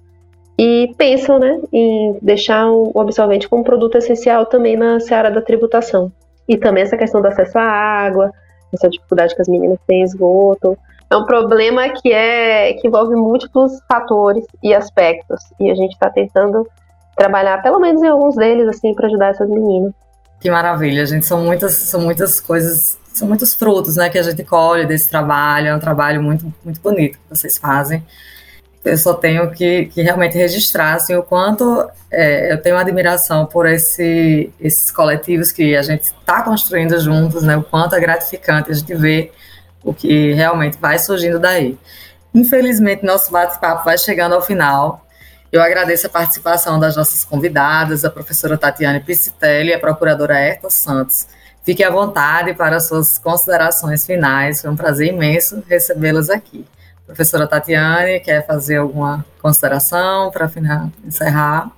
e 0.59 0.93
pensam 0.97 1.39
né, 1.39 1.57
em 1.71 2.17
deixar 2.21 2.69
o 2.69 2.99
absolvente 2.99 3.47
como 3.47 3.63
produto 3.63 3.97
essencial 3.97 4.45
também 4.45 4.75
na 4.75 4.99
seara 4.99 5.31
da 5.31 5.41
tributação. 5.41 6.11
E 6.49 6.57
também 6.57 6.83
essa 6.83 6.97
questão 6.97 7.21
do 7.21 7.27
acesso 7.29 7.57
à 7.57 7.63
água, 7.63 8.31
essa 8.73 8.89
dificuldade 8.89 9.33
que 9.33 9.41
as 9.41 9.47
meninas 9.47 9.79
têm 9.87 10.03
esgoto, 10.03 10.77
é 11.09 11.15
um 11.15 11.25
problema 11.25 11.87
que 11.89 12.11
é 12.11 12.73
que 12.73 12.87
envolve 12.87 13.15
múltiplos 13.15 13.79
fatores 13.87 14.45
e 14.61 14.73
aspectos 14.73 15.39
e 15.59 15.71
a 15.71 15.75
gente 15.75 15.93
está 15.93 16.09
tentando 16.09 16.67
trabalhar 17.15 17.61
pelo 17.63 17.79
menos 17.79 18.03
em 18.03 18.07
alguns 18.07 18.35
deles 18.35 18.67
assim 18.67 18.93
para 18.93 19.07
ajudar 19.07 19.29
essas 19.29 19.49
meninas. 19.49 19.93
Que 20.39 20.49
maravilha, 20.49 21.05
gente, 21.05 21.25
são 21.25 21.43
muitas 21.43 21.73
são 21.73 22.01
muitas 22.01 22.39
coisas, 22.39 22.97
são 23.13 23.27
muitos 23.27 23.53
frutos, 23.53 23.97
né, 23.97 24.09
que 24.09 24.17
a 24.17 24.23
gente 24.23 24.43
colhe 24.43 24.85
desse 24.85 25.09
trabalho, 25.09 25.67
é 25.67 25.75
um 25.75 25.79
trabalho 25.79 26.21
muito 26.21 26.53
muito 26.63 26.79
bonito 26.79 27.17
que 27.17 27.29
vocês 27.29 27.57
fazem. 27.57 28.05
Eu 28.83 28.97
só 28.97 29.13
tenho 29.13 29.51
que, 29.51 29.87
que 29.87 30.01
realmente 30.01 30.37
registrar 30.37 30.93
assim, 30.95 31.13
o 31.15 31.21
quanto 31.21 31.89
é, 32.09 32.53
eu 32.53 32.61
tenho 32.61 32.77
admiração 32.77 33.45
por 33.45 33.67
esse, 33.67 34.51
esses 34.59 34.89
coletivos 34.89 35.51
que 35.51 35.75
a 35.75 35.81
gente 35.81 36.03
está 36.03 36.41
construindo 36.41 36.97
juntos, 36.99 37.43
né, 37.43 37.57
o 37.57 37.63
quanto 37.63 37.95
é 37.95 37.99
gratificante 37.99 38.71
a 38.71 38.73
gente 38.73 38.95
ver 38.95 39.33
o 39.83 39.93
que 39.93 40.33
realmente 40.33 40.77
vai 40.79 40.97
surgindo 40.97 41.39
daí. 41.39 41.77
Infelizmente, 42.33 43.05
nosso 43.05 43.31
bate-papo 43.31 43.83
vai 43.85 43.97
chegando 43.97 44.35
ao 44.35 44.41
final. 44.41 45.05
Eu 45.51 45.61
agradeço 45.61 46.05
a 46.05 46.09
participação 46.09 46.79
das 46.79 46.95
nossas 46.95 47.25
convidadas, 47.25 48.05
a 48.05 48.09
professora 48.09 48.57
Tatiane 48.57 48.99
Piscitelli 48.99 49.69
e 49.69 49.73
a 49.73 49.79
procuradora 49.79 50.37
Herta 50.37 50.69
Santos. 50.69 51.27
Fique 51.63 51.83
à 51.83 51.89
vontade 51.89 52.53
para 52.53 52.79
suas 52.79 53.17
considerações 53.17 54.05
finais. 54.05 54.61
Foi 54.61 54.69
um 54.69 54.75
prazer 54.75 55.07
imenso 55.07 55.63
recebê-las 55.67 56.29
aqui. 56.29 56.65
Professora 57.05 57.47
Tatiane, 57.47 58.19
quer 58.19 58.45
fazer 58.45 58.77
alguma 58.77 59.25
consideração 59.41 60.29
para 60.29 60.49
encerrar? 61.03 61.71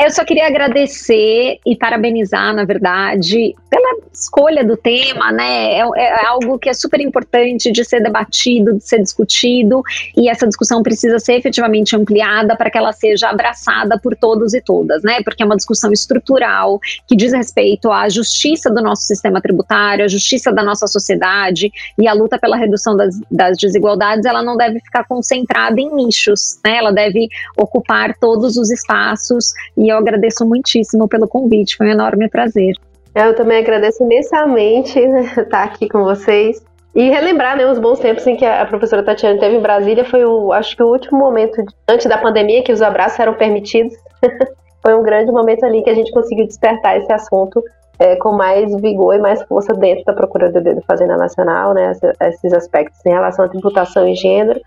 Eu 0.00 0.10
só 0.10 0.24
queria 0.24 0.46
agradecer 0.46 1.58
e 1.64 1.76
parabenizar, 1.76 2.54
na 2.54 2.64
verdade, 2.64 3.54
pela 3.74 3.96
escolha 4.12 4.64
do 4.64 4.76
tema, 4.76 5.32
né? 5.32 5.72
É, 5.72 5.80
é, 5.96 6.26
algo 6.26 6.60
que 6.60 6.68
é 6.68 6.72
super 6.72 7.00
importante 7.00 7.72
de 7.72 7.84
ser 7.84 8.00
debatido, 8.00 8.74
de 8.74 8.84
ser 8.84 9.02
discutido, 9.02 9.82
e 10.16 10.28
essa 10.28 10.46
discussão 10.46 10.80
precisa 10.80 11.18
ser 11.18 11.34
efetivamente 11.34 11.96
ampliada 11.96 12.54
para 12.54 12.70
que 12.70 12.78
ela 12.78 12.92
seja 12.92 13.30
abraçada 13.30 13.98
por 13.98 14.14
todos 14.14 14.54
e 14.54 14.60
todas, 14.60 15.02
né? 15.02 15.22
Porque 15.24 15.42
é 15.42 15.46
uma 15.46 15.56
discussão 15.56 15.92
estrutural 15.92 16.78
que 17.08 17.16
diz 17.16 17.32
respeito 17.32 17.90
à 17.90 18.08
justiça 18.08 18.70
do 18.70 18.80
nosso 18.80 19.02
sistema 19.02 19.42
tributário, 19.42 20.04
à 20.04 20.08
justiça 20.08 20.52
da 20.52 20.62
nossa 20.62 20.86
sociedade 20.86 21.72
e 21.98 22.06
a 22.06 22.12
luta 22.12 22.38
pela 22.38 22.56
redução 22.56 22.96
das, 22.96 23.18
das 23.28 23.58
desigualdades, 23.58 24.24
ela 24.24 24.42
não 24.42 24.56
deve 24.56 24.78
ficar 24.78 25.02
concentrada 25.04 25.80
em 25.80 25.92
nichos, 25.92 26.60
né? 26.64 26.76
Ela 26.76 26.92
deve 26.92 27.26
ocupar 27.56 28.16
todos 28.20 28.56
os 28.56 28.70
espaços 28.70 29.52
e 29.76 29.88
eu 29.88 29.98
agradeço 29.98 30.46
muitíssimo 30.46 31.08
pelo 31.08 31.26
convite, 31.26 31.76
foi 31.76 31.88
um 31.88 31.90
enorme 31.90 32.28
prazer. 32.28 32.76
Eu 33.14 33.34
também 33.34 33.58
agradeço 33.58 34.02
imensamente 34.02 35.00
né, 35.06 35.22
estar 35.38 35.64
aqui 35.64 35.88
com 35.88 36.02
vocês. 36.02 36.64
E 36.94 37.10
relembrar 37.10 37.56
né, 37.56 37.66
os 37.66 37.78
bons 37.78 37.98
tempos 37.98 38.24
em 38.26 38.36
que 38.36 38.44
a 38.44 38.64
professora 38.66 39.02
Tatiana 39.02 39.34
esteve 39.34 39.56
em 39.56 39.60
Brasília 39.60 40.04
foi 40.04 40.24
o, 40.24 40.52
acho 40.52 40.76
que 40.76 40.82
o 40.82 40.86
último 40.86 41.18
momento 41.18 41.60
antes 41.88 42.06
da 42.06 42.18
pandemia 42.18 42.62
que 42.62 42.72
os 42.72 42.80
abraços 42.80 43.18
eram 43.18 43.34
permitidos. 43.34 43.94
foi 44.80 44.94
um 44.94 45.02
grande 45.02 45.32
momento 45.32 45.64
ali 45.64 45.82
que 45.82 45.90
a 45.90 45.94
gente 45.94 46.12
conseguiu 46.12 46.46
despertar 46.46 46.98
esse 46.98 47.12
assunto 47.12 47.62
é, 47.98 48.16
com 48.16 48.32
mais 48.32 48.74
vigor 48.80 49.14
e 49.14 49.18
mais 49.18 49.42
força 49.44 49.72
dentro 49.72 50.04
da 50.04 50.12
Procuradoria 50.12 50.74
da 50.74 50.82
Fazenda 50.82 51.16
Nacional, 51.16 51.74
né, 51.74 51.92
esses 52.20 52.52
aspectos 52.52 52.98
em 53.06 53.10
relação 53.10 53.44
à 53.44 53.48
tributação 53.48 54.06
e 54.06 54.14
gênero. 54.14 54.60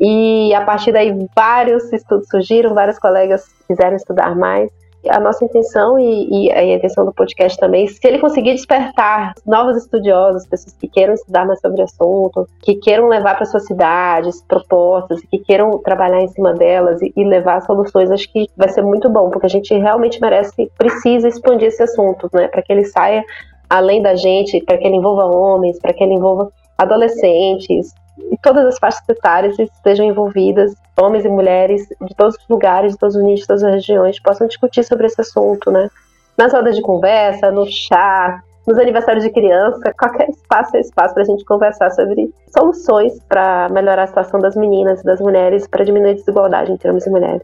E 0.00 0.54
a 0.54 0.64
partir 0.64 0.92
daí 0.92 1.12
vários 1.34 1.92
estudos 1.92 2.28
surgiram, 2.28 2.72
vários 2.72 2.98
colegas 2.98 3.44
quiseram 3.66 3.96
estudar 3.96 4.36
mais. 4.36 4.70
A 5.08 5.20
nossa 5.20 5.44
intenção 5.44 5.98
e, 5.98 6.46
e, 6.46 6.52
a 6.52 6.64
intenção 6.64 7.04
do 7.04 7.12
podcast 7.12 7.58
também, 7.58 7.86
se 7.86 8.00
ele 8.04 8.18
conseguir 8.18 8.52
despertar 8.52 9.32
novos 9.46 9.76
estudiosos, 9.76 10.46
pessoas 10.46 10.74
que 10.74 10.88
queiram 10.88 11.14
estudar 11.14 11.46
mais 11.46 11.60
sobre 11.60 11.80
o 11.80 11.84
assunto, 11.84 12.48
que 12.60 12.74
queiram 12.76 13.08
levar 13.08 13.36
para 13.36 13.46
suas 13.46 13.64
cidades 13.64 14.42
propostas, 14.42 15.20
que 15.30 15.38
queiram 15.38 15.78
trabalhar 15.78 16.20
em 16.20 16.28
cima 16.28 16.52
delas 16.52 17.00
e, 17.00 17.12
e 17.16 17.24
levar 17.24 17.62
soluções, 17.62 18.10
acho 18.10 18.30
que 18.32 18.48
vai 18.56 18.68
ser 18.68 18.82
muito 18.82 19.08
bom, 19.08 19.30
porque 19.30 19.46
a 19.46 19.50
gente 19.50 19.72
realmente 19.74 20.20
merece, 20.20 20.70
precisa 20.76 21.28
expandir 21.28 21.68
esse 21.68 21.82
assunto, 21.82 22.28
né, 22.32 22.48
para 22.48 22.62
que 22.62 22.72
ele 22.72 22.84
saia 22.84 23.24
além 23.70 24.02
da 24.02 24.14
gente, 24.14 24.62
para 24.64 24.78
que 24.78 24.86
ele 24.86 24.96
envolva 24.96 25.26
homens, 25.26 25.78
para 25.78 25.92
que 25.92 26.02
ele 26.02 26.14
envolva 26.14 26.50
adolescentes, 26.76 27.92
e 28.30 28.36
todas 28.42 28.66
as 28.66 28.78
faixas 28.78 29.02
etárias 29.08 29.58
estejam 29.58 30.06
envolvidas, 30.06 30.74
homens 30.98 31.24
e 31.24 31.28
mulheres 31.28 31.86
de 32.00 32.14
todos 32.14 32.36
os 32.36 32.48
lugares, 32.48 32.92
de 32.92 32.98
todos 32.98 33.16
os 33.16 33.22
nichos, 33.22 33.40
de 33.40 33.46
todas 33.46 33.64
as 33.64 33.74
regiões, 33.74 34.20
possam 34.20 34.46
discutir 34.46 34.84
sobre 34.84 35.06
esse 35.06 35.20
assunto, 35.20 35.70
né? 35.70 35.88
Nas 36.36 36.52
rodas 36.52 36.76
de 36.76 36.82
conversa, 36.82 37.50
no 37.50 37.66
chá, 37.66 38.40
nos 38.66 38.78
aniversários 38.78 39.24
de 39.24 39.30
criança, 39.30 39.92
qualquer 39.98 40.28
espaço 40.28 40.76
é 40.76 40.80
espaço 40.80 41.14
para 41.14 41.22
a 41.22 41.26
gente 41.26 41.44
conversar 41.44 41.90
sobre 41.90 42.32
soluções 42.56 43.18
para 43.28 43.68
melhorar 43.70 44.04
a 44.04 44.06
situação 44.06 44.38
das 44.38 44.54
meninas 44.54 45.00
e 45.00 45.04
das 45.04 45.20
mulheres, 45.20 45.66
para 45.66 45.84
diminuir 45.84 46.10
a 46.10 46.14
desigualdade 46.14 46.72
entre 46.72 46.88
homens 46.88 47.06
e 47.06 47.10
mulheres. 47.10 47.42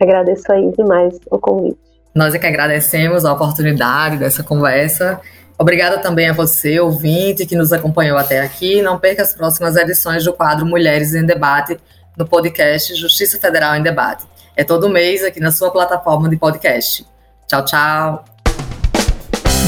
Agradeço 0.00 0.50
aí 0.50 0.70
demais 0.72 1.18
o 1.30 1.38
convite. 1.38 1.78
Nós 2.14 2.34
é 2.34 2.38
que 2.38 2.46
agradecemos 2.46 3.24
a 3.24 3.32
oportunidade 3.32 4.16
dessa 4.16 4.42
conversa 4.42 5.20
Obrigada 5.60 5.98
também 5.98 6.26
a 6.26 6.32
você, 6.32 6.80
ouvinte, 6.80 7.44
que 7.44 7.54
nos 7.54 7.70
acompanhou 7.70 8.16
até 8.16 8.40
aqui. 8.40 8.80
Não 8.80 8.98
perca 8.98 9.22
as 9.22 9.34
próximas 9.34 9.76
edições 9.76 10.24
do 10.24 10.32
quadro 10.32 10.64
Mulheres 10.64 11.14
em 11.14 11.22
Debate 11.22 11.76
no 12.16 12.26
podcast 12.26 12.94
Justiça 12.94 13.38
Federal 13.38 13.76
em 13.76 13.82
Debate. 13.82 14.24
É 14.56 14.64
todo 14.64 14.88
mês 14.88 15.22
aqui 15.22 15.38
na 15.38 15.52
sua 15.52 15.70
plataforma 15.70 16.30
de 16.30 16.38
podcast. 16.38 17.06
Tchau, 17.46 17.62
tchau. 17.66 18.24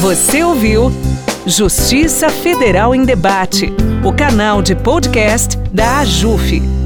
Você 0.01 0.43
ouviu 0.43 0.91
Justiça 1.45 2.27
Federal 2.27 2.95
em 2.95 3.05
Debate, 3.05 3.71
o 4.03 4.11
canal 4.11 4.63
de 4.63 4.73
podcast 4.73 5.55
da 5.71 5.99
AJUF. 5.99 6.82